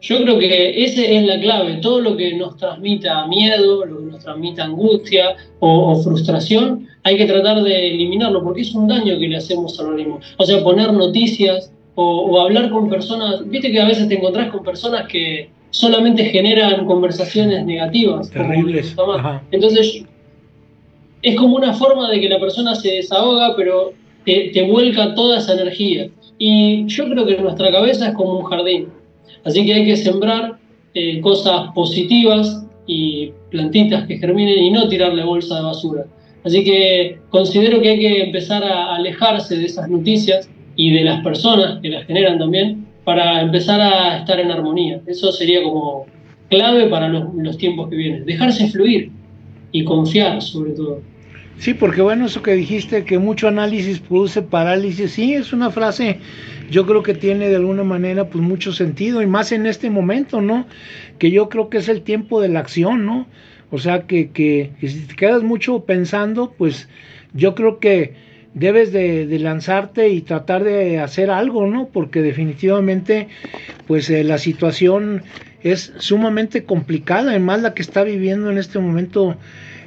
yo 0.02 0.22
creo 0.24 0.40
que 0.40 0.84
esa 0.84 1.02
es 1.02 1.26
la 1.26 1.40
clave. 1.40 1.80
Todo 1.82 2.00
lo 2.00 2.16
que 2.16 2.34
nos 2.36 2.56
transmita 2.58 3.28
miedo, 3.28 3.86
lo 3.86 4.00
que 4.00 4.12
nos 4.12 4.24
transmita 4.24 4.64
angustia 4.64 5.36
o, 5.60 6.02
frustración, 6.02 6.88
hay 7.04 7.18
que 7.18 7.26
tratar 7.26 7.62
de 7.64 7.88
eliminarlo 7.88 8.44
porque 8.44 8.62
es 8.62 8.74
un 8.74 8.88
daño 8.88 9.20
que 9.20 9.28
le 9.28 9.38
hacemos 9.38 9.80
al 9.80 9.88
organismo. 9.88 10.20
O 10.38 10.46
sea, 10.46 10.64
poner 10.64 10.94
noticias 10.94 11.72
o, 11.96 12.40
hablar 12.40 12.70
con 12.70 12.90
personas. 12.90 13.48
Viste 13.50 13.72
que 13.72 13.82
a 13.82 13.88
veces 13.88 14.08
te 14.08 14.16
encontrás 14.16 14.50
con 14.52 14.64
personas 14.64 15.08
que 15.08 15.50
solamente 15.72 16.24
generan 16.26 16.86
conversaciones 16.86 17.66
negativas. 17.66 18.30
Terribles. 18.32 18.96
Entonces, 19.52 20.06
es 21.22 21.36
como 21.36 21.58
una 21.58 21.74
forma 21.74 22.10
de 22.10 22.22
que 22.22 22.30
la 22.30 22.40
persona 22.40 22.74
se 22.74 22.90
desahoga, 22.92 23.54
pero 23.58 23.92
te, 24.24 24.52
te 24.54 24.64
vuelca 24.64 25.14
toda 25.14 25.40
esa 25.40 25.54
energía. 25.54 26.10
Y 26.38 26.86
yo 26.88 27.10
creo 27.10 27.26
que 27.26 27.38
nuestra 27.38 27.70
cabeza 27.70 28.08
es 28.08 28.14
como 28.14 28.40
un 28.40 28.46
jardín 28.46 28.88
Así 29.44 29.66
que 29.66 29.74
hay 29.74 29.86
que 29.86 29.98
sembrar 29.98 30.58
eh, 30.94 31.22
cosas 31.22 31.72
positivas 31.74 32.66
y 32.88 33.32
plantitas 33.52 34.08
que 34.08 34.18
germinen 34.18 34.64
y 34.64 34.72
no 34.72 34.88
tirarle 34.88 35.24
bolsa 35.24 35.58
de 35.58 35.62
basura. 35.64 36.06
Así 36.44 36.64
que 36.64 37.20
considero 37.30 37.82
que 37.82 37.90
hay 37.90 38.00
que 38.00 38.24
empezar 38.24 38.64
a 38.64 38.96
alejarse 38.96 39.58
de 39.58 39.66
esas 39.66 39.90
noticias 39.90 40.50
y 40.76 40.92
de 40.92 41.04
las 41.04 41.24
personas 41.24 41.80
que 41.82 41.90
las 41.90 42.06
generan 42.06 42.40
también 42.40 42.88
para 43.04 43.42
empezar 43.42 43.82
a 43.82 44.20
estar 44.20 44.40
en 44.40 44.52
armonía. 44.52 45.02
Eso 45.06 45.32
sería 45.32 45.62
como 45.64 46.06
clave 46.50 46.88
para 46.88 47.10
los, 47.10 47.34
los 47.36 47.58
tiempos 47.58 47.90
que 47.90 47.96
vienen. 47.96 48.26
Dejarse 48.26 48.68
fluir 48.70 49.12
y 49.72 49.84
confiar 49.84 50.42
sobre 50.42 50.72
todo. 50.72 51.02
Sí, 51.60 51.74
porque 51.74 52.02
bueno, 52.02 52.26
eso 52.26 52.42
que 52.42 52.54
dijiste, 52.54 53.04
que 53.04 53.20
mucho 53.20 53.50
análisis 53.50 54.00
produce 54.00 54.42
parálisis, 54.42 55.12
sí, 55.12 55.34
es 55.34 55.52
una 55.52 55.72
frase, 55.72 56.20
yo 56.72 56.86
creo 56.86 57.04
que 57.04 57.14
tiene 57.14 57.50
de 57.50 57.58
alguna 57.58 57.84
manera 57.84 58.30
pues 58.30 58.42
mucho 58.42 58.72
sentido, 58.72 59.22
y 59.22 59.28
más 59.28 59.52
en 59.52 59.66
este 59.66 59.90
momento, 59.90 60.40
¿no? 60.40 60.68
Que 61.18 61.32
yo 61.32 61.50
creo 61.50 61.70
que 61.70 61.80
es 61.80 61.90
el 61.90 62.02
tiempo 62.02 62.40
de 62.40 62.48
la 62.48 62.62
acción, 62.62 63.06
¿no? 63.06 63.28
O 63.72 63.78
sea, 63.78 64.04
que, 64.04 64.30
que, 64.32 64.72
si 64.80 65.02
te 65.02 65.16
quedas 65.16 65.44
mucho 65.44 65.84
pensando, 65.84 66.56
pues 66.58 66.88
yo 67.34 67.56
creo 67.56 67.80
que 67.80 68.14
debes 68.54 68.94
de, 68.94 69.28
lanzarte 69.38 70.08
y 70.08 70.22
tratar 70.22 70.64
de 70.64 71.00
hacer 71.00 71.30
algo, 71.30 71.68
¿no? 71.68 71.90
Porque 71.90 72.22
definitivamente, 72.22 73.28
pues 73.86 74.10
eh, 74.10 74.24
la 74.24 74.38
situación 74.38 75.24
es 75.62 75.92
sumamente 75.98 76.64
complicada, 76.64 77.32
además 77.32 77.62
la 77.62 77.74
que 77.74 77.82
está 77.82 78.04
viviendo 78.04 78.50
en 78.50 78.58
este 78.58 78.80
momento 78.80 79.38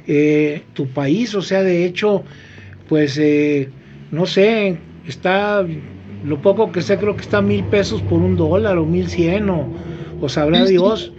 eh, 0.05 0.69
tu 0.73 0.91
país, 0.93 1.35
o 1.35 1.41
sea, 1.41 1.63
de 1.63 1.85
hecho, 1.85 2.25
pues, 2.87 3.17
eh, 3.17 3.73
no 4.09 4.25
sé, 4.25 4.85
está, 5.03 5.65
lo 6.21 6.41
poco 6.41 6.71
que 6.71 6.81
sé, 6.81 6.97
creo 6.99 7.15
que 7.15 7.23
está 7.23 7.41
mil 7.41 7.67
pesos 7.67 8.03
por 8.03 8.21
un 8.21 8.35
dólar 8.35 8.77
o 8.77 8.85
mil 8.85 9.09
cien 9.09 9.49
o, 9.49 9.71
o 10.19 10.29
sabrá 10.29 10.65
Dios. 10.65 11.15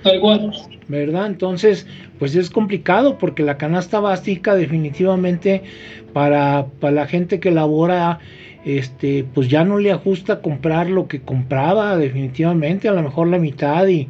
¿Verdad? 0.87 1.27
Entonces, 1.29 1.87
pues 2.18 2.35
es 2.37 2.51
complicado 2.51 3.16
porque 3.16 3.42
la 3.42 3.57
canasta 3.57 4.01
básica 4.01 4.55
definitivamente 4.55 5.64
para, 6.12 6.73
para 6.79 6.92
la 6.94 7.07
gente 7.07 7.40
que 7.40 7.51
labora, 7.51 8.20
este, 8.64 9.24
pues 9.35 9.48
ya 9.48 9.64
no 9.64 9.79
le 9.79 9.92
ajusta 9.92 10.40
comprar 10.40 10.88
lo 10.88 11.07
que 11.07 11.20
compraba 11.20 11.96
definitivamente, 11.96 12.88
a 12.88 12.92
lo 12.92 13.03
mejor 13.03 13.29
la 13.29 13.38
mitad 13.38 13.87
y, 13.87 14.09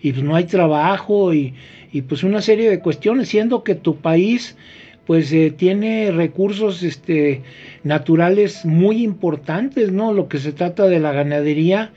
y 0.00 0.12
pues 0.12 0.24
no 0.24 0.36
hay 0.36 0.44
trabajo 0.44 1.34
y, 1.34 1.54
y 1.92 2.02
pues 2.02 2.22
una 2.22 2.40
serie 2.40 2.70
de 2.70 2.80
cuestiones, 2.80 3.28
siendo 3.28 3.64
que 3.64 3.74
tu 3.74 3.96
país 3.96 4.56
pues 5.06 5.32
eh, 5.32 5.54
tiene 5.56 6.10
recursos 6.10 6.82
este, 6.82 7.42
naturales 7.84 8.64
muy 8.64 9.04
importantes, 9.04 9.92
¿no? 9.92 10.12
Lo 10.12 10.28
que 10.28 10.38
se 10.38 10.52
trata 10.52 10.86
de 10.88 10.98
la 10.98 11.12
ganadería 11.12 11.92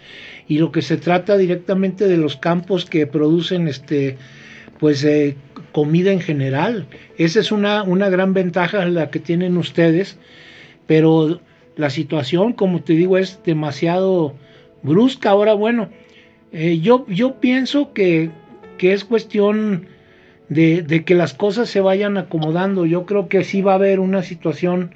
y 0.48 0.60
lo 0.60 0.72
que 0.72 0.84
se 0.84 0.98
trata 0.98 1.36
directamente 1.36 2.08
de 2.08 2.18
los 2.18 2.38
campos 2.38 2.86
que 2.86 3.08
producen 3.08 3.68
este, 3.68 4.16
pues 4.80 5.04
eh, 5.04 5.36
comida 5.72 6.12
en 6.12 6.22
general. 6.22 6.86
Esa 7.18 7.40
es 7.40 7.52
una, 7.52 7.82
una 7.82 8.10
gran 8.10 8.34
ventaja 8.34 8.86
la 8.86 9.10
que 9.10 9.20
tienen 9.20 9.58
ustedes, 9.58 10.18
pero 10.86 11.42
la 11.80 11.90
situación, 11.90 12.54
como 12.54 12.82
te 12.82 12.94
digo, 12.94 13.18
es 13.18 13.42
demasiado 13.44 14.36
brusca. 14.84 15.32
Ahora, 15.32 15.54
bueno, 15.54 15.90
eh, 16.52 16.80
yo, 16.80 17.06
yo 17.08 17.40
pienso 17.40 17.94
que 17.94 18.30
que 18.80 18.94
es 18.94 19.06
cuestión 19.06 19.86
de, 20.48 21.04
que 21.06 21.14
las 21.14 21.36
cosas 21.36 21.70
se 21.70 21.82
vayan 21.82 22.18
acomodando. 22.18 22.88
Yo 22.88 23.06
creo 23.06 23.30
que 23.30 23.44
sí 23.44 23.62
va 23.62 23.74
a 23.74 23.76
haber 23.76 24.00
una 24.00 24.24
situación 24.24 24.96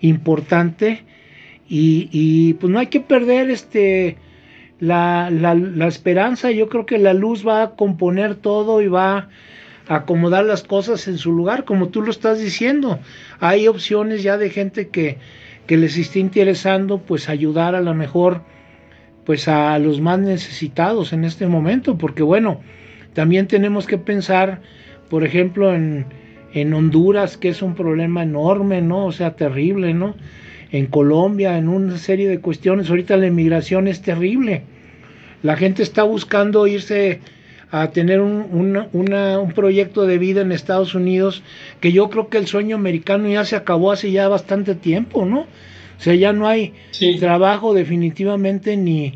importante 0.00 1.02
y, 1.68 2.52
pues 2.54 2.70
no 2.70 2.78
hay 2.78 2.86
que 2.86 3.00
perder 3.00 3.50
este 3.50 4.18
la, 4.78 5.30
la, 5.30 5.88
esperanza. 5.88 6.52
Yo 6.52 6.68
creo 6.68 6.86
que 6.86 6.98
la 6.98 7.14
luz 7.14 7.44
va 7.46 7.62
a 7.62 7.70
componer 7.70 8.36
todo 8.36 8.82
y 8.82 8.88
va 8.88 9.28
a 9.88 9.96
acomodar 9.96 10.44
las 10.44 10.62
cosas 10.62 11.08
en 11.08 11.18
su 11.18 11.32
lugar, 11.32 11.64
como 11.64 11.88
tú 11.88 12.02
lo 12.02 12.10
estás 12.10 12.40
diciendo. 12.40 13.00
Hay 13.40 13.66
opciones 13.66 14.22
ya 14.22 14.36
de 14.36 14.50
gente 14.50 14.88
que, 14.88 15.18
que 15.66 15.76
les 15.76 15.96
esté 15.96 16.18
interesando 16.18 16.98
pues 16.98 17.28
ayudar 17.28 17.74
a 17.74 17.80
lo 17.80 17.94
mejor 17.94 18.42
pues 19.24 19.48
a 19.48 19.78
los 19.78 20.00
más 20.00 20.18
necesitados 20.18 21.12
en 21.12 21.24
este 21.24 21.46
momento, 21.46 21.96
porque 21.96 22.22
bueno, 22.22 22.60
también 23.12 23.46
tenemos 23.46 23.86
que 23.86 23.98
pensar, 23.98 24.62
por 25.08 25.24
ejemplo, 25.24 25.74
en, 25.74 26.06
Honduras, 26.74 27.36
que 27.36 27.48
es 27.48 27.62
un 27.62 27.74
problema 27.74 28.22
enorme, 28.22 28.82
¿no? 28.82 29.06
O 29.06 29.12
sea, 29.12 29.36
terrible, 29.36 29.94
¿no? 29.94 30.14
En 30.70 30.86
Colombia, 30.86 31.56
en 31.56 31.68
una 31.68 31.98
serie 31.98 32.28
de 32.28 32.40
cuestiones. 32.40 32.90
Ahorita 32.90 33.16
la 33.16 33.26
inmigración 33.26 33.88
es 33.88 34.02
terrible. 34.02 34.62
La 35.42 35.56
gente 35.56 35.82
está 35.82 36.02
buscando 36.02 36.66
irse 36.66 37.20
a 37.72 37.90
tener 37.90 38.20
un, 38.20 38.86
un, 38.92 39.52
proyecto 39.54 40.06
de 40.06 40.18
vida 40.18 40.42
en 40.42 40.52
Estados 40.52 40.94
Unidos, 40.94 41.42
que 41.80 41.90
yo 41.90 42.10
creo 42.10 42.28
que 42.28 42.36
el 42.36 42.46
sueño 42.46 42.76
americano 42.76 43.30
ya 43.30 43.46
se 43.46 43.56
acabó 43.56 43.90
hace 43.90 44.12
ya 44.12 44.28
bastante 44.28 44.74
tiempo, 44.74 45.24
¿no? 45.24 45.40
O 45.40 46.04
sea, 46.04 46.14
ya 46.14 46.34
no 46.34 46.46
hay 46.48 46.74
trabajo 47.18 47.72
definitivamente 47.72 48.76
ni, 48.76 49.14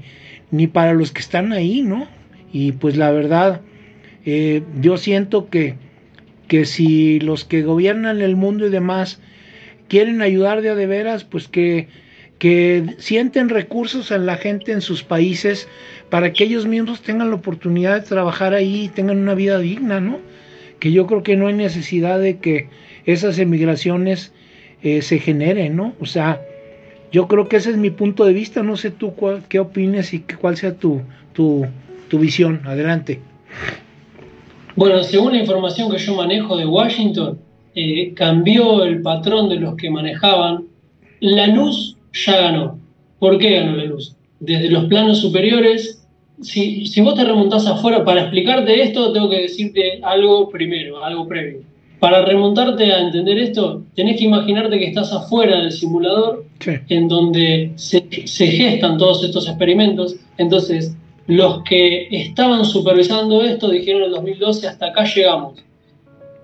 ni 0.50 0.68
para 0.68 0.94
los 0.94 1.12
que 1.12 1.20
están 1.20 1.52
ahí, 1.52 1.82
¿no? 1.82 2.08
Y 2.50 2.72
pues 2.72 2.96
la 2.96 3.10
verdad, 3.10 3.60
eh, 4.24 4.62
yo 4.80 4.96
siento 4.96 5.50
que, 5.50 5.74
que 6.48 6.64
si 6.64 7.20
los 7.20 7.44
que 7.44 7.62
gobiernan 7.62 8.22
el 8.22 8.36
mundo 8.36 8.66
y 8.66 8.70
demás 8.70 9.20
quieren 9.86 10.22
ayudar 10.22 10.62
de 10.62 10.70
a 10.70 10.74
de 10.74 10.86
veras, 10.86 11.24
pues 11.24 11.46
que, 11.46 11.88
que 12.38 12.94
sienten 12.96 13.50
recursos 13.50 14.10
en 14.10 14.24
la 14.24 14.38
gente 14.38 14.72
en 14.72 14.80
sus 14.80 15.02
países 15.02 15.68
para 16.10 16.32
que 16.32 16.44
ellos 16.44 16.66
mismos 16.66 17.02
tengan 17.02 17.30
la 17.30 17.36
oportunidad 17.36 17.94
de 18.00 18.06
trabajar 18.06 18.54
ahí 18.54 18.84
y 18.84 18.88
tengan 18.88 19.18
una 19.18 19.34
vida 19.34 19.58
digna, 19.58 20.00
¿no? 20.00 20.18
Que 20.78 20.92
yo 20.92 21.06
creo 21.06 21.22
que 21.22 21.36
no 21.36 21.48
hay 21.48 21.54
necesidad 21.54 22.20
de 22.20 22.38
que 22.38 22.68
esas 23.04 23.38
emigraciones 23.38 24.32
eh, 24.82 25.02
se 25.02 25.18
generen, 25.18 25.76
¿no? 25.76 25.94
O 26.00 26.06
sea, 26.06 26.40
yo 27.12 27.28
creo 27.28 27.48
que 27.48 27.56
ese 27.56 27.70
es 27.70 27.76
mi 27.76 27.90
punto 27.90 28.24
de 28.24 28.32
vista, 28.32 28.62
no 28.62 28.76
sé 28.76 28.90
tú 28.90 29.14
cuál, 29.14 29.44
qué 29.48 29.58
opines 29.58 30.12
y 30.12 30.20
cuál 30.20 30.56
sea 30.56 30.74
tu, 30.74 31.02
tu, 31.32 31.66
tu 32.08 32.18
visión. 32.18 32.60
Adelante. 32.64 33.20
Bueno, 34.74 35.02
según 35.02 35.32
la 35.32 35.38
información 35.38 35.90
que 35.90 35.98
yo 35.98 36.14
manejo 36.14 36.56
de 36.56 36.66
Washington, 36.66 37.38
eh, 37.74 38.12
cambió 38.14 38.84
el 38.84 39.02
patrón 39.02 39.48
de 39.48 39.56
los 39.56 39.76
que 39.76 39.90
manejaban. 39.90 40.64
La 41.20 41.46
luz 41.46 41.96
ya 42.12 42.40
ganó. 42.40 42.78
¿Por 43.18 43.38
qué 43.38 43.60
ganó 43.60 43.76
la 43.76 43.84
luz? 43.84 44.16
Desde 44.40 44.70
los 44.70 44.84
planos 44.84 45.20
superiores, 45.20 45.95
si, 46.42 46.86
si 46.86 47.00
vos 47.00 47.14
te 47.14 47.24
remontás 47.24 47.66
afuera, 47.66 48.04
para 48.04 48.22
explicarte 48.22 48.82
esto, 48.82 49.12
tengo 49.12 49.28
que 49.28 49.42
decirte 49.42 50.00
algo 50.02 50.48
primero, 50.48 51.04
algo 51.04 51.26
previo. 51.26 51.60
Para 51.98 52.22
remontarte 52.24 52.92
a 52.92 53.00
entender 53.00 53.38
esto, 53.38 53.82
tenés 53.94 54.18
que 54.18 54.24
imaginarte 54.24 54.78
que 54.78 54.86
estás 54.86 55.12
afuera 55.12 55.60
del 55.60 55.72
simulador, 55.72 56.44
en 56.88 57.08
donde 57.08 57.72
se, 57.76 58.04
se 58.26 58.46
gestan 58.48 58.98
todos 58.98 59.24
estos 59.24 59.48
experimentos. 59.48 60.16
Entonces, 60.36 60.94
los 61.26 61.62
que 61.64 62.08
estaban 62.10 62.64
supervisando 62.64 63.42
esto 63.42 63.70
dijeron 63.70 64.02
en 64.02 64.06
el 64.08 64.12
2012, 64.12 64.68
hasta 64.68 64.86
acá 64.86 65.04
llegamos. 65.04 65.54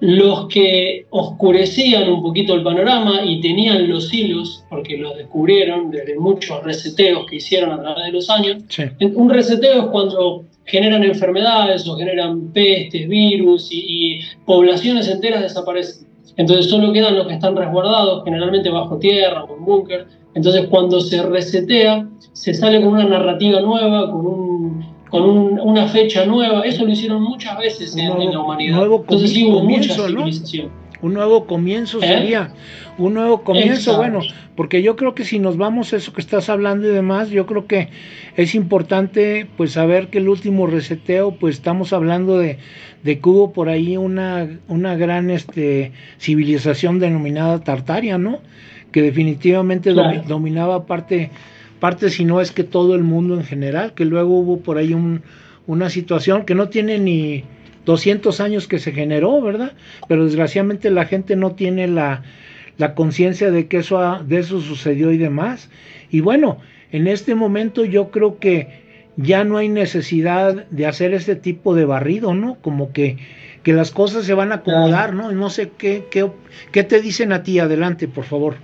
Los 0.05 0.49
que 0.49 1.07
oscurecían 1.11 2.11
un 2.11 2.25
poquito 2.25 2.55
el 2.55 2.65
panorama 2.65 3.25
y 3.25 3.41
tenían 3.41 3.89
los 3.89 4.13
hilos, 4.13 4.65
porque 4.69 4.99
los 4.99 5.17
descubrieron 5.17 5.93
desde 5.93 6.19
muchos 6.19 6.61
reseteos 6.65 7.25
que 7.27 7.37
hicieron 7.37 7.71
a 7.71 7.81
través 7.81 8.07
de 8.07 8.11
los 8.11 8.29
años, 8.29 8.65
un 9.15 9.31
reseteo 9.31 9.83
es 9.83 9.87
cuando 9.91 10.45
generan 10.65 11.05
enfermedades 11.05 11.87
o 11.87 11.97
generan 11.97 12.53
pestes, 12.53 13.09
virus 13.09 13.71
y, 13.71 13.85
y 13.87 14.21
poblaciones 14.45 15.07
enteras 15.09 15.43
desaparecen. 15.43 16.09
Entonces 16.37 16.69
solo 16.69 16.93
quedan 16.93 17.17
los 17.17 17.29
que 17.29 17.35
están 17.35 17.55
resguardados, 17.55 18.25
generalmente 18.25 18.71
bajo 18.71 18.99
tierra 18.99 19.45
o 19.45 19.57
en 19.57 19.65
búnker. 19.65 20.07
Entonces 20.35 20.67
cuando 20.69 21.01
se 21.01 21.23
resetea, 21.23 22.09
se 22.33 22.55
sale 22.55 22.81
con 22.81 22.95
una 22.95 23.05
narrativa 23.05 23.61
nueva, 23.61 24.11
con 24.11 24.27
un 24.27 24.52
con 25.13 25.61
una 25.61 25.87
fecha 25.89 26.25
nueva. 26.25 26.63
Eso 26.63 26.87
lo 26.87 26.91
hicieron 26.91 27.23
muchas 27.23 27.59
veces 27.59 27.95
en, 27.97 28.09
la 28.09 28.41
humanidad. 28.41 28.77
Nuevo 28.77 29.01
Entonces 29.01 29.31
sí 29.31 29.45
hubo 29.45 29.63
mucha 29.63 29.95
civilización. 29.95 30.71
Un 31.03 31.15
nuevo 31.15 31.47
comienzo 31.47 31.99
¿Eh? 32.01 32.07
sería, 32.07 32.55
un 32.97 33.15
nuevo 33.15 33.43
comienzo, 33.43 33.97
bueno, 33.97 34.21
porque 34.55 34.83
yo 34.83 34.95
creo 34.97 35.15
que 35.15 35.25
si 35.25 35.41
nos 35.41 35.57
vamos 35.57 35.93
a 35.93 35.97
eso 35.97 36.13
que 36.13 36.21
estás 36.21 36.49
hablando 36.49 36.89
y 36.89 36.93
demás, 36.93 37.29
yo 37.29 37.45
creo 37.45 37.67
que 37.67 37.89
es 38.37 38.55
importante 38.55 39.49
pues 39.57 39.73
saber 39.73 40.09
que 40.09 40.19
el 40.19 40.29
último 40.29 40.67
reseteo, 40.67 41.33
pues 41.33 41.57
estamos 41.57 41.93
hablando 41.93 42.39
de, 42.39 42.59
de 43.03 43.19
que 43.19 43.29
hubo 43.29 43.53
por 43.53 43.69
ahí 43.69 43.97
una, 43.97 44.49
una 44.69 44.95
gran 44.95 45.29
este, 45.31 45.93
civilización 46.19 47.01
denominada 47.01 47.59
Tartaria, 47.65 48.17
¿no? 48.17 48.39
Que 48.93 49.03
definitivamente 49.03 49.93
dominaba 49.93 50.87
parte 50.87 51.31
parte 51.83 52.11
si 52.11 52.25
no 52.25 52.41
es 52.41 52.53
que 52.53 52.63
todo 52.63 52.95
el 52.95 53.03
mundo 53.03 53.35
en 53.35 53.43
general, 53.43 53.93
que 53.93 54.05
luego 54.05 54.39
hubo 54.39 54.61
por 54.61 54.79
ahí 54.79 54.95
un, 54.95 55.23
una 55.67 55.91
situación 55.91 56.45
que 56.45 56.55
no 56.55 56.69
tiene 56.69 57.01
ni 57.01 57.43
200 57.87 58.39
años 58.41 58.69
que 58.69 58.79
se 58.79 58.93
generó, 58.93 59.43
¿verdad? 59.43 59.73
Pero 60.07 60.25
desgraciadamente 60.25 60.91
la 60.91 61.07
gente 61.07 61.35
no 61.35 61.57
tiene 61.57 61.89
la, 61.89 62.23
la 62.79 62.95
conciencia 62.95 63.51
de 63.51 63.67
que 63.67 63.79
eso, 63.79 63.99
de 64.25 64.39
eso 64.39 64.61
sucedió 64.61 65.11
y 65.11 65.19
demás. 65.19 65.71
Y 66.09 66.21
bueno, 66.21 66.59
en 66.93 67.09
este 67.09 67.35
momento 67.35 67.85
yo 67.85 68.13
creo 68.13 68.39
que 68.39 68.69
ya 69.17 69.43
no 69.43 69.57
hay 69.57 69.69
necesidad 69.69 70.69
de 70.71 70.87
hacer 70.87 71.13
este 71.15 71.35
tipo 71.35 71.75
de 71.75 71.85
barrido, 71.85 72.33
¿no? 72.33 72.59
Como 72.63 72.93
que, 72.93 73.17
que 73.65 73.73
las 73.73 73.91
cosas 73.91 74.25
se 74.25 74.35
van 74.35 74.53
a 74.53 74.57
acomodar, 74.63 75.15
¿no? 75.15 75.33
No 75.33 75.51
sé 75.51 75.73
qué, 75.77 76.07
qué, 76.13 76.31
qué 76.71 76.85
te 76.85 77.03
dicen 77.03 77.33
a 77.33 77.43
ti, 77.43 77.59
adelante, 77.59 78.07
por 78.07 78.23
favor. 78.23 78.55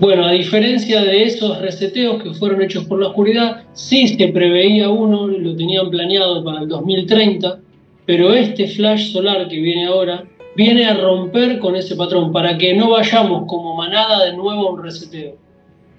Bueno, 0.00 0.24
a 0.24 0.32
diferencia 0.32 1.04
de 1.04 1.22
esos 1.22 1.60
reseteos 1.60 2.20
que 2.20 2.34
fueron 2.34 2.60
hechos 2.62 2.84
por 2.84 3.00
la 3.00 3.08
oscuridad, 3.08 3.62
sí 3.74 4.08
se 4.08 4.28
preveía 4.28 4.88
uno, 4.88 5.28
lo 5.28 5.54
tenían 5.54 5.88
planeado 5.88 6.42
para 6.42 6.62
el 6.62 6.68
2030, 6.68 7.60
pero 8.04 8.34
este 8.34 8.66
flash 8.66 9.12
solar 9.12 9.46
que 9.46 9.60
viene 9.60 9.86
ahora 9.86 10.24
viene 10.56 10.86
a 10.86 10.94
romper 10.94 11.60
con 11.60 11.76
ese 11.76 11.94
patrón 11.94 12.32
para 12.32 12.58
que 12.58 12.74
no 12.74 12.90
vayamos 12.90 13.46
como 13.46 13.76
manada 13.76 14.24
de 14.24 14.36
nuevo 14.36 14.68
a 14.68 14.72
un 14.72 14.82
reseteo. 14.82 15.36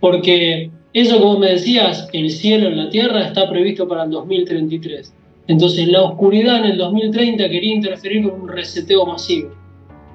Porque 0.01 0.71
eso, 0.93 1.19
como 1.19 1.39
me 1.39 1.51
decías, 1.51 2.09
el 2.11 2.29
cielo 2.31 2.67
en 2.67 2.77
la 2.77 2.89
tierra 2.89 3.25
está 3.25 3.49
previsto 3.49 3.87
para 3.87 4.03
el 4.03 4.11
2033. 4.11 5.13
Entonces 5.47 5.87
la 5.87 6.01
oscuridad 6.01 6.57
en 6.59 6.71
el 6.71 6.77
2030 6.77 7.49
quería 7.49 7.75
interferir 7.75 8.29
con 8.29 8.41
un 8.41 8.47
reseteo 8.49 9.05
masivo. 9.05 9.51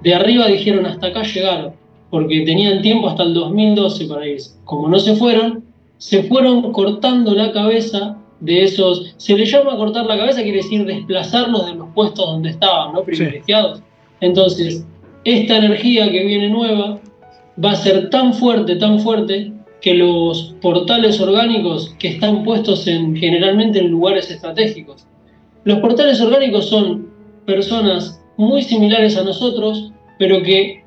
De 0.02 0.14
arriba 0.14 0.48
dijeron 0.48 0.84
hasta 0.84 1.08
acá 1.08 1.22
llegaron 1.22 1.79
porque 2.10 2.42
tenían 2.42 2.82
tiempo 2.82 3.08
hasta 3.08 3.22
el 3.22 3.34
2012 3.34 4.06
para 4.06 4.26
irse. 4.26 4.50
Como 4.64 4.88
no 4.88 4.98
se 4.98 5.16
fueron, 5.16 5.64
se 5.98 6.24
fueron 6.24 6.72
cortando 6.72 7.34
la 7.34 7.52
cabeza 7.52 8.16
de 8.40 8.64
esos, 8.64 9.14
se 9.18 9.36
le 9.36 9.44
llama 9.44 9.76
cortar 9.76 10.06
la 10.06 10.16
cabeza, 10.16 10.42
quiere 10.42 10.58
decir 10.58 10.84
desplazarlos 10.86 11.66
de 11.66 11.74
los 11.74 11.88
puestos 11.94 12.26
donde 12.26 12.50
estaban, 12.50 12.94
¿no? 12.94 13.02
Privilegiados. 13.04 13.82
Entonces, 14.20 14.86
esta 15.24 15.58
energía 15.58 16.10
que 16.10 16.24
viene 16.24 16.48
nueva 16.48 17.00
va 17.62 17.72
a 17.72 17.76
ser 17.76 18.08
tan 18.10 18.32
fuerte, 18.32 18.76
tan 18.76 18.98
fuerte, 19.00 19.52
que 19.80 19.94
los 19.94 20.54
portales 20.60 21.20
orgánicos 21.20 21.94
que 21.98 22.08
están 22.08 22.44
puestos 22.44 22.86
en, 22.86 23.16
generalmente 23.16 23.78
en 23.78 23.88
lugares 23.88 24.30
estratégicos. 24.30 25.06
Los 25.64 25.78
portales 25.80 26.20
orgánicos 26.20 26.68
son 26.68 27.10
personas 27.46 28.22
muy 28.36 28.62
similares 28.62 29.16
a 29.16 29.24
nosotros, 29.24 29.92
pero 30.18 30.42
que 30.42 30.79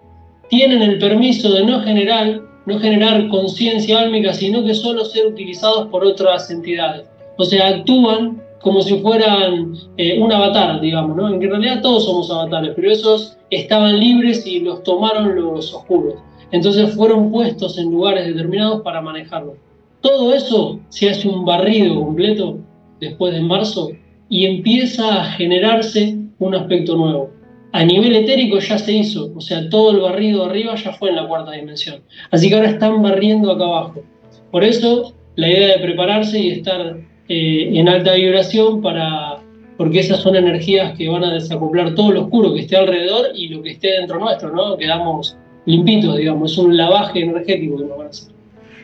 tienen 0.50 0.82
el 0.82 1.00
permiso 1.00 1.52
de 1.54 1.66
no 1.66 1.82
generar, 1.82 2.42
no 2.66 2.80
generar 2.80 3.28
conciencia 3.30 4.00
álmica, 4.00 4.34
sino 4.34 4.64
que 4.64 4.74
solo 4.74 5.06
ser 5.06 5.28
utilizados 5.28 5.88
por 5.88 6.06
otras 6.06 6.50
entidades. 6.50 7.08
O 7.38 7.46
sea, 7.46 7.68
actúan 7.70 8.42
como 8.62 8.82
si 8.82 8.98
fueran 9.00 9.74
eh, 9.98 10.20
un 10.20 10.32
avatar, 10.32 10.80
digamos, 10.80 11.18
¿no? 11.18 11.28
En 11.28 11.42
realidad 11.42 11.82
todos 11.82 12.06
somos 12.06 12.32
avatares, 12.32 12.72
pero 12.76 12.92
esos 12.92 13.38
estaban 13.50 14.00
libres 14.00 14.48
y 14.48 14.62
los 14.62 14.84
tomaron 14.84 15.36
los 15.36 15.74
oscuros. 15.74 16.16
Entonces 16.52 16.96
fueron 16.96 17.32
puestos 17.32 17.78
en 17.78 17.92
lugares 17.92 18.26
determinados 18.26 18.82
para 18.82 19.02
manejarlos. 19.02 19.56
Todo 20.02 20.34
eso 20.34 20.80
se 20.90 21.10
hace 21.10 21.28
un 21.28 21.46
barrido 21.46 21.96
completo 21.96 22.60
después 23.02 23.34
de 23.34 23.42
marzo 23.42 23.90
y 24.30 24.46
empieza 24.46 25.22
a 25.22 25.26
generarse 25.32 26.18
un 26.40 26.56
aspecto 26.56 26.96
nuevo 26.96 27.32
a 27.74 27.84
nivel 27.84 28.16
etérico 28.16 28.60
ya 28.60 28.78
se 28.78 28.94
hizo, 28.94 29.34
o 29.36 29.42
sea, 29.42 29.68
todo 29.68 29.92
el 29.92 30.00
barrido 30.00 30.46
arriba 30.46 30.76
ya 30.76 30.94
fue 30.94 31.10
en 31.10 31.16
la 31.16 31.28
cuarta 31.28 31.52
dimensión. 31.52 32.02
Así 32.30 32.48
que 32.48 32.56
ahora 32.56 32.70
están 32.70 33.02
barriendo 33.02 33.52
acá 33.52 33.64
abajo. 33.66 34.04
Por 34.52 34.64
eso 34.64 35.14
la 35.36 35.50
idea 35.50 35.78
de 35.78 35.84
prepararse 35.84 36.40
y 36.40 36.52
estar 36.52 36.98
eh, 37.28 37.70
en 37.74 37.90
alta 37.90 38.14
vibración 38.14 38.82
para 38.82 39.38
porque 39.76 40.00
esas 40.00 40.20
son 40.20 40.36
energías 40.36 40.96
que 40.96 41.10
van 41.10 41.24
a 41.24 41.34
desacoplar 41.34 41.96
todo 41.96 42.12
lo 42.12 42.22
oscuro 42.26 42.54
que 42.54 42.62
esté 42.62 42.78
alrededor 42.78 43.30
y 43.34 43.48
lo 43.48 43.64
que 43.64 43.72
esté 43.72 43.94
dentro 43.94 44.20
nuestro, 44.20 44.54
¿no? 44.54 44.78
Quedamos 44.78 45.36
limpitos, 45.66 46.16
digamos, 46.18 46.52
es 46.52 46.58
un 46.60 46.78
lavaje 46.78 47.22
energético 47.22 47.78
que 47.78 47.86
nos 47.86 47.98
van 47.98 48.08
a 48.08 48.10
hacer. 48.12 48.34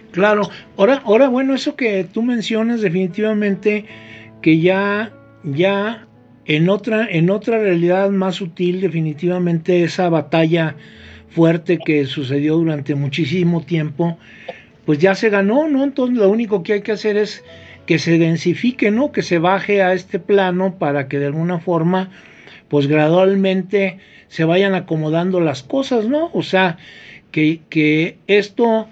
Claro, 0.10 0.50
ahora, 0.78 1.04
ahora 1.06 1.30
bueno, 1.30 1.54
eso 1.54 1.76
que 1.76 2.06
tú 2.12 2.24
mencionas 2.24 2.82
definitivamente 2.82 3.86
que 4.42 4.60
ya, 4.60 5.14
ya 5.44 6.08
en 6.50 6.68
otra, 6.68 7.08
en 7.08 7.30
otra 7.30 7.60
realidad 7.60 8.10
más 8.10 8.38
sutil, 8.38 8.82
definitivamente 8.82 9.84
esa 9.84 10.10
batalla 10.10 10.76
fuerte 11.30 11.78
que 11.78 12.08
sucedió 12.08 12.56
durante 12.56 12.96
muchísimo 12.96 13.62
tiempo, 13.62 14.18
pues 14.84 14.98
ya 14.98 15.14
se 15.14 15.30
ganó, 15.30 15.68
¿no? 15.70 15.84
Entonces 15.84 16.18
lo 16.18 16.28
único 16.28 16.64
que 16.64 16.74
hay 16.74 16.82
que 16.82 16.92
hacer 16.92 17.18
es 17.18 17.44
que 17.86 18.00
se 18.00 18.18
densifique, 18.18 18.90
¿no? 18.90 19.12
Que 19.12 19.22
se 19.22 19.38
baje 19.38 19.84
a 19.84 19.94
este 19.94 20.18
plano 20.18 20.80
para 20.80 21.08
que 21.08 21.20
de 21.20 21.28
alguna 21.28 21.60
forma, 21.60 22.10
pues 22.68 22.88
gradualmente 22.88 24.00
se 24.28 24.44
vayan 24.44 24.74
acomodando 24.74 25.42
las 25.42 25.62
cosas, 25.62 26.08
¿no? 26.08 26.32
O 26.34 26.42
sea, 26.42 26.80
que, 27.32 27.60
que 27.70 28.18
esto 28.26 28.88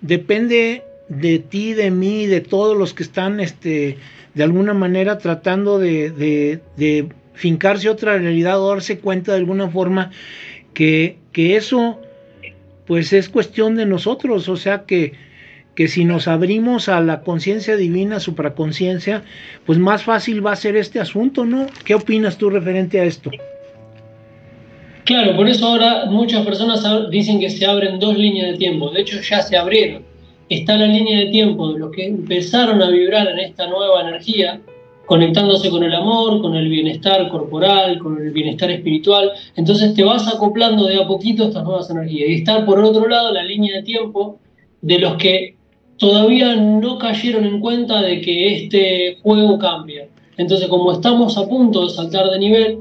depende 0.00 0.84
de 1.08 1.40
ti, 1.40 1.74
de 1.74 1.90
mí, 1.90 2.26
de 2.26 2.40
todos 2.40 2.76
los 2.76 2.94
que 2.94 3.02
están 3.02 3.40
este, 3.40 3.98
de 4.34 4.42
alguna 4.42 4.74
manera 4.74 5.18
tratando 5.18 5.78
de, 5.78 6.60
fincarse 7.34 7.88
otra 7.88 8.18
realidad 8.18 8.60
o 8.60 8.68
darse 8.68 8.98
cuenta 8.98 9.32
de 9.32 9.38
alguna 9.38 9.68
forma 9.68 10.10
que, 10.72 11.16
eso 11.34 12.00
pues 12.86 13.12
es 13.12 13.28
cuestión 13.28 13.76
de 13.76 13.86
nosotros, 13.86 14.48
o 14.48 14.56
sea 14.56 14.84
que, 14.84 15.14
que 15.74 15.88
si 15.88 16.04
nos 16.04 16.28
abrimos 16.28 16.88
a 16.88 17.00
la 17.00 17.22
conciencia 17.22 17.76
divina, 17.76 18.20
supraconciencia, 18.20 19.22
pues 19.64 19.78
más 19.78 20.02
fácil 20.02 20.44
va 20.44 20.52
a 20.52 20.56
ser 20.56 20.76
este 20.76 21.00
asunto, 21.00 21.44
¿no? 21.44 21.66
¿Qué 21.84 21.94
opinas 21.94 22.36
tú 22.36 22.50
referente 22.50 23.00
a 23.00 23.04
esto? 23.04 23.30
Claro, 25.04 25.36
por 25.36 25.48
eso 25.48 25.66
ahora 25.66 26.06
muchas 26.06 26.44
personas 26.44 26.82
dicen 27.10 27.40
que 27.40 27.50
se 27.50 27.64
abren 27.66 27.98
dos 27.98 28.18
líneas 28.18 28.52
de 28.52 28.58
tiempo, 28.58 28.90
de 28.90 29.00
hecho 29.00 29.20
ya 29.20 29.42
se 29.42 29.56
abrieron 29.56 30.13
está 30.58 30.76
la 30.76 30.86
línea 30.86 31.18
de 31.18 31.26
tiempo 31.26 31.72
de 31.72 31.78
los 31.78 31.90
que 31.90 32.06
empezaron 32.06 32.82
a 32.82 32.90
vibrar 32.90 33.28
en 33.28 33.38
esta 33.38 33.66
nueva 33.66 34.02
energía, 34.02 34.60
conectándose 35.06 35.70
con 35.70 35.84
el 35.84 35.94
amor, 35.94 36.40
con 36.40 36.54
el 36.54 36.68
bienestar 36.68 37.28
corporal, 37.28 37.98
con 37.98 38.20
el 38.20 38.30
bienestar 38.30 38.70
espiritual. 38.70 39.32
Entonces 39.56 39.94
te 39.94 40.02
vas 40.04 40.26
acoplando 40.28 40.86
de 40.86 41.02
a 41.02 41.06
poquito 41.06 41.44
estas 41.44 41.64
nuevas 41.64 41.90
energías. 41.90 42.28
Y 42.30 42.34
está 42.34 42.64
por 42.64 42.78
otro 42.80 43.06
lado 43.08 43.32
la 43.32 43.42
línea 43.42 43.76
de 43.76 43.82
tiempo 43.82 44.38
de 44.80 44.98
los 44.98 45.16
que 45.16 45.56
todavía 45.98 46.56
no 46.56 46.98
cayeron 46.98 47.44
en 47.44 47.60
cuenta 47.60 48.02
de 48.02 48.20
que 48.20 48.54
este 48.54 49.18
juego 49.22 49.58
cambia. 49.58 50.08
Entonces 50.36 50.68
como 50.68 50.92
estamos 50.92 51.36
a 51.38 51.46
punto 51.48 51.86
de 51.86 51.90
saltar 51.90 52.30
de 52.30 52.38
nivel, 52.38 52.78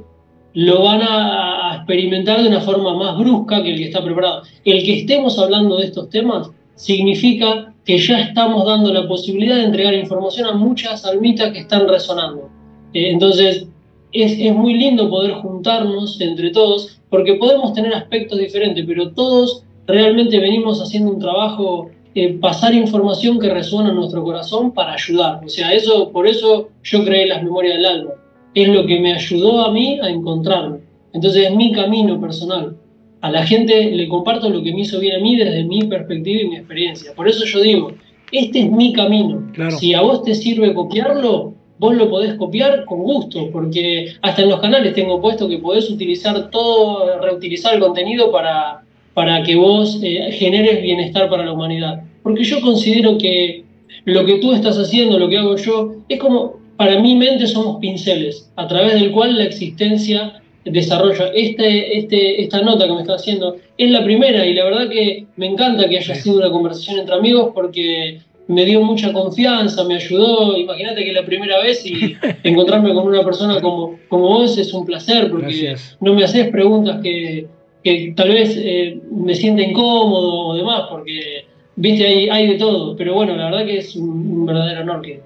lo 0.53 0.84
van 0.84 1.01
a 1.01 1.76
experimentar 1.78 2.41
de 2.41 2.47
una 2.47 2.61
forma 2.61 2.95
más 2.95 3.17
brusca 3.17 3.63
que 3.63 3.71
el 3.71 3.78
que 3.78 3.86
está 3.86 4.03
preparado. 4.03 4.43
El 4.63 4.84
que 4.84 4.99
estemos 4.99 5.38
hablando 5.39 5.78
de 5.78 5.86
estos 5.86 6.09
temas 6.09 6.49
significa 6.76 7.74
que 7.86 7.97
ya 7.97 8.19
estamos 8.19 8.65
dando 8.65 8.93
la 8.93 9.07
posibilidad 9.07 9.57
de 9.57 9.65
entregar 9.65 9.93
información 9.93 10.47
a 10.47 10.53
muchas 10.53 11.05
almitas 11.05 11.51
que 11.51 11.59
están 11.59 11.88
resonando. 11.88 12.49
Eh, 12.93 13.11
entonces, 13.11 13.67
es, 14.11 14.53
muy 14.53 14.76
lindo 14.76 15.09
poder 15.09 15.34
juntarnos 15.34 16.21
entre 16.21 16.51
todos, 16.51 16.99
porque 17.09 17.36
podemos 17.36 17.74
tener 17.74 17.93
aspectos 17.93 18.39
diferentes, 18.39 18.86
pero 18.86 19.11
todos 19.11 19.63
realmente 19.88 20.39
venimos 20.39 20.82
haciendo 20.82 21.11
un 21.11 21.19
trabajo, 21.19 21.89
eh, 22.15 22.34
pasar 22.39 22.74
información 22.74 23.39
que 23.39 23.49
resuena 23.49 23.89
en 23.89 23.95
nuestro 23.95 24.24
corazón 24.24 24.71
para 24.71 24.93
ayudar. 24.93 25.43
O 25.43 25.49
sea, 25.49 25.74
eso, 25.74 26.11
por 26.11 26.28
eso 26.28 26.69
yo 26.84 27.03
creé 27.03 27.28
las 27.28 27.43
memorias 27.43 27.76
del 27.76 27.86
alma. 27.86 28.11
Es 28.53 28.67
lo 28.69 28.86
que 28.86 28.99
me 28.99 29.13
ayudó 29.13 29.65
a 29.65 29.71
mí 29.71 29.99
a 29.99 30.09
encontrarme. 30.09 30.80
Entonces 31.11 31.47
es 31.47 31.55
mi 31.55 31.71
camino 31.71 32.19
personal 32.21 32.76
a 33.24 33.32
la 33.32 33.47
gente 33.47 33.89
le 33.89 34.09
comparto 34.09 34.49
lo 34.49 34.61
que 34.61 34.74
me 34.74 34.82
hizo 34.82 34.99
bien 34.99 35.15
a 35.15 35.19
mí 35.19 35.38
desde 35.38 35.63
mi 35.63 35.84
perspectiva 35.84 36.41
y 36.41 36.47
mi 36.49 36.57
experiencia. 36.57 37.13
Por 37.15 37.30
eso 37.30 37.45
yo 37.45 37.61
digo, 37.61 37.93
este 38.34 38.59
es 38.59 38.69
mi 38.69 38.91
camino. 38.91 39.49
Si 39.80 39.93
a 39.93 40.01
vos 40.01 40.24
te 40.24 40.36
sirve 40.36 40.74
copiarlo, 40.74 41.53
vos 41.80 41.95
lo 41.95 42.09
podés 42.09 42.34
copiar 42.34 42.84
con 42.84 43.01
gusto, 43.01 43.49
porque 43.53 44.11
hasta 44.21 44.41
en 44.41 44.49
los 44.49 44.59
canales 44.59 44.93
tengo 44.93 45.21
puesto 45.21 45.47
que 45.47 45.59
podés 45.59 45.89
utilizar 45.89 46.49
todo, 46.49 47.21
reutilizar 47.21 47.76
el 47.76 47.80
contenido 47.80 48.30
para, 48.30 48.84
para 49.13 49.41
que 49.41 49.55
vos 49.55 50.01
eh, 50.03 50.30
generes 50.34 50.82
bienestar 50.82 51.30
para 51.30 51.45
la 51.45 51.53
humanidad. 51.53 52.03
Porque 52.24 52.43
yo 52.43 52.59
considero 52.59 53.17
que 53.17 53.63
lo 54.03 54.26
que 54.26 54.39
tú 54.39 54.51
estás 54.51 54.78
haciendo, 54.78 55.17
lo 55.17 55.30
que 55.30 55.38
hago 55.38 55.55
yo, 55.55 55.93
es 56.09 56.19
como 56.19 56.57
para 56.76 56.99
mi 56.99 57.15
mente 57.15 57.47
somos 57.47 57.78
pinceles, 57.80 58.51
a 58.57 58.67
través 58.67 58.95
del 58.95 59.11
cual 59.11 59.38
la 59.38 59.45
existencia 59.45 60.42
desarrolla. 60.66 61.28
Este, 61.34 61.97
este, 61.97 62.41
esta 62.41 62.61
nota 62.61 62.88
que 62.88 62.93
me 62.93 63.01
está 63.01 63.16
haciendo 63.16 63.57
es 63.78 63.91
la 63.91 64.03
primera 64.03 64.45
y 64.45 64.53
la 64.53 64.66
verdad 64.66 64.89
que 64.89 65.26
me 65.36 65.47
encanta 65.47 65.88
que 65.88 65.97
haya 65.97 66.16
sido 66.16 66.38
una 66.38 66.51
conversación 66.51 66.99
entre 66.99 67.16
amigos 67.16 67.51
porque 67.53 68.20
me 68.47 68.66
dio 68.66 68.82
mucha 68.82 69.14
confianza, 69.14 69.84
me 69.84 69.95
ayudó. 69.95 70.57
Imagínate 70.57 71.03
que 71.03 71.14
la 71.14 71.26
primera 71.26 71.59
vez 71.61 71.86
y 71.86 72.16
encontrarme 72.43 72.93
con 72.93 73.07
una 73.07 73.24
persona 73.24 73.61
como, 73.61 73.99
como 74.09 74.28
vos 74.28 74.57
es 74.57 74.74
un 74.74 74.86
placer 74.86 75.30
porque 75.30 75.76
no 76.01 76.14
me 76.14 76.24
haces 76.24 76.49
preguntas 76.49 77.01
que, 77.01 77.47
que 77.84 78.14
tal 78.16 78.30
vez 78.30 78.55
eh, 78.57 78.99
me 79.11 79.36
sienta 79.36 79.61
incómodo 79.61 80.47
o 80.47 80.55
demás 80.55 80.84
porque, 80.89 81.45
viste, 81.76 82.05
hay, 82.05 82.30
hay 82.30 82.47
de 82.47 82.55
todo. 82.55 82.95
Pero 82.95 83.14
bueno, 83.14 83.36
la 83.36 83.45
verdad 83.45 83.66
que 83.66 83.78
es 83.78 83.95
un 83.95 84.45
verdadero 84.45 84.82
honor 84.82 85.01
que, 85.01 85.22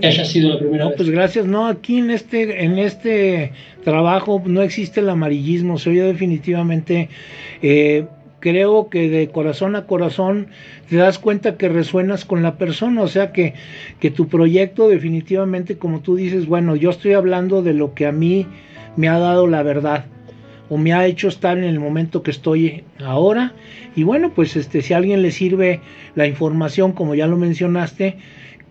que 0.00 0.06
haya 0.06 0.24
sido 0.24 0.50
la 0.50 0.58
primera 0.58 0.84
no, 0.84 0.90
vez. 0.90 0.96
Pues 0.96 1.10
gracias. 1.10 1.46
No, 1.46 1.66
aquí 1.66 1.98
en 1.98 2.10
este, 2.10 2.64
en 2.64 2.78
este 2.78 3.52
trabajo 3.84 4.42
no 4.44 4.62
existe 4.62 5.00
el 5.00 5.08
amarillismo. 5.08 5.78
Soy 5.78 5.96
yo 5.96 6.06
definitivamente, 6.06 7.08
eh, 7.62 8.06
creo 8.40 8.88
que 8.88 9.08
de 9.08 9.28
corazón 9.28 9.76
a 9.76 9.86
corazón 9.86 10.48
te 10.88 10.96
das 10.96 11.18
cuenta 11.18 11.56
que 11.56 11.68
resuenas 11.68 12.24
con 12.24 12.42
la 12.42 12.56
persona. 12.56 13.02
O 13.02 13.08
sea 13.08 13.32
que, 13.32 13.54
que 14.00 14.10
tu 14.10 14.28
proyecto 14.28 14.88
definitivamente, 14.88 15.78
como 15.78 16.00
tú 16.00 16.16
dices, 16.16 16.46
bueno, 16.46 16.76
yo 16.76 16.90
estoy 16.90 17.14
hablando 17.14 17.62
de 17.62 17.74
lo 17.74 17.94
que 17.94 18.06
a 18.06 18.12
mí 18.12 18.46
me 18.96 19.08
ha 19.08 19.18
dado 19.18 19.46
la 19.46 19.62
verdad 19.62 20.04
o 20.70 20.78
me 20.78 20.92
ha 20.92 21.04
hecho 21.06 21.28
estar 21.28 21.58
en 21.58 21.64
el 21.64 21.80
momento 21.80 22.22
que 22.22 22.30
estoy 22.30 22.84
ahora. 23.04 23.54
Y 23.96 24.04
bueno, 24.04 24.32
pues 24.34 24.56
este, 24.56 24.82
si 24.82 24.94
a 24.94 24.98
alguien 24.98 25.20
le 25.20 25.32
sirve 25.32 25.80
la 26.14 26.26
información, 26.26 26.92
como 26.92 27.16
ya 27.16 27.26
lo 27.26 27.36
mencionaste, 27.36 28.18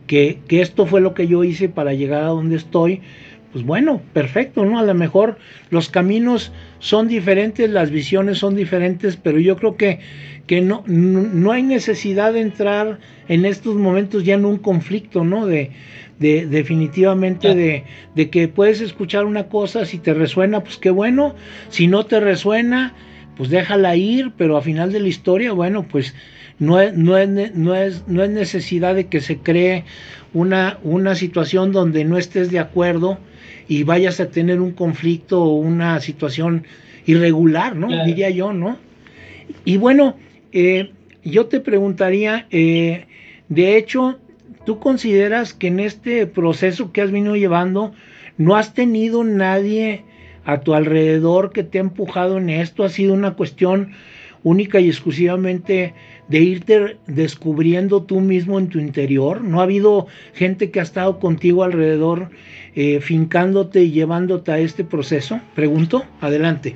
que, 0.09 0.39
esto 0.49 0.87
fue 0.87 1.01
lo 1.01 1.13
que 1.13 1.27
yo 1.27 1.43
hice 1.43 1.69
para 1.69 1.93
llegar 1.93 2.23
a 2.23 2.29
donde 2.29 2.55
estoy, 2.55 3.01
pues 3.53 3.63
bueno, 3.63 4.01
perfecto, 4.11 4.65
¿no? 4.65 4.79
A 4.79 4.83
lo 4.83 4.95
mejor 4.95 5.37
los 5.69 5.89
caminos 5.89 6.51
son 6.79 7.07
diferentes, 7.07 7.69
las 7.69 7.91
visiones 7.91 8.39
son 8.39 8.55
diferentes, 8.55 9.17
pero 9.17 9.37
yo 9.37 9.55
creo 9.55 9.77
que, 9.77 9.99
que 10.47 10.61
no, 10.61 10.83
no, 10.87 11.51
hay 11.51 11.61
necesidad 11.61 12.33
de 12.33 12.41
entrar 12.41 12.97
en 13.27 13.45
estos 13.45 13.75
momentos 13.75 14.23
ya 14.23 14.33
en 14.33 14.45
un 14.45 14.57
conflicto, 14.57 15.23
¿no? 15.23 15.45
De, 15.45 15.69
de 16.17 16.47
definitivamente 16.47 17.53
de, 17.53 17.83
de, 18.15 18.29
que 18.31 18.47
puedes 18.47 18.81
escuchar 18.81 19.25
una 19.25 19.47
cosa, 19.47 19.85
si 19.85 19.99
te 19.99 20.15
resuena, 20.15 20.63
pues 20.63 20.77
qué 20.77 20.89
bueno, 20.89 21.35
si 21.69 21.85
no 21.85 22.07
te 22.07 22.19
resuena, 22.19 22.95
pues 23.37 23.51
déjala 23.51 23.95
ir, 23.95 24.33
pero 24.37 24.57
a 24.57 24.63
final 24.63 24.91
de 24.91 25.01
la 25.01 25.07
historia, 25.07 25.51
bueno, 25.51 25.83
pues 25.87 26.15
no 26.59 26.79
es, 26.79 26.93
no 26.93 27.17
es, 27.17 27.55
no 27.55 27.75
es, 27.75 28.07
no 28.07 28.23
es 28.23 28.29
necesidad 28.29 28.95
de 28.95 29.07
que 29.07 29.21
se 29.21 29.37
cree 29.37 29.85
una, 30.33 30.77
una 30.83 31.15
situación 31.15 31.71
donde 31.71 32.03
no 32.03 32.17
estés 32.17 32.51
de 32.51 32.59
acuerdo 32.59 33.17
y 33.67 33.83
vayas 33.83 34.19
a 34.19 34.29
tener 34.29 34.59
un 34.59 34.71
conflicto 34.71 35.41
o 35.41 35.55
una 35.55 35.99
situación 36.01 36.65
irregular, 37.05 37.75
¿no? 37.75 38.05
Diría 38.05 38.29
yo, 38.29 38.53
¿no? 38.53 38.77
Y 39.63 39.77
bueno, 39.77 40.15
eh, 40.51 40.91
yo 41.23 41.47
te 41.47 41.59
preguntaría, 41.59 42.47
eh, 42.51 43.05
de 43.47 43.77
hecho, 43.77 44.19
¿tú 44.65 44.79
consideras 44.79 45.53
que 45.53 45.67
en 45.67 45.79
este 45.79 46.27
proceso 46.27 46.91
que 46.91 47.01
has 47.01 47.11
venido 47.11 47.35
llevando 47.35 47.93
no 48.37 48.55
has 48.55 48.73
tenido 48.73 49.23
nadie 49.23 50.03
a 50.45 50.61
tu 50.61 50.73
alrededor 50.73 51.51
que 51.51 51.63
te 51.63 51.77
ha 51.77 51.81
empujado 51.81 52.37
en 52.37 52.49
esto? 52.49 52.83
¿Ha 52.83 52.89
sido 52.89 53.13
una 53.13 53.31
cuestión 53.31 53.91
única 54.43 54.79
y 54.79 54.87
exclusivamente 54.87 55.93
de 56.29 56.39
irte 56.39 56.97
descubriendo 57.07 58.03
tú 58.03 58.21
mismo 58.21 58.59
en 58.59 58.69
tu 58.69 58.79
interior? 58.79 59.41
¿No 59.41 59.59
ha 59.59 59.63
habido 59.63 60.07
gente 60.33 60.71
que 60.71 60.79
ha 60.79 60.83
estado 60.83 61.19
contigo 61.19 61.63
alrededor, 61.63 62.29
eh, 62.75 63.01
fincándote 63.01 63.83
y 63.83 63.91
llevándote 63.91 64.51
a 64.51 64.59
este 64.59 64.83
proceso? 64.83 65.39
Pregunto, 65.55 66.03
adelante. 66.21 66.75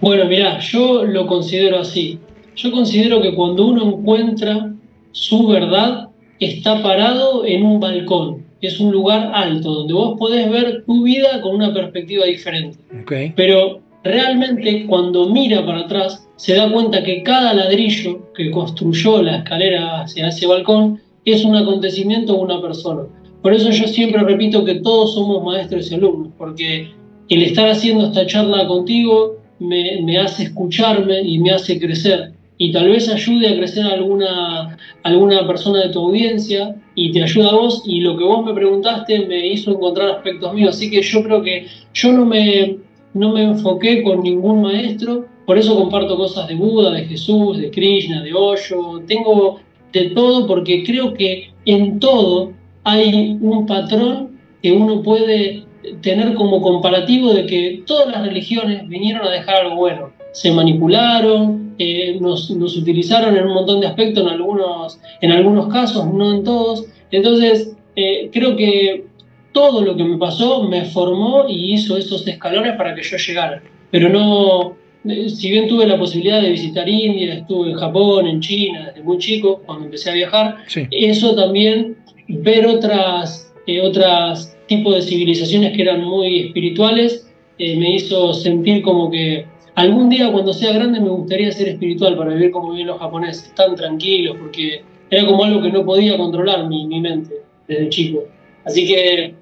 Bueno, 0.00 0.24
mira, 0.26 0.58
yo 0.60 1.04
lo 1.04 1.26
considero 1.26 1.78
así. 1.78 2.18
Yo 2.56 2.72
considero 2.72 3.20
que 3.20 3.34
cuando 3.34 3.66
uno 3.66 3.98
encuentra 3.98 4.72
su 5.12 5.46
verdad, 5.46 6.08
está 6.40 6.82
parado 6.82 7.44
en 7.44 7.64
un 7.64 7.80
balcón. 7.80 8.44
Es 8.60 8.80
un 8.80 8.90
lugar 8.90 9.30
alto, 9.34 9.72
donde 9.72 9.94
vos 9.94 10.18
podés 10.18 10.50
ver 10.50 10.84
tu 10.84 11.04
vida 11.04 11.40
con 11.42 11.54
una 11.54 11.72
perspectiva 11.72 12.24
diferente. 12.24 12.78
Okay. 13.02 13.32
Pero 13.36 13.80
realmente 14.02 14.86
cuando 14.86 15.28
mira 15.28 15.64
para 15.64 15.80
atrás 15.80 16.27
se 16.38 16.54
da 16.54 16.70
cuenta 16.72 17.02
que 17.02 17.24
cada 17.24 17.52
ladrillo 17.52 18.32
que 18.32 18.50
construyó 18.52 19.20
la 19.22 19.38
escalera 19.38 20.02
hacia 20.02 20.28
ese 20.28 20.46
balcón 20.46 21.00
es 21.24 21.44
un 21.44 21.56
acontecimiento 21.56 22.36
o 22.36 22.42
una 22.42 22.62
persona. 22.62 23.02
Por 23.42 23.52
eso 23.52 23.70
yo 23.70 23.88
siempre 23.88 24.22
repito 24.22 24.64
que 24.64 24.76
todos 24.76 25.14
somos 25.14 25.42
maestros 25.44 25.90
y 25.90 25.96
alumnos, 25.96 26.32
porque 26.38 26.90
el 27.28 27.42
estar 27.42 27.68
haciendo 27.68 28.06
esta 28.06 28.24
charla 28.24 28.68
contigo 28.68 29.36
me, 29.58 30.16
hace 30.16 30.44
escucharme 30.44 31.22
y 31.22 31.40
me 31.40 31.50
hace 31.50 31.80
crecer. 31.80 32.32
Y 32.56 32.70
tal 32.70 32.88
vez 32.88 33.08
ayude 33.08 33.48
a 33.48 33.56
crecer 33.56 33.84
a 33.86 33.94
alguna, 33.94 34.76
alguna 35.02 35.44
persona 35.44 35.86
de 35.86 35.92
tu 35.92 36.06
audiencia 36.06 36.76
y 36.94 37.10
te 37.10 37.24
ayuda 37.24 37.50
a 37.50 37.56
vos. 37.56 37.82
Y 37.84 38.00
lo 38.00 38.16
que 38.16 38.24
vos 38.24 38.44
me 38.44 38.54
preguntaste 38.54 39.26
me 39.26 39.44
hizo 39.44 39.72
encontrar 39.72 40.10
aspectos 40.10 40.54
míos. 40.54 40.76
Así 40.76 40.88
que 40.88 41.02
yo 41.02 41.22
creo 41.24 41.42
que 41.42 41.66
yo 41.94 42.12
no 42.12 42.24
me, 42.24 42.78
no 43.14 43.32
me 43.32 43.42
enfoqué 43.42 44.04
con 44.04 44.22
ningún 44.22 44.62
maestro, 44.62 45.26
por 45.48 45.56
eso 45.56 45.76
comparto 45.76 46.18
cosas 46.18 46.46
de 46.46 46.56
Buda, 46.56 46.90
de 46.90 47.06
Jesús, 47.06 47.56
de 47.56 47.70
Krishna, 47.70 48.22
de 48.22 48.34
Osho, 48.34 49.00
tengo 49.06 49.60
de 49.94 50.10
todo 50.10 50.46
porque 50.46 50.84
creo 50.84 51.14
que 51.14 51.54
en 51.64 51.98
todo 52.00 52.52
hay 52.84 53.38
un 53.40 53.64
patrón 53.64 54.38
que 54.62 54.72
uno 54.72 55.02
puede 55.02 55.64
tener 56.02 56.34
como 56.34 56.60
comparativo 56.60 57.32
de 57.32 57.46
que 57.46 57.82
todas 57.86 58.08
las 58.08 58.26
religiones 58.26 58.86
vinieron 58.88 59.26
a 59.26 59.30
dejar 59.30 59.62
algo 59.62 59.76
bueno. 59.76 60.10
Se 60.32 60.52
manipularon, 60.52 61.74
eh, 61.78 62.18
nos, 62.20 62.50
utilizaron 62.50 63.34
en 63.34 63.46
un 63.46 63.54
montón 63.54 63.80
de 63.80 63.86
aspectos, 63.86 64.24
en 64.24 64.28
algunos, 64.28 65.00
en 65.22 65.32
algunos 65.32 65.72
casos, 65.72 66.12
no 66.12 66.30
en 66.30 66.44
todos. 66.44 66.84
Entonces, 67.10 67.74
eh, 67.96 68.28
creo 68.34 68.54
que 68.54 69.06
todo 69.52 69.80
lo 69.80 69.96
que 69.96 70.04
me 70.04 70.18
pasó 70.18 70.64
me 70.64 70.84
formó 70.84 71.46
y 71.48 71.72
hizo 71.72 71.96
esos 71.96 72.28
escalones 72.28 72.76
para 72.76 72.94
que 72.94 73.02
yo 73.02 73.16
llegara. 73.16 73.62
Pero 73.90 74.10
no, 74.10 74.76
si 75.04 75.50
bien 75.50 75.68
tuve 75.68 75.86
la 75.86 75.98
posibilidad 75.98 76.42
de 76.42 76.50
visitar 76.50 76.88
India, 76.88 77.34
estuve 77.34 77.70
en 77.70 77.76
Japón, 77.76 78.26
en 78.26 78.40
China, 78.40 78.86
desde 78.86 79.02
muy 79.02 79.18
chico, 79.18 79.62
cuando 79.64 79.84
empecé 79.86 80.10
a 80.10 80.14
viajar, 80.14 80.56
eso 80.90 81.34
también, 81.34 81.96
ver 82.28 82.66
otras, 82.66 83.52
eh, 83.66 83.80
otras 83.80 84.56
tipos 84.66 84.94
de 84.94 85.02
civilizaciones 85.02 85.74
que 85.74 85.82
eran 85.82 86.04
muy 86.04 86.40
espirituales, 86.46 87.30
eh, 87.58 87.76
me 87.76 87.94
hizo 87.94 88.32
sentir 88.34 88.82
como 88.82 89.10
que 89.10 89.46
algún 89.74 90.10
día 90.10 90.30
cuando 90.30 90.52
sea 90.52 90.72
grande 90.72 91.00
me 91.00 91.08
gustaría 91.08 91.50
ser 91.52 91.68
espiritual 91.68 92.16
para 92.16 92.34
vivir 92.34 92.50
como 92.50 92.72
viven 92.72 92.88
los 92.88 92.98
japoneses, 92.98 93.54
tan 93.54 93.74
tranquilos, 93.76 94.36
porque 94.38 94.82
era 95.10 95.26
como 95.26 95.44
algo 95.44 95.62
que 95.62 95.72
no 95.72 95.84
podía 95.84 96.16
controlar 96.16 96.68
mi, 96.68 96.86
mi 96.86 97.00
mente 97.00 97.34
desde 97.66 97.88
chico. 97.88 98.24
Así 98.64 98.86
que 98.86 99.34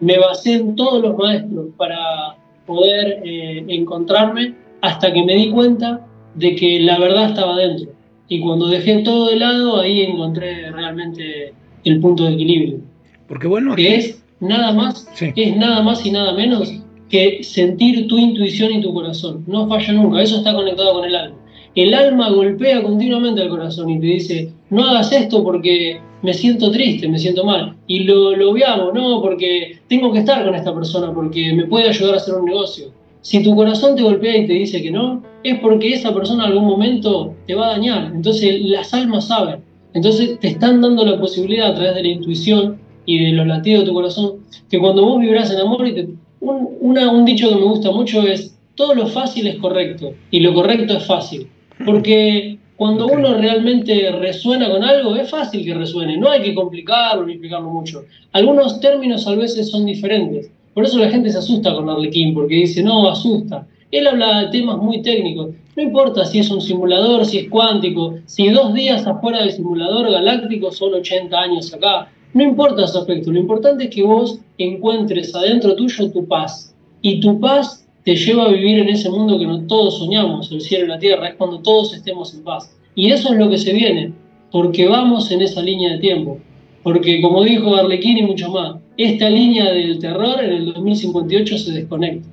me 0.00 0.18
basé 0.18 0.54
en 0.54 0.76
todos 0.76 1.02
los 1.02 1.16
maestros 1.16 1.66
para 1.76 2.36
poder 2.66 3.20
eh, 3.24 3.64
encontrarme 3.68 4.54
hasta 4.86 5.12
que 5.12 5.24
me 5.24 5.34
di 5.34 5.50
cuenta 5.50 6.06
de 6.36 6.54
que 6.54 6.80
la 6.80 6.98
verdad 6.98 7.30
estaba 7.30 7.56
dentro. 7.56 7.90
Y 8.28 8.40
cuando 8.40 8.68
dejé 8.68 8.98
todo 8.98 9.30
de 9.30 9.36
lado, 9.36 9.80
ahí 9.80 10.02
encontré 10.02 10.70
realmente 10.70 11.52
el 11.84 12.00
punto 12.00 12.24
de 12.24 12.34
equilibrio. 12.34 12.78
Porque 13.26 13.48
bueno, 13.48 13.74
que 13.74 13.96
es 13.96 14.22
nada 14.38 14.72
más, 14.72 15.08
es 15.20 15.56
nada 15.56 15.82
más 15.82 16.06
y 16.06 16.12
nada 16.12 16.32
menos 16.34 16.72
que 17.08 17.42
sentir 17.42 18.06
tu 18.06 18.16
intuición 18.16 18.72
y 18.72 18.80
tu 18.80 18.94
corazón. 18.94 19.44
No 19.48 19.68
falla 19.68 19.92
nunca, 19.92 20.22
eso 20.22 20.38
está 20.38 20.54
conectado 20.54 20.94
con 20.94 21.04
el 21.04 21.16
alma. 21.16 21.36
El 21.74 21.92
alma 21.92 22.30
golpea 22.30 22.82
continuamente 22.82 23.42
al 23.42 23.48
corazón 23.48 23.90
y 23.90 24.00
te 24.00 24.06
dice, 24.06 24.52
no 24.70 24.84
hagas 24.84 25.12
esto 25.12 25.42
porque 25.42 26.00
me 26.22 26.32
siento 26.32 26.70
triste, 26.70 27.08
me 27.08 27.18
siento 27.18 27.44
mal. 27.44 27.74
Y 27.88 28.04
lo, 28.04 28.36
lo 28.36 28.52
veamos, 28.52 28.94
no, 28.94 29.20
porque 29.20 29.78
tengo 29.88 30.12
que 30.12 30.20
estar 30.20 30.44
con 30.44 30.54
esta 30.54 30.72
persona, 30.72 31.12
porque 31.12 31.52
me 31.52 31.66
puede 31.66 31.88
ayudar 31.88 32.14
a 32.14 32.16
hacer 32.18 32.34
un 32.34 32.46
negocio. 32.46 32.92
Si 33.26 33.42
tu 33.42 33.56
corazón 33.56 33.96
te 33.96 34.04
golpea 34.04 34.36
y 34.36 34.46
te 34.46 34.52
dice 34.52 34.80
que 34.80 34.92
no, 34.92 35.20
es 35.42 35.58
porque 35.58 35.92
esa 35.92 36.14
persona 36.14 36.44
en 36.44 36.52
algún 36.52 36.68
momento 36.68 37.34
te 37.48 37.56
va 37.56 37.66
a 37.66 37.70
dañar. 37.70 38.12
Entonces 38.14 38.60
las 38.60 38.94
almas 38.94 39.26
saben. 39.26 39.64
Entonces 39.94 40.38
te 40.38 40.46
están 40.46 40.80
dando 40.80 41.04
la 41.04 41.18
posibilidad 41.18 41.72
a 41.72 41.74
través 41.74 41.96
de 41.96 42.02
la 42.04 42.08
intuición 42.08 42.78
y 43.04 43.24
de 43.24 43.32
los 43.32 43.48
latidos 43.48 43.82
de 43.82 43.88
tu 43.88 43.94
corazón, 43.94 44.44
que 44.70 44.78
cuando 44.78 45.04
vos 45.04 45.20
vibras 45.20 45.50
en 45.50 45.58
amor, 45.58 45.88
y 45.88 45.94
te, 45.94 46.08
un, 46.38 46.68
un 46.80 47.24
dicho 47.24 47.48
que 47.48 47.56
me 47.56 47.64
gusta 47.64 47.90
mucho 47.90 48.22
es, 48.22 48.56
todo 48.76 48.94
lo 48.94 49.08
fácil 49.08 49.48
es 49.48 49.56
correcto 49.56 50.14
y 50.30 50.38
lo 50.38 50.54
correcto 50.54 50.96
es 50.96 51.04
fácil. 51.04 51.48
Porque 51.84 52.58
cuando 52.76 53.08
uno 53.08 53.34
realmente 53.34 54.08
resuena 54.12 54.70
con 54.70 54.84
algo, 54.84 55.16
es 55.16 55.28
fácil 55.28 55.64
que 55.64 55.74
resuene, 55.74 56.16
no 56.16 56.30
hay 56.30 56.42
que 56.42 56.54
complicarlo 56.54 57.26
ni 57.26 57.32
explicarlo 57.32 57.70
mucho. 57.70 58.04
Algunos 58.30 58.78
términos 58.78 59.26
a 59.26 59.34
veces 59.34 59.68
son 59.68 59.84
diferentes. 59.84 60.48
Por 60.76 60.84
eso 60.84 60.98
la 60.98 61.08
gente 61.08 61.30
se 61.30 61.38
asusta 61.38 61.72
con 61.72 61.88
Arlequín, 61.88 62.34
porque 62.34 62.56
dice, 62.56 62.82
no, 62.82 63.08
asusta. 63.08 63.66
Él 63.90 64.06
habla 64.06 64.42
de 64.42 64.48
temas 64.48 64.76
muy 64.76 65.00
técnicos. 65.00 65.54
No 65.74 65.82
importa 65.82 66.26
si 66.26 66.40
es 66.40 66.50
un 66.50 66.60
simulador, 66.60 67.24
si 67.24 67.38
es 67.38 67.48
cuántico, 67.48 68.16
si 68.26 68.50
dos 68.50 68.74
días 68.74 69.06
afuera 69.06 69.38
del 69.38 69.52
simulador 69.52 70.10
galáctico 70.10 70.70
son 70.70 70.92
80 70.92 71.34
años 71.34 71.72
acá. 71.72 72.12
No 72.34 72.42
importa 72.42 72.84
ese 72.84 72.98
aspecto, 72.98 73.32
lo 73.32 73.38
importante 73.38 73.84
es 73.84 73.90
que 73.94 74.02
vos 74.02 74.38
encuentres 74.58 75.34
adentro 75.34 75.74
tuyo 75.76 76.12
tu 76.12 76.28
paz. 76.28 76.76
Y 77.00 77.20
tu 77.20 77.40
paz 77.40 77.88
te 78.04 78.14
lleva 78.14 78.44
a 78.44 78.48
vivir 78.48 78.80
en 78.80 78.90
ese 78.90 79.08
mundo 79.08 79.38
que 79.38 79.46
no 79.46 79.66
todos 79.66 79.98
soñamos, 79.98 80.52
el 80.52 80.60
cielo 80.60 80.84
y 80.84 80.88
la 80.88 80.98
tierra, 80.98 81.28
es 81.28 81.36
cuando 81.36 81.60
todos 81.60 81.94
estemos 81.94 82.34
en 82.34 82.44
paz. 82.44 82.76
Y 82.94 83.12
eso 83.12 83.32
es 83.32 83.38
lo 83.38 83.48
que 83.48 83.56
se 83.56 83.72
viene, 83.72 84.12
porque 84.52 84.86
vamos 84.86 85.30
en 85.30 85.40
esa 85.40 85.62
línea 85.62 85.92
de 85.92 86.00
tiempo. 86.00 86.38
Porque 86.86 87.20
como 87.20 87.42
dijo 87.42 87.74
Arlequín 87.74 88.18
y 88.18 88.22
mucho 88.22 88.48
más, 88.48 88.76
esta 88.96 89.28
línea 89.28 89.72
del 89.72 89.98
terror 89.98 90.38
en 90.40 90.52
el 90.52 90.66
2058 90.66 91.58
se 91.58 91.72
desconecta. 91.72 92.28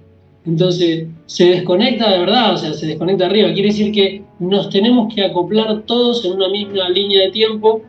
Entonces, 0.45 1.07
se 1.25 1.45
desconecta 1.45 2.11
de 2.11 2.19
verdad, 2.19 2.53
o 2.53 2.57
sea, 2.57 2.71
se 2.73 2.85
desconecta 2.85 3.25
arriba. 3.25 3.51
Quiere 3.51 3.69
decir 3.69 3.91
que 3.91 4.21
nos 4.37 4.69
tenemos 4.69 5.11
que 5.11 5.23
acoplar 5.23 5.81
todos 5.87 6.23
en 6.23 6.33
una 6.33 6.49
misma 6.49 6.87
línea 6.89 7.23
de 7.23 7.31
tiempo 7.31 7.81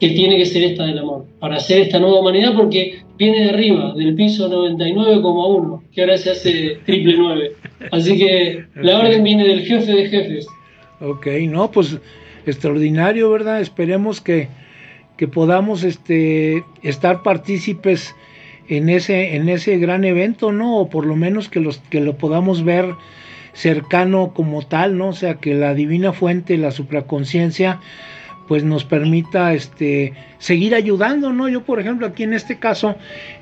que 0.00 0.08
tiene 0.08 0.38
que 0.38 0.46
ser 0.46 0.64
esta 0.64 0.86
del 0.86 0.98
amor, 0.98 1.24
para 1.38 1.54
hacer 1.54 1.82
esta 1.82 2.00
nueva 2.00 2.18
humanidad, 2.18 2.52
porque 2.56 3.00
viene 3.16 3.44
de 3.44 3.50
arriba, 3.50 3.94
del 3.94 4.16
piso 4.16 4.50
99,1, 4.50 5.82
que 5.92 6.00
ahora 6.00 6.18
se 6.18 6.30
hace 6.30 6.78
triple 6.84 7.14
9. 7.16 7.52
Así 7.92 8.18
que 8.18 8.64
la 8.74 8.98
orden 8.98 9.22
viene 9.22 9.46
del 9.46 9.60
jefe 9.60 9.92
de 9.92 10.08
jefes. 10.08 10.48
Ok, 11.00 11.28
no, 11.42 11.70
pues 11.70 11.96
extraordinario, 12.44 13.30
¿verdad? 13.30 13.60
Esperemos 13.60 14.20
que, 14.20 14.48
que 15.18 15.28
podamos 15.28 15.82
este, 15.82 16.64
estar 16.82 17.22
partícipes 17.22 18.14
en 18.68 18.88
ese, 18.88 19.34
en 19.34 19.48
ese 19.48 19.76
gran 19.76 20.04
evento, 20.04 20.52
¿no? 20.52 20.78
O 20.78 20.88
por 20.88 21.04
lo 21.04 21.16
menos 21.16 21.48
que, 21.48 21.60
lo 21.60 22.16
podamos 22.16 22.64
ver 22.64 22.94
cercano 23.52 24.32
como 24.32 24.64
tal, 24.64 24.96
¿no? 24.96 25.08
O 25.08 25.12
sea, 25.12 25.34
que 25.34 25.54
la 25.54 25.74
divina 25.74 26.12
fuente, 26.12 26.56
la 26.56 26.70
supraconciencia, 26.70 27.80
pues 28.46 28.62
nos 28.62 28.84
permita 28.84 29.52
este, 29.54 30.12
seguir 30.38 30.76
ayudando, 30.76 31.32
¿no? 31.32 31.48
Yo, 31.48 31.64
por 31.64 31.80
ejemplo, 31.80 32.06
aquí 32.06 32.22
en 32.22 32.32
este 32.32 32.60
caso, 32.60 32.94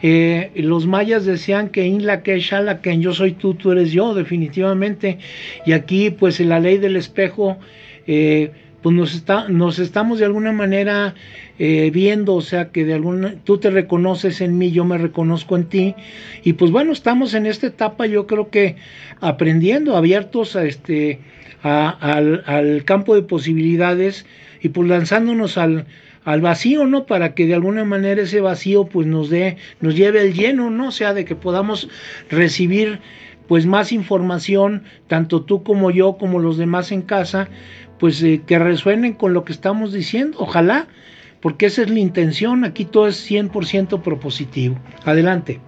eh, 0.03 0.51
los 0.55 0.87
mayas 0.87 1.27
decían 1.27 1.68
que 1.68 1.87
in 1.87 2.07
que 2.24 2.41
que 2.83 2.99
yo 2.99 3.12
soy 3.12 3.33
tú, 3.33 3.53
tú 3.55 3.72
eres 3.72 3.93
yo, 3.93 4.14
definitivamente. 4.14 5.18
Y 5.66 5.72
aquí, 5.72 6.11
pues, 6.11 6.41
la 6.41 6.59
ley 6.59 6.79
del 6.79 6.97
espejo, 6.97 7.59
eh, 8.07 8.51
pues 8.87 8.95
nos, 8.95 9.16
está, 9.16 9.49
nos 9.49 9.80
estamos 9.80 10.20
de 10.20 10.26
alguna 10.26 10.53
manera 10.53 11.16
eh, 11.59 11.91
viendo, 11.93 12.37
o 12.37 12.41
sea, 12.41 12.68
que 12.68 12.84
de 12.84 12.95
alguna, 12.95 13.34
tú 13.43 13.59
te 13.59 13.68
reconoces 13.68 14.41
en 14.41 14.57
mí, 14.59 14.70
yo 14.70 14.84
me 14.84 14.97
reconozco 14.97 15.57
en 15.57 15.64
ti. 15.64 15.97
Y 16.45 16.53
pues 16.53 16.70
bueno, 16.70 16.93
estamos 16.93 17.34
en 17.34 17.47
esta 17.47 17.66
etapa, 17.66 18.07
yo 18.07 18.28
creo 18.28 18.49
que 18.49 18.76
aprendiendo, 19.20 19.97
abiertos 19.97 20.55
a 20.55 20.64
este, 20.64 21.18
al, 21.62 22.45
al 22.47 22.84
campo 22.84 23.16
de 23.16 23.22
posibilidades 23.22 24.24
y 24.62 24.68
pues 24.68 24.89
lanzándonos 24.89 25.59
al, 25.59 25.87
al 26.24 26.41
vacío, 26.41 26.87
¿no? 26.87 27.07
Para 27.07 27.34
que 27.34 27.49
de 27.49 27.55
alguna 27.55 27.84
manera 27.84 28.22
ese 28.22 28.41
vacío 28.41 28.84
pues 28.84 29.09
nos 29.09 29.30
dé, 29.30 29.57
nos 29.80 29.97
lleve 29.97 30.20
al 30.20 30.32
lleno, 30.32 30.70
¿no? 30.70 30.91
O 30.91 30.93
sea, 30.93 31.12
de 31.12 31.24
que 31.24 31.34
podamos 31.34 31.89
recibir 32.30 33.01
pues 33.49 33.66
más 33.66 33.93
información, 33.93 34.84
tanto 35.07 35.43
tú 35.43 35.62
como 35.62 35.91
yo, 35.91 36.18
como 36.18 36.39
los 36.39 36.57
demás 36.57 36.93
en 36.93 37.03
casa, 37.03 37.49
pues 37.99 38.22
eh, 38.22 38.42
que 38.47 38.59
resuenen 38.59 39.14
con 39.14 39.32
lo 39.32 39.44
que 39.44 39.53
estamos 39.53 39.92
diciendo, 39.92 40.38
ojalá, 40.40 40.86
porque 41.40 41.66
esa 41.66 41.82
es 41.82 41.90
la 41.90 41.99
intención, 41.99 42.64
aquí 42.64 42.84
todo 42.84 43.09
es 43.09 43.30
100% 43.30 44.03
propositivo. 44.03 44.76
Adelante. 45.05 45.61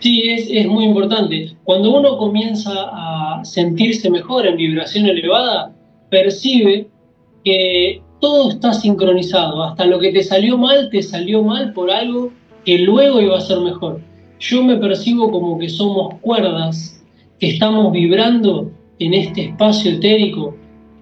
Sí, 0.00 0.22
es, 0.30 0.48
es 0.50 0.66
muy 0.66 0.84
importante. 0.84 1.54
Cuando 1.64 1.94
uno 1.94 2.16
comienza 2.16 2.72
a 2.72 3.44
sentirse 3.44 4.10
mejor 4.10 4.46
en 4.46 4.56
vibración 4.56 5.06
elevada, 5.06 5.74
percibe 6.10 6.88
que 7.44 8.02
todo 8.20 8.50
está 8.50 8.72
sincronizado, 8.72 9.62
hasta 9.64 9.86
lo 9.86 9.98
que 9.98 10.12
te 10.12 10.22
salió 10.22 10.58
mal, 10.58 10.90
te 10.90 11.02
salió 11.02 11.42
mal 11.42 11.72
por 11.72 11.90
algo 11.90 12.32
que 12.64 12.78
luego 12.78 13.20
iba 13.20 13.36
a 13.36 13.40
ser 13.40 13.60
mejor. 13.60 14.00
Yo 14.38 14.62
me 14.62 14.76
percibo 14.76 15.30
como 15.30 15.58
que 15.58 15.68
somos 15.68 16.14
cuerdas 16.20 17.02
que 17.38 17.50
estamos 17.50 17.92
vibrando 17.92 18.70
en 19.00 19.14
este 19.14 19.46
espacio 19.46 19.90
etérico, 19.92 20.54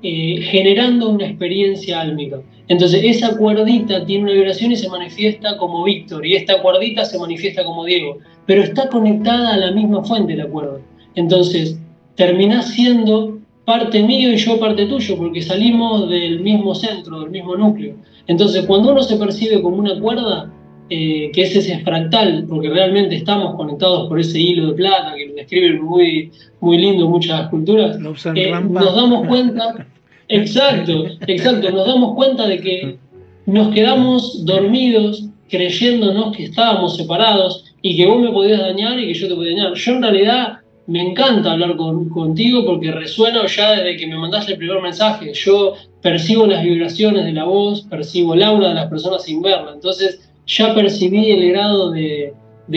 eh, 0.02 0.40
generando 0.42 1.10
una 1.10 1.26
experiencia 1.26 2.00
álmica. 2.00 2.40
Entonces 2.68 3.02
esa 3.04 3.36
cuerdita 3.36 4.04
tiene 4.06 4.24
una 4.24 4.32
vibración 4.32 4.72
y 4.72 4.76
se 4.76 4.88
manifiesta 4.88 5.58
como 5.58 5.84
Víctor, 5.84 6.24
y 6.24 6.34
esta 6.34 6.62
cuerdita 6.62 7.04
se 7.04 7.18
manifiesta 7.18 7.64
como 7.64 7.84
Diego, 7.84 8.18
pero 8.46 8.62
está 8.62 8.88
conectada 8.88 9.54
a 9.54 9.58
la 9.58 9.72
misma 9.72 10.02
fuente 10.04 10.34
la 10.36 10.46
cuerda. 10.46 10.80
Entonces 11.14 11.78
terminás 12.14 12.70
siendo 12.70 13.38
parte 13.68 14.02
mío 14.02 14.32
y 14.32 14.36
yo 14.38 14.58
parte 14.58 14.86
tuyo, 14.86 15.18
porque 15.18 15.42
salimos 15.42 16.08
del 16.08 16.40
mismo 16.40 16.74
centro, 16.74 17.20
del 17.20 17.30
mismo 17.30 17.54
núcleo. 17.54 17.96
Entonces, 18.26 18.64
cuando 18.64 18.92
uno 18.92 19.02
se 19.02 19.16
percibe 19.16 19.60
como 19.60 19.76
una 19.76 20.00
cuerda, 20.00 20.50
eh, 20.90 21.30
que 21.32 21.42
es 21.42 21.56
ese 21.56 21.78
fractal, 21.80 22.46
porque 22.48 22.70
realmente 22.70 23.16
estamos 23.16 23.54
conectados 23.56 24.08
por 24.08 24.18
ese 24.18 24.40
hilo 24.40 24.68
de 24.68 24.74
plata 24.74 25.14
que 25.16 25.26
lo 25.26 25.34
describen 25.34 25.82
muy, 25.82 26.30
muy 26.60 26.78
lindo 26.78 27.08
muchas 27.08 27.48
culturas, 27.48 27.98
eh, 28.34 28.52
nos 28.60 28.94
damos 28.94 29.26
cuenta, 29.26 29.86
exacto, 30.28 31.06
exacto, 31.26 31.70
nos 31.70 31.86
damos 31.86 32.14
cuenta 32.14 32.46
de 32.46 32.60
que 32.60 32.98
nos 33.46 33.74
quedamos 33.74 34.44
dormidos 34.44 35.28
creyéndonos 35.48 36.36
que 36.36 36.44
estábamos 36.44 36.96
separados 36.96 37.64
y 37.82 37.96
que 37.96 38.06
vos 38.06 38.20
me 38.20 38.30
podías 38.30 38.60
dañar 38.60 38.98
y 38.98 39.06
que 39.06 39.14
yo 39.14 39.28
te 39.28 39.34
podía 39.34 39.52
dañar. 39.52 39.74
Yo 39.74 39.92
en 39.92 40.02
realidad 40.02 40.58
me 40.86 41.02
encanta 41.02 41.52
hablar 41.52 41.76
contigo 41.76 42.64
porque 42.64 42.90
resuena 42.92 43.46
ya 43.46 43.72
desde 43.72 43.96
que 43.96 44.06
me 44.06 44.16
mandaste 44.16 44.52
el 44.52 44.58
primer 44.58 44.80
mensaje. 44.80 45.32
Yo 45.34 45.74
percibo 46.02 46.46
las 46.46 46.62
vibraciones 46.62 47.24
de 47.24 47.32
la 47.32 47.44
voz, 47.44 47.82
percibo 47.82 48.34
el 48.34 48.42
aura 48.42 48.68
de 48.68 48.74
las 48.74 48.86
personas 48.86 49.22
sin 49.22 49.42
verla. 49.42 49.72
Entonces 49.74 50.27
ya 50.48 50.74
percibí 50.74 51.30
el 51.30 51.52
grado 51.52 51.90
de, 51.90 52.34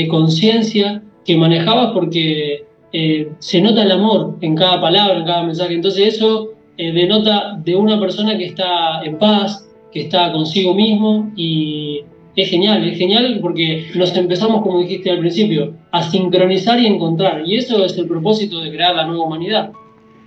conciencia 0.09 1.01
que 1.25 1.35
manejabas 1.37 1.91
porque 1.93 2.65
eh, 2.93 3.29
se 3.39 3.61
nota 3.61 3.83
el 3.83 3.91
amor 3.91 4.37
en 4.41 4.55
cada 4.55 4.79
palabra, 4.79 5.17
en 5.17 5.25
cada 5.25 5.43
mensaje. 5.43 5.73
Entonces 5.73 6.15
eso 6.15 6.51
eh, 6.77 6.91
denota 6.91 7.57
de 7.63 7.75
una 7.75 7.99
persona 7.99 8.37
que 8.37 8.45
está 8.45 9.01
en 9.03 9.17
paz, 9.17 9.67
que 9.91 10.01
está 10.01 10.31
consigo 10.31 10.73
mismo 10.73 11.31
y 11.35 12.01
es 12.35 12.49
genial, 12.49 12.87
es 12.87 12.97
genial 12.97 13.39
porque 13.41 13.87
nos 13.95 14.15
empezamos, 14.15 14.61
como 14.61 14.79
dijiste 14.79 15.11
al 15.11 15.19
principio, 15.19 15.73
a 15.91 16.03
sincronizar 16.03 16.79
y 16.79 16.87
encontrar. 16.87 17.43
Y 17.45 17.55
eso 17.55 17.83
es 17.83 17.97
el 17.97 18.07
propósito 18.07 18.59
de 18.59 18.71
crear 18.71 18.95
la 18.95 19.05
nueva 19.05 19.25
humanidad. 19.25 19.71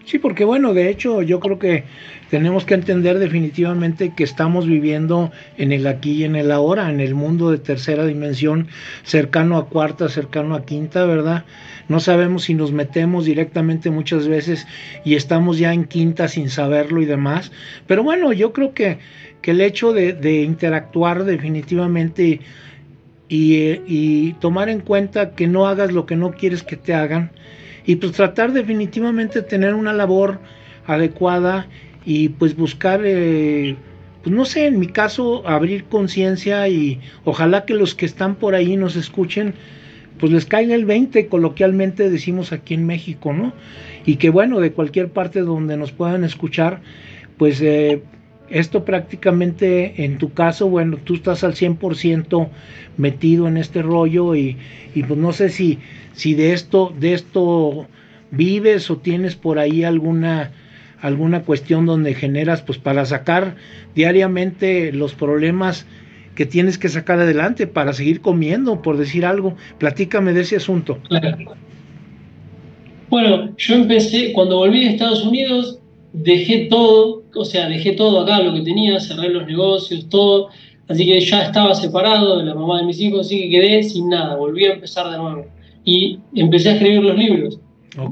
Sí, 0.04 0.18
porque 0.18 0.44
bueno, 0.44 0.74
de 0.74 0.90
hecho 0.90 1.22
yo 1.22 1.40
creo 1.40 1.58
que 1.58 1.84
tenemos 2.30 2.64
que 2.64 2.74
entender 2.74 3.18
definitivamente 3.18 4.12
que 4.14 4.24
estamos 4.24 4.66
viviendo 4.66 5.32
en 5.56 5.72
el 5.72 5.86
aquí 5.86 6.12
y 6.12 6.24
en 6.24 6.36
el 6.36 6.52
ahora, 6.52 6.90
en 6.90 7.00
el 7.00 7.14
mundo 7.14 7.50
de 7.50 7.58
tercera 7.58 8.04
dimensión, 8.04 8.68
cercano 9.02 9.56
a 9.56 9.68
cuarta, 9.68 10.08
cercano 10.08 10.54
a 10.54 10.64
quinta, 10.64 11.06
¿verdad? 11.06 11.44
No 11.88 12.00
sabemos 12.00 12.44
si 12.44 12.54
nos 12.54 12.72
metemos 12.72 13.24
directamente 13.24 13.90
muchas 13.90 14.28
veces 14.28 14.66
y 15.04 15.14
estamos 15.14 15.58
ya 15.58 15.72
en 15.72 15.84
quinta 15.84 16.28
sin 16.28 16.50
saberlo 16.50 17.00
y 17.00 17.06
demás. 17.06 17.52
Pero 17.86 18.02
bueno, 18.02 18.32
yo 18.32 18.52
creo 18.52 18.74
que 18.74 18.98
que 19.44 19.50
el 19.50 19.60
hecho 19.60 19.92
de, 19.92 20.42
interactuar 20.42 21.24
definitivamente 21.24 22.40
y, 23.28 24.32
tomar 24.40 24.70
en 24.70 24.80
cuenta 24.80 25.34
que 25.34 25.46
no 25.46 25.66
hagas 25.66 25.92
lo 25.92 26.06
que 26.06 26.16
no 26.16 26.32
quieres 26.32 26.62
que 26.62 26.78
te 26.78 26.94
hagan 26.94 27.30
y 27.86 27.96
pues 27.96 28.12
tratar 28.12 28.52
definitivamente 28.52 29.40
de 29.40 29.46
tener 29.46 29.74
una 29.74 29.92
labor 29.92 30.40
adecuada 30.86 31.66
y 32.04 32.30
pues 32.30 32.56
buscar, 32.56 33.00
eh, 33.04 33.76
pues 34.22 34.34
no 34.34 34.44
sé, 34.44 34.66
en 34.66 34.78
mi 34.78 34.86
caso 34.86 35.46
abrir 35.46 35.84
conciencia 35.84 36.68
y 36.68 37.00
ojalá 37.24 37.64
que 37.64 37.74
los 37.74 37.94
que 37.94 38.06
están 38.06 38.36
por 38.36 38.54
ahí 38.54 38.76
nos 38.76 38.96
escuchen, 38.96 39.54
pues 40.18 40.32
les 40.32 40.46
caiga 40.46 40.74
el 40.74 40.84
20, 40.84 41.28
coloquialmente 41.28 42.10
decimos 42.10 42.52
aquí 42.52 42.74
en 42.74 42.86
México, 42.86 43.32
¿no? 43.32 43.52
Y 44.06 44.16
que 44.16 44.30
bueno, 44.30 44.60
de 44.60 44.72
cualquier 44.72 45.10
parte 45.10 45.40
donde 45.40 45.76
nos 45.76 45.92
puedan 45.92 46.24
escuchar, 46.24 46.80
pues 47.36 47.60
eh, 47.60 48.02
esto 48.54 48.84
prácticamente 48.84 50.04
en 50.04 50.16
tu 50.18 50.32
caso, 50.32 50.68
bueno, 50.68 50.98
tú 51.02 51.14
estás 51.14 51.42
al 51.42 51.54
100% 51.54 52.48
metido 52.96 53.48
en 53.48 53.56
este 53.56 53.82
rollo 53.82 54.36
y, 54.36 54.56
pues 54.94 55.18
no 55.18 55.32
sé 55.32 55.48
si, 55.48 55.80
si 56.12 56.34
de 56.34 56.52
esto, 56.52 56.94
de 56.96 57.14
esto 57.14 57.88
vives 58.30 58.92
o 58.92 58.98
tienes 58.98 59.34
por 59.34 59.58
ahí 59.58 59.82
alguna, 59.82 60.52
alguna 61.00 61.42
cuestión 61.42 61.84
donde 61.84 62.14
generas, 62.14 62.62
pues 62.62 62.78
para 62.78 63.04
sacar 63.06 63.56
diariamente 63.96 64.92
los 64.92 65.14
problemas 65.14 65.84
que 66.36 66.46
tienes 66.46 66.78
que 66.78 66.88
sacar 66.88 67.18
adelante 67.18 67.66
para 67.66 67.92
seguir 67.92 68.20
comiendo, 68.20 68.82
por 68.82 68.98
decir 68.98 69.26
algo. 69.26 69.56
Platícame 69.78 70.32
de 70.32 70.42
ese 70.42 70.56
asunto. 70.56 71.00
Bueno, 73.08 73.52
yo 73.56 73.74
empecé, 73.74 74.32
cuando 74.32 74.58
volví 74.58 74.84
de 74.84 74.90
Estados 74.90 75.24
Unidos, 75.24 75.80
dejé 76.14 76.68
todo, 76.70 77.24
o 77.34 77.44
sea, 77.44 77.68
dejé 77.68 77.92
todo 77.92 78.20
acá, 78.20 78.40
lo 78.40 78.54
que 78.54 78.62
tenía, 78.62 79.00
cerré 79.00 79.28
los 79.28 79.46
negocios, 79.46 80.08
todo, 80.08 80.48
así 80.88 81.04
que 81.04 81.20
ya 81.20 81.42
estaba 81.42 81.74
separado 81.74 82.38
de 82.38 82.44
la 82.44 82.54
mamá 82.54 82.80
de 82.80 82.86
mis 82.86 83.00
hijos, 83.00 83.26
así 83.26 83.42
que 83.42 83.50
quedé 83.50 83.82
sin 83.82 84.08
nada, 84.08 84.36
volví 84.36 84.64
a 84.64 84.74
empezar 84.74 85.10
de 85.10 85.18
nuevo. 85.18 85.46
Y 85.84 86.18
empecé 86.34 86.70
a 86.70 86.72
escribir 86.74 87.02
los 87.02 87.18
libros. 87.18 87.58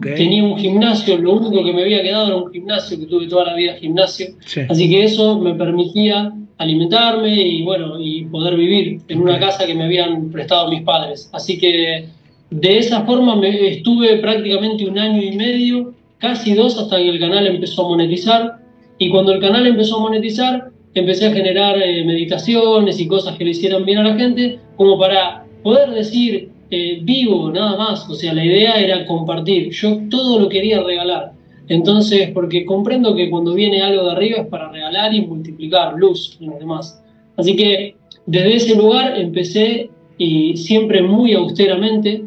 Tenía 0.01 0.45
un 0.45 0.59
gimnasio, 0.59 1.17
lo 1.17 1.35
único 1.35 1.65
que 1.65 1.73
me 1.73 1.83
había 1.83 2.03
quedado 2.03 2.27
era 2.27 2.37
un 2.37 2.53
gimnasio, 2.53 2.99
que 2.99 3.07
tuve 3.07 3.27
toda 3.27 3.47
la 3.47 3.55
vida 3.55 3.75
gimnasio. 3.75 4.27
Así 4.69 4.91
que 4.91 5.05
eso 5.05 5.39
me 5.39 5.55
permitía 5.55 6.33
alimentarme 6.59 7.35
y 7.35 7.63
bueno, 7.63 7.99
y 7.99 8.25
poder 8.27 8.57
vivir 8.57 9.01
en 9.09 9.21
una 9.21 9.41
casa 9.41 9.67
que 9.67 9.75
me 9.75 9.85
habían 9.85 10.31
prestado 10.31 10.71
mis 10.71 10.83
padres. 10.83 11.31
Así 11.33 11.59
que 11.59 12.07
de 12.51 12.79
esa 12.79 13.05
forma 13.05 13.35
me, 13.35 13.69
estuve 13.69 14.19
prácticamente 14.19 14.85
un 14.85 14.99
año 14.99 15.23
y 15.23 15.33
medio, 15.33 15.95
casi 16.23 16.55
dos, 16.55 16.79
hasta 16.79 16.97
que 16.97 17.09
el 17.09 17.18
canal 17.18 17.47
empezó 17.49 17.85
a 17.85 17.89
monetizar. 17.89 18.61
Y 18.99 19.11
cuando 19.11 19.33
el 19.33 19.41
canal 19.41 19.66
empezó 19.66 19.97
a 19.97 20.03
monetizar, 20.03 20.70
empecé 20.95 21.27
a 21.27 21.33
generar 21.33 21.77
eh, 21.83 22.05
meditaciones 22.05 23.01
y 23.01 23.09
cosas 23.09 23.37
que 23.37 23.45
le 23.45 23.51
hicieran 23.51 23.85
bien 23.85 23.99
a 23.99 24.05
la 24.05 24.14
gente, 24.14 24.61
como 24.77 24.97
para 24.97 25.45
poder 25.64 25.91
decir, 25.91 26.51
eh, 26.70 27.01
vivo 27.03 27.51
nada 27.51 27.77
más. 27.77 28.09
O 28.09 28.14
sea, 28.14 28.33
la 28.33 28.45
idea 28.45 28.81
era 28.81 29.05
compartir. 29.05 29.70
Yo 29.73 29.99
todo 30.09 30.39
lo 30.39 30.49
quería 30.49 30.81
regalar. 30.81 31.33
Entonces, 31.68 32.31
porque 32.33 32.64
comprendo 32.64 33.16
que 33.16 33.29
cuando 33.29 33.55
viene 33.55 33.83
algo 33.83 34.05
de 34.05 34.12
arriba 34.12 34.39
es 34.43 34.47
para 34.47 34.70
regalar 34.70 35.12
y 35.12 35.23
multiplicar 35.23 35.95
luz 35.99 36.39
en 36.41 36.51
los 36.51 36.59
demás. 36.61 37.03
Así 37.37 37.57
que 37.57 37.97
desde 38.27 38.55
ese 38.55 38.77
lugar 38.77 39.18
empecé 39.18 39.91
y 40.18 40.57
siempre 40.57 41.03
muy 41.03 41.35
austeramente 41.35 42.23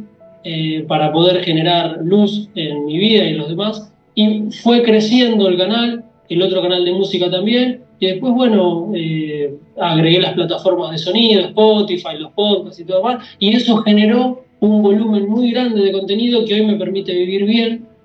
eh, 0.46 0.86
para 0.88 1.12
poder 1.12 1.44
generar 1.44 2.00
luz 2.04 2.50
en 2.56 2.86
mi 2.86 2.98
vida 2.98 3.26
y 3.26 3.32
en 3.32 3.38
los 3.38 3.50
demás. 3.50 3.92
Y 4.16 4.44
fue 4.64 4.82
creciendo 4.84 5.50
el 5.50 5.58
canal, 5.58 6.06
el 6.30 6.42
otro 6.42 6.62
canal 6.62 6.86
de 6.86 6.94
música 6.94 7.30
también. 7.30 7.82
Y 8.00 8.08
después, 8.08 8.34
bueno, 8.34 8.92
eh, 8.96 9.54
agregué 9.78 10.22
las 10.22 10.34
plataformas 10.34 10.92
de 10.92 10.98
sonido, 11.00 11.42
Spotify, 11.42 12.18
los 12.18 12.32
podcasts 12.32 12.80
y 12.80 12.86
todo 12.86 13.04
más. 13.04 13.26
Y 13.40 13.54
eso 13.54 13.78
generó 13.78 14.46
un 14.62 14.82
volumen 14.82 15.28
muy 15.28 15.52
grande 15.52 15.82
de 15.82 15.92
contenido 15.92 16.46
que 16.46 16.54
hoy 16.54 16.66
me 16.66 16.78
permite 16.78 17.14
vivir 17.14 17.44
bien 17.44 17.96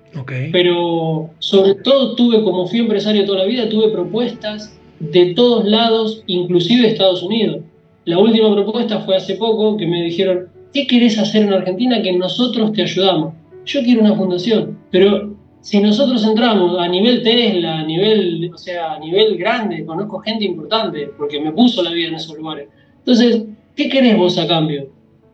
pero 0.51 1.29
sobre 1.39 1.75
todo 1.75 2.15
tuve, 2.15 2.43
como 2.43 2.67
fui 2.67 2.79
empresario 2.79 3.25
toda 3.25 3.39
la 3.39 3.45
vida, 3.45 3.69
tuve 3.69 3.89
propuestas 3.89 4.77
de 4.99 5.33
todos 5.33 5.65
lados, 5.65 6.23
inclusive 6.27 6.87
Estados 6.87 7.23
Unidos. 7.23 7.61
La 8.05 8.17
última 8.17 8.53
propuesta 8.53 8.99
fue 9.01 9.15
hace 9.15 9.35
poco 9.35 9.77
que 9.77 9.87
me 9.87 10.03
dijeron, 10.03 10.47
¿qué 10.73 10.87
querés 10.87 11.17
hacer 11.17 11.43
en 11.43 11.53
Argentina 11.53 12.01
que 12.01 12.13
nosotros 12.13 12.71
te 12.73 12.83
ayudamos? 12.83 13.33
Yo 13.65 13.81
quiero 13.83 14.01
una 14.01 14.15
fundación, 14.15 14.77
pero 14.89 15.35
si 15.61 15.79
nosotros 15.79 16.25
entramos 16.25 16.79
a 16.79 16.87
nivel 16.87 17.21
Tesla, 17.21 17.79
a 17.79 17.83
nivel, 17.83 18.49
o 18.53 18.57
sea, 18.57 18.93
a 18.93 18.99
nivel 18.99 19.37
grande, 19.37 19.85
conozco 19.85 20.19
gente 20.19 20.45
importante, 20.45 21.11
porque 21.17 21.39
me 21.39 21.51
puso 21.51 21.83
la 21.83 21.91
vida 21.91 22.09
en 22.09 22.15
esos 22.15 22.37
lugares. 22.37 22.67
Entonces, 22.97 23.43
¿qué 23.75 23.89
querés 23.89 24.17
vos 24.17 24.37
a 24.37 24.47
cambio? 24.47 24.89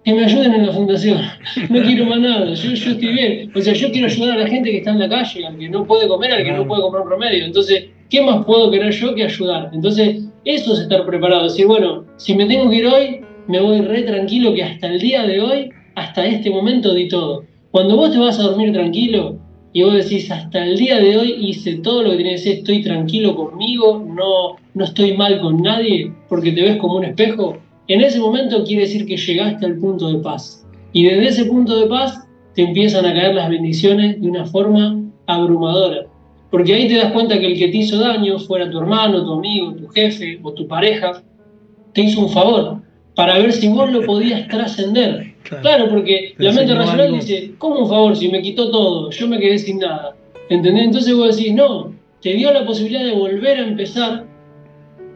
que 0.08 0.14
me 0.14 0.24
ayuden 0.24 0.54
en 0.54 0.66
la 0.66 0.72
fundación. 0.72 1.20
No 1.70 1.82
quiero 1.82 2.06
más 2.06 2.20
nada, 2.22 2.54
yo, 2.54 2.72
yo, 2.72 2.92
estoy 2.92 3.12
bien. 3.12 3.52
O 3.54 3.60
sea, 3.60 3.74
yo 3.74 3.92
quiero 3.92 4.08
ayudar 4.08 4.38
a 4.38 4.44
la 4.44 4.48
gente 4.48 4.72
que 4.72 4.78
está 4.78 4.92
en 4.92 5.00
la 5.00 5.10
calle, 5.10 5.46
al 5.46 5.58
que 5.58 5.68
no 5.68 5.86
puede 5.86 6.08
comer, 6.08 6.32
al 6.32 6.46
que 6.46 6.54
no 6.54 6.66
puede 6.66 6.82
comprar 6.82 7.04
promedio. 7.04 7.44
Entonces, 7.44 7.90
¿qué 8.10 8.22
más 8.22 8.46
puedo 8.46 8.72
querer 8.72 8.94
yo 8.94 9.14
que 9.14 9.26
ayudar? 9.26 9.70
Entonces, 9.74 10.24
eso 10.46 10.74
es 10.74 10.80
estar 10.80 11.06
preparado. 11.06 11.44
Decir, 11.44 11.66
bueno, 11.68 12.06
si 12.16 12.36
me 12.36 12.46
tengo 12.46 12.70
que 12.70 12.78
ir 12.78 12.88
hoy, 12.88 13.20
me 13.48 13.62
voy 13.62 13.82
re 13.82 14.04
tranquilo 14.04 14.54
que 14.54 14.64
hasta 14.64 14.88
el 14.88 15.00
día 15.00 15.26
de 15.26 15.40
hoy, 15.42 15.70
hasta 15.96 16.26
este 16.26 16.50
momento 16.50 16.94
di 16.94 17.08
todo. 17.08 17.44
Cuando 17.72 17.96
vos 17.96 18.12
te 18.12 18.20
vas 18.20 18.40
a 18.40 18.44
dormir 18.44 18.74
tranquilo 18.74 19.38
y 19.74 19.84
vos 19.84 19.94
decís, 19.94 20.30
hasta 20.32 20.64
el 20.64 20.78
día 20.78 21.00
de 21.00 21.18
hoy 21.18 21.36
hice 21.40 21.78
todo 21.78 22.04
lo 22.04 22.12
que 22.12 22.18
tenía 22.18 22.34
que 22.34 22.40
hacer, 22.40 22.54
estoy 22.58 22.84
tranquilo 22.84 23.36
conmigo, 23.36 24.06
no, 24.08 24.58
no 24.74 24.84
estoy 24.84 25.16
mal 25.16 25.40
con 25.40 25.62
nadie, 25.62 26.12
porque 26.30 26.52
te 26.52 26.62
ves 26.62 26.78
como 26.78 26.96
un 26.96 27.06
espejo, 27.06 27.58
en 27.88 28.02
ese 28.02 28.20
momento 28.20 28.64
quiere 28.64 28.84
decir 28.84 29.06
que 29.06 29.18
llegaste 29.18 29.66
al 29.66 29.78
punto 29.78 30.12
de 30.12 30.20
paz. 30.20 30.66
Y 30.92 31.04
desde 31.04 31.28
ese 31.28 31.46
punto 31.46 31.80
de 31.80 31.88
paz 31.88 32.28
te 32.54 32.64
empiezan 32.64 33.06
a 33.06 33.14
caer 33.14 33.36
las 33.36 33.50
bendiciones 33.50 34.20
de 34.20 34.30
una 34.30 34.46
forma 34.46 35.00
abrumadora. 35.26 36.08
Porque 36.50 36.74
ahí 36.74 36.88
te 36.88 36.96
das 36.96 37.12
cuenta 37.12 37.40
que 37.40 37.48
el 37.48 37.58
que 37.58 37.68
te 37.68 37.78
hizo 37.78 38.00
daño, 38.00 38.40
fuera 38.40 38.70
tu 38.70 38.80
hermano, 38.80 39.24
tu 39.24 39.34
amigo, 39.34 39.74
tu 39.74 39.88
jefe 39.90 40.40
o 40.42 40.54
tu 40.54 40.68
pareja, 40.68 41.22
te 41.94 42.02
hizo 42.02 42.22
un 42.22 42.30
favor 42.30 42.87
para 43.18 43.38
ver 43.40 43.52
si 43.52 43.68
vos 43.68 43.92
lo 43.92 44.04
podías 44.04 44.48
trascender. 44.48 45.34
Claro, 45.62 45.90
porque 45.90 46.34
la 46.38 46.54
mente 46.54 46.74
racional 46.74 47.12
dice, 47.12 47.52
¿cómo 47.58 47.80
un 47.80 47.90
favor 47.90 48.16
si 48.16 48.30
me 48.30 48.42
quitó 48.42 48.72
todo? 48.72 49.10
Yo 49.12 49.28
me 49.28 49.40
quedé 49.40 49.58
sin 49.58 49.80
nada. 49.80 50.16
¿Entendés? 50.50 50.86
Entonces 50.86 51.14
vos 51.14 51.36
decís, 51.36 51.54
no, 51.54 51.94
te 52.22 52.34
dio 52.34 52.54
la 52.54 52.66
posibilidad 52.66 53.04
de 53.04 53.12
volver 53.12 53.58
a 53.58 53.68
empezar 53.68 54.26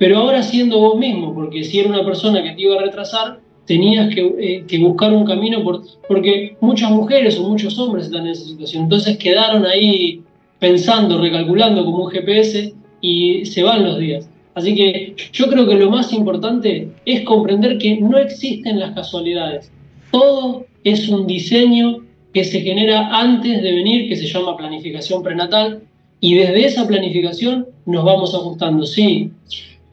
pero 0.02 0.18
ahora 0.18 0.42
siendo 0.42 0.80
vos 0.80 0.98
mismo, 0.98 1.32
porque 1.32 1.64
si 1.64 1.80
era 1.80 1.88
una 1.88 2.04
persona 2.04 2.42
que 2.42 2.54
te 2.54 2.62
iba 2.64 2.76
a 2.76 2.82
retrasar, 2.82 3.40
tenías 3.68 4.12
que, 4.16 4.66
eh, 4.68 4.80
buscar 4.80 5.14
un 5.14 5.26
camino, 5.26 5.64
por, 5.64 5.84
porque 6.08 6.58
muchas 6.60 6.90
mujeres 6.90 7.38
o 7.38 7.48
muchos 7.48 7.78
hombres 7.78 8.08
están 8.08 8.22
en 8.22 8.32
esa 8.32 8.46
situación, 8.46 8.86
entonces 8.86 9.20
quedaron 9.20 9.64
ahí 9.64 10.24
pensando, 10.58 11.22
recalculando 11.22 11.86
como 11.86 12.06
un 12.06 12.10
GPS 12.10 12.74
y 13.00 13.46
se 13.46 13.62
van 13.62 13.84
los 13.84 14.00
días. 14.00 14.28
Así 14.54 14.76
que 14.76 15.16
yo 15.32 15.48
creo 15.48 15.68
que 15.68 15.76
lo 15.76 15.90
más 15.90 16.12
importante 16.14 16.90
es 17.06 17.22
comprender 17.22 17.78
que 17.78 18.00
no 18.00 18.18
existen 18.18 18.80
las 18.80 18.92
casualidades. 18.92 19.72
Todo 20.12 20.66
es 20.84 21.08
un 21.10 21.26
diseño 21.26 22.06
que 22.34 22.44
se 22.44 22.62
genera 22.62 23.10
antes 23.18 23.62
de 23.62 23.74
venir, 23.74 24.10
que 24.10 24.16
se 24.16 24.28
llama 24.28 24.58
planificación 24.58 25.24
prenatal, 25.24 25.84
y 26.20 26.36
desde 26.36 26.66
esa 26.66 26.88
planificación 26.88 27.68
nos 27.86 28.04
vamos 28.04 28.36
ajustando. 28.36 28.86
Sí, 28.86 29.32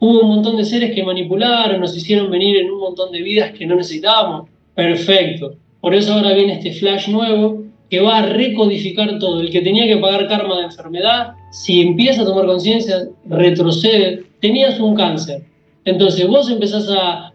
Hubo 0.01 0.21
un 0.21 0.29
montón 0.29 0.55
de 0.55 0.63
seres 0.63 0.95
que 0.95 1.03
manipularon, 1.03 1.81
nos 1.81 1.95
hicieron 1.95 2.31
venir 2.31 2.55
en 2.57 2.71
un 2.71 2.79
montón 2.79 3.11
de 3.11 3.21
vidas 3.21 3.51
que 3.51 3.65
no 3.65 3.75
necesitábamos. 3.75 4.49
Perfecto. 4.73 5.55
Por 5.81 5.93
eso 5.93 6.13
ahora 6.13 6.33
viene 6.33 6.53
este 6.53 6.71
flash 6.71 7.09
nuevo 7.09 7.63
que 7.89 7.99
va 7.99 8.19
a 8.19 8.25
recodificar 8.25 9.19
todo. 9.19 9.41
El 9.41 9.51
que 9.51 9.61
tenía 9.61 9.87
que 9.87 9.97
pagar 9.97 10.27
karma 10.29 10.57
de 10.57 10.65
enfermedad, 10.65 11.33
si 11.51 11.81
empieza 11.81 12.21
a 12.21 12.25
tomar 12.25 12.45
conciencia, 12.45 13.09
retrocede. 13.27 14.23
Tenías 14.41 14.79
un 14.79 14.95
cáncer. 14.95 15.43
Entonces 15.85 16.27
vos 16.27 16.49
empezás 16.49 16.89
a, 16.89 17.33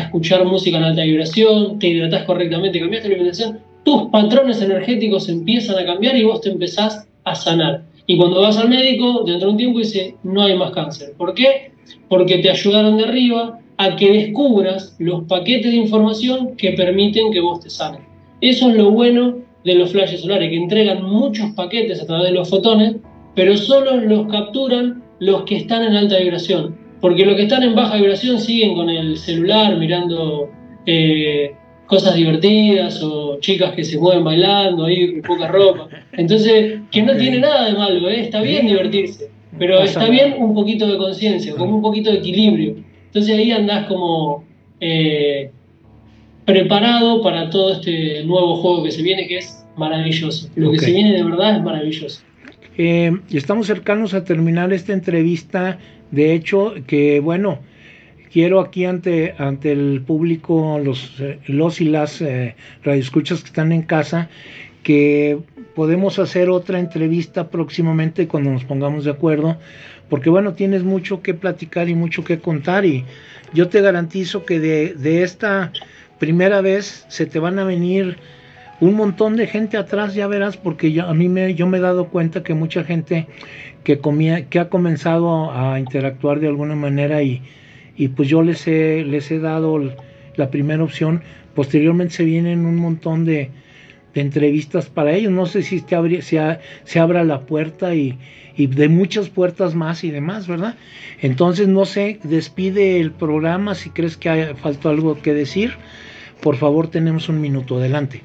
escuchar 0.00 0.44
música 0.44 0.76
en 0.76 0.84
alta 0.84 1.02
vibración, 1.02 1.78
te 1.80 1.88
hidratás 1.88 2.22
correctamente, 2.22 2.78
cambiaste 2.78 3.08
la 3.08 3.14
alimentación, 3.16 3.58
tus 3.84 4.04
patrones 4.10 4.62
energéticos 4.62 5.28
empiezan 5.28 5.76
a 5.76 5.84
cambiar 5.84 6.14
y 6.16 6.22
vos 6.22 6.40
te 6.40 6.50
empezás 6.50 7.08
a 7.24 7.34
sanar. 7.34 7.82
Y 8.06 8.16
cuando 8.16 8.42
vas 8.42 8.56
al 8.58 8.68
médico, 8.68 9.24
dentro 9.26 9.48
de 9.48 9.52
un 9.52 9.58
tiempo 9.58 9.80
dice, 9.80 10.14
no 10.22 10.42
hay 10.42 10.56
más 10.56 10.70
cáncer. 10.70 11.14
¿Por 11.16 11.34
qué? 11.34 11.72
porque 12.08 12.38
te 12.38 12.50
ayudaron 12.50 12.96
de 12.96 13.04
arriba 13.04 13.58
a 13.78 13.96
que 13.96 14.10
descubras 14.10 14.96
los 14.98 15.24
paquetes 15.24 15.70
de 15.70 15.76
información 15.76 16.56
que 16.56 16.72
permiten 16.72 17.30
que 17.32 17.40
vos 17.40 17.60
te 17.60 17.70
sanes. 17.70 18.00
Eso 18.40 18.70
es 18.70 18.76
lo 18.76 18.90
bueno 18.90 19.38
de 19.64 19.74
los 19.74 19.92
flashes 19.92 20.20
solares, 20.20 20.50
que 20.50 20.56
entregan 20.56 21.02
muchos 21.02 21.50
paquetes 21.52 22.00
a 22.00 22.06
través 22.06 22.26
de 22.26 22.32
los 22.32 22.48
fotones, 22.48 22.96
pero 23.34 23.56
solo 23.56 23.96
los 23.96 24.28
capturan 24.28 25.02
los 25.18 25.42
que 25.42 25.56
están 25.56 25.82
en 25.84 25.94
alta 25.94 26.18
vibración. 26.18 26.76
Porque 27.00 27.26
los 27.26 27.36
que 27.36 27.42
están 27.42 27.62
en 27.62 27.74
baja 27.74 27.96
vibración 27.96 28.40
siguen 28.40 28.74
con 28.74 28.88
el 28.88 29.16
celular 29.16 29.76
mirando 29.76 30.50
eh, 30.86 31.52
cosas 31.86 32.14
divertidas 32.14 33.02
o 33.02 33.38
chicas 33.40 33.72
que 33.74 33.84
se 33.84 33.98
mueven 33.98 34.24
bailando 34.24 34.86
ahí 34.86 35.12
con 35.12 35.36
poca 35.36 35.48
ropa. 35.48 35.88
Entonces, 36.12 36.80
que 36.90 37.02
no 37.02 37.16
tiene 37.16 37.38
nada 37.38 37.66
de 37.66 37.74
malo, 37.74 38.08
¿eh? 38.08 38.20
está 38.20 38.40
bien 38.40 38.66
divertirse. 38.66 39.30
Pero 39.58 39.80
está 39.80 40.08
bien 40.08 40.36
un 40.38 40.54
poquito 40.54 40.86
de 40.86 40.98
conciencia, 40.98 41.54
como 41.54 41.76
un 41.76 41.82
poquito 41.82 42.10
de 42.10 42.18
equilibrio. 42.18 42.76
Entonces 43.06 43.38
ahí 43.38 43.50
andás 43.50 43.86
como 43.86 44.44
eh, 44.80 45.50
preparado 46.44 47.22
para 47.22 47.48
todo 47.48 47.72
este 47.72 48.22
nuevo 48.24 48.56
juego 48.56 48.84
que 48.84 48.90
se 48.90 49.02
viene, 49.02 49.26
que 49.26 49.38
es 49.38 49.66
maravilloso. 49.76 50.48
Lo 50.56 50.72
que 50.72 50.78
se 50.78 50.92
viene 50.92 51.12
de 51.12 51.22
verdad 51.22 51.56
es 51.56 51.62
maravilloso. 51.62 52.22
Eh, 52.78 53.12
estamos 53.30 53.66
cercanos 53.66 54.14
a 54.14 54.24
terminar 54.24 54.72
esta 54.72 54.92
entrevista. 54.92 55.78
De 56.10 56.34
hecho, 56.34 56.74
que 56.86 57.20
bueno, 57.20 57.60
quiero 58.32 58.60
aquí 58.60 58.84
ante, 58.84 59.34
ante 59.38 59.72
el 59.72 60.02
público, 60.06 60.78
los, 60.82 61.22
los 61.46 61.80
y 61.80 61.86
las 61.86 62.20
eh, 62.20 62.54
radioescuchas 62.84 63.40
que 63.40 63.46
están 63.46 63.72
en 63.72 63.82
casa, 63.82 64.28
que 64.82 65.38
podemos 65.74 66.18
hacer 66.18 66.48
otra 66.48 66.78
entrevista 66.78 67.48
próximamente 67.48 68.28
cuando 68.28 68.50
nos 68.50 68.64
pongamos 68.64 69.04
de 69.04 69.10
acuerdo, 69.10 69.58
porque 70.08 70.30
bueno, 70.30 70.54
tienes 70.54 70.84
mucho 70.84 71.22
que 71.22 71.34
platicar 71.34 71.88
y 71.88 71.94
mucho 71.94 72.24
que 72.24 72.38
contar 72.38 72.84
y 72.84 73.04
yo 73.52 73.68
te 73.68 73.80
garantizo 73.80 74.44
que 74.44 74.60
de, 74.60 75.22
esta 75.22 75.72
primera 76.18 76.60
vez 76.60 77.04
se 77.08 77.26
te 77.26 77.38
van 77.38 77.58
a 77.58 77.64
venir 77.64 78.18
un 78.80 78.94
montón 78.94 79.36
de 79.36 79.46
gente 79.46 79.76
atrás, 79.76 80.14
ya 80.14 80.26
verás, 80.26 80.56
porque 80.56 80.92
yo, 80.92 81.06
a 81.06 81.14
mí 81.14 81.28
me, 81.28 81.54
yo 81.54 81.66
me 81.66 81.78
he 81.78 81.80
dado 81.80 82.08
cuenta 82.08 82.42
que 82.42 82.54
mucha 82.54 82.84
gente 82.84 83.26
que, 83.84 83.98
comía, 83.98 84.48
que 84.48 84.58
ha 84.58 84.68
comenzado 84.68 85.50
a 85.52 85.78
interactuar 85.78 86.40
de 86.40 86.48
alguna 86.48 86.74
manera 86.74 87.22
y, 87.22 87.42
y 87.96 88.08
pues 88.08 88.28
yo 88.28 88.42
les 88.42 88.66
he, 88.66 89.04
les 89.04 89.30
he 89.30 89.38
dado 89.38 89.80
la 90.36 90.50
primera 90.50 90.84
opción, 90.84 91.22
posteriormente 91.54 92.14
se 92.14 92.24
vienen 92.24 92.66
un 92.66 92.76
montón 92.76 93.24
de, 93.24 93.50
entrevistas 94.14 94.86
para 94.86 95.12
ellos. 95.12 95.30
No 95.30 95.46
sé 95.46 95.62
si 95.62 95.80
se, 95.80 96.58
se, 96.84 96.98
abra 96.98 97.22
la 97.24 97.40
puerta 97.40 97.94
y, 97.94 98.18
de 98.56 98.88
muchas 98.88 99.28
puertas 99.28 99.74
más 99.74 100.04
y 100.04 100.10
demás, 100.10 100.48
¿verdad? 100.48 100.76
Entonces, 101.20 101.68
no 101.68 101.84
sé, 101.84 102.18
despide 102.22 102.98
el 102.98 103.12
programa 103.12 103.74
si 103.74 103.90
crees 103.90 104.16
que 104.16 104.54
faltó 104.54 104.88
algo 104.88 105.20
que 105.20 105.34
decir. 105.34 105.74
Por 106.40 106.56
favor, 106.56 106.88
tenemos 106.88 107.28
un 107.28 107.42
minuto. 107.42 107.76
Adelante. 107.76 108.22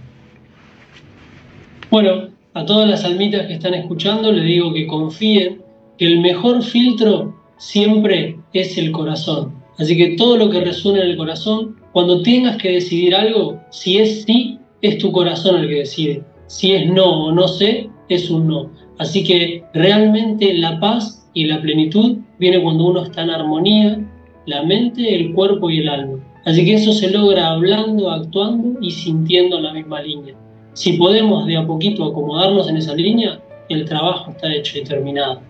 Bueno, 1.92 2.30
a 2.54 2.66
todas 2.66 2.89
las 2.89 3.04
almitas 3.04 3.48
que 3.48 3.56
están 3.56 3.74
escuchando, 3.74 4.32
les 4.32 4.46
digo 4.46 4.72
que 4.72 4.88
confíen 4.88 5.62
que 5.98 6.06
el 6.06 6.22
mejor 6.22 6.64
filtro 6.64 7.36
siempre 7.58 8.38
es 8.54 8.78
el 8.78 8.94
corazón. 8.94 9.56
Así 9.78 9.98
que 9.98 10.16
todo 10.16 10.38
lo 10.38 10.50
que 10.50 10.62
resuena 10.62 11.04
en 11.04 11.10
el 11.10 11.18
corazón, 11.18 11.76
cuando 11.92 12.22
tengas 12.22 12.56
que 12.56 12.72
decidir 12.72 13.14
algo, 13.14 13.60
si 13.72 13.98
es 13.98 14.24
sí, 14.24 14.58
es 14.82 15.00
tu 15.00 15.12
corazón 15.12 15.58
el 15.58 15.68
que 15.68 15.80
decide. 15.80 16.24
Si 16.48 16.72
es 16.72 16.89
no 16.89 17.26
o 17.26 17.32
no 17.34 17.50
sé, 17.50 17.89
es 18.08 18.30
un 18.30 18.48
no. 18.48 18.72
Así 18.98 19.26
que 19.26 19.66
realmente 19.74 20.54
la 20.54 20.80
paz 20.80 21.30
y 21.34 21.44
la 21.44 21.62
plenitud 21.62 22.20
viene 22.39 22.64
cuando 22.64 22.86
uno 22.86 23.04
está 23.04 23.24
en 23.24 23.32
armonía, 23.32 24.00
la 24.46 24.64
mente, 24.64 25.14
el 25.14 25.34
cuerpo 25.34 25.70
y 25.70 25.80
el 25.80 25.89
alma. 25.89 26.20
Así 26.46 26.64
que 26.64 26.76
eso 26.76 26.94
se 26.94 27.12
logra 27.12 27.50
hablando, 27.50 28.10
actuando 28.10 28.80
y 28.80 28.92
sintiendo 28.92 29.58
en 29.58 29.64
la 29.64 29.74
misma 29.74 30.02
línea. 30.02 30.36
Si 30.74 30.94
podemos 30.94 31.46
de 31.48 31.58
a 31.58 31.66
poquito 31.66 32.06
acomodarnos 32.06 32.70
en 32.70 32.78
esa 32.78 32.96
línea, 32.96 33.40
el 33.70 33.86
trabajo 33.86 34.32
está 34.32 34.54
hecho 34.54 34.78
y 34.78 34.84
terminado. 34.84 35.42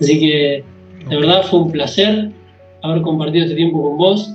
Así 0.00 0.18
que 0.18 0.64
de 1.08 1.16
verdad 1.16 1.42
fue 1.42 1.60
un 1.60 1.72
placer 1.72 2.30
haber 2.82 3.02
compartido 3.02 3.44
este 3.44 3.56
tiempo 3.56 3.82
con 3.82 3.98
vos. 3.98 4.34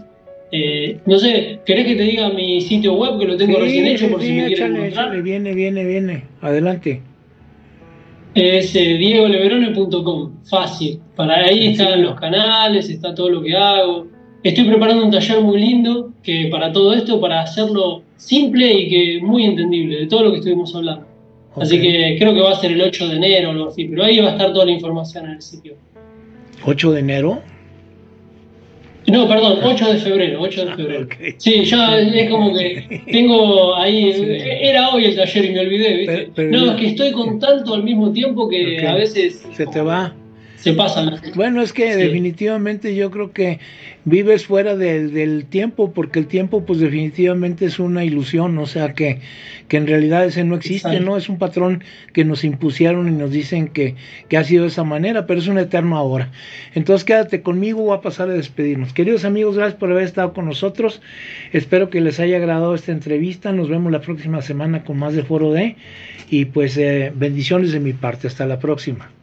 Eh, 0.52 0.98
no 1.06 1.20
sé, 1.20 1.60
¿querés 1.66 1.88
que 1.88 1.96
te 1.96 2.04
diga 2.04 2.30
mi 2.30 2.62
sitio 2.62 2.94
web 2.94 3.20
que 3.20 3.26
lo 3.26 3.38
tengo 3.38 3.60
recién 3.60 3.86
hecho 3.86 4.10
por 4.10 4.22
si 4.22 4.32
me 4.32 4.48
quieren 4.48 4.76
encontrar? 4.76 5.22
viene, 5.22 5.54
viene, 5.54 5.84
viene. 5.84 6.24
Adelante. 6.42 7.02
Es 8.34 8.76
eh, 8.76 8.94
diegoleverone.com, 8.98 10.44
fácil. 10.46 11.00
Para 11.16 11.46
ahí 11.46 11.70
están 11.70 12.02
los 12.04 12.20
canales, 12.20 12.90
está 12.90 13.14
todo 13.14 13.30
lo 13.30 13.42
que 13.42 13.56
hago. 13.56 14.08
Estoy 14.44 14.66
preparando 14.66 15.06
un 15.06 15.12
taller 15.12 15.42
muy 15.42 15.60
lindo 15.60 16.12
que 16.24 16.48
para 16.52 16.72
todo 16.72 16.94
esto, 16.94 17.20
para 17.20 17.42
hacerlo 17.42 18.04
simple 18.18 18.72
y 18.72 18.90
que 18.90 19.26
muy 19.26 19.46
entendible 19.46 20.00
de 20.02 20.08
todo 20.08 20.24
lo 20.24 20.32
que 20.32 20.38
estuvimos 20.38 20.76
hablando. 20.76 21.06
Así 21.56 21.82
que 21.82 22.16
creo 22.20 22.36
que 22.36 22.42
va 22.42 22.52
a 22.52 22.56
ser 22.56 22.72
el 22.72 22.82
8 22.82 23.08
de 23.08 23.16
enero 23.16 23.50
o 23.50 23.52
algo 23.52 23.68
así, 23.70 23.86
pero 23.86 24.04
ahí 24.04 24.20
va 24.20 24.30
a 24.30 24.32
estar 24.34 24.54
toda 24.54 24.66
la 24.66 24.72
información 24.72 25.26
en 25.26 25.32
el 25.32 25.42
sitio. 25.42 25.74
¿8 26.64 26.92
de 26.92 27.00
enero? 27.00 27.42
No, 29.08 29.28
perdón, 29.28 29.60
8 29.64 29.94
de 29.94 29.98
febrero, 30.00 30.42
8 30.42 30.66
de 30.66 30.76
febrero. 30.76 31.08
Sí, 31.38 31.64
ya 31.64 31.98
es 31.98 32.30
como 32.30 32.54
que 32.54 33.02
tengo 33.12 33.76
ahí, 33.76 34.12
era 34.62 34.90
hoy 34.90 35.06
el 35.06 35.16
taller 35.16 35.46
y 35.46 35.52
me 35.52 35.60
olvidé, 35.62 35.94
¿viste? 35.96 36.44
no, 36.44 36.72
es 36.72 36.80
que 36.80 36.88
estoy 36.88 37.12
con 37.12 37.40
tanto 37.40 37.74
al 37.74 37.84
mismo 37.84 38.12
tiempo 38.12 38.48
que 38.48 38.86
a 38.86 38.94
veces... 38.94 39.48
Se 39.54 39.66
te 39.66 39.82
va 39.82 40.14
se 40.58 40.74
pasan. 40.74 41.22
Bueno, 41.36 41.62
es 41.62 41.72
que 41.72 41.95
definitivamente 41.95 42.95
yo 42.95 43.12
creo 43.12 43.32
que 43.32 43.60
vives 44.05 44.45
fuera 44.45 44.76
del 44.76 45.45
tiempo, 45.45 45.93
porque 45.93 46.20
el 46.20 46.28
tiempo 46.28 46.66
pues 46.66 46.80
definitivamente 46.80 47.66
es 47.66 47.80
una 47.80 48.03
ilusión, 48.03 48.58
o 48.58 48.66
sea 48.66 48.93
que, 48.93 49.20
que 49.68 49.78
en 49.78 49.86
realidad 49.86 50.26
ese 50.26 50.43
no 50.43 50.55
existe, 50.55 50.99
¿no? 50.99 51.16
Es 51.16 51.30
un 51.30 51.38
patrón 51.38 51.84
que 52.14 52.26
nos 52.26 52.43
impusieron 52.43 53.08
y 53.08 53.12
nos 53.12 53.32
dicen 53.32 53.68
que, 53.68 53.95
que 54.30 54.38
ha 54.38 54.43
sido 54.43 54.64
de 54.64 54.70
esa 54.70 54.84
manera, 54.84 55.28
pero 55.28 55.39
es 55.39 55.47
un 55.47 55.60
eterno 55.60 55.97
ahora. 55.97 56.32
Entonces 56.74 57.05
quédate 57.05 57.41
conmigo, 57.41 57.84
voy 57.84 57.97
a 57.97 58.01
pasar 58.01 58.30
a 58.30 58.34
despedirnos. 58.34 58.93
Queridos 58.93 59.26
amigos, 59.26 59.58
gracias 59.58 59.80
por 59.80 59.91
haber 59.91 60.03
estado 60.03 60.34
con 60.34 60.45
nosotros. 60.45 61.01
Espero 61.53 61.89
que 61.89 62.01
les 62.01 62.20
haya 62.20 62.38
agradado 62.38 62.74
esta 62.74 62.91
entrevista. 62.91 63.51
Nos 63.51 63.70
vemos 63.70 63.91
la 63.91 64.01
próxima 64.01 64.41
semana 64.41 64.84
con 64.84 64.97
más 64.97 65.14
de 65.14 65.24
Foro 65.24 65.51
D. 65.51 65.76
Y 66.30 66.45
pues 66.45 66.78
eh, 66.78 67.12
bendiciones 67.16 67.72
de 67.72 67.80
mi 67.80 67.93
parte. 67.93 68.28
Hasta 68.28 68.45
la 68.45 68.60
próxima. 68.60 69.16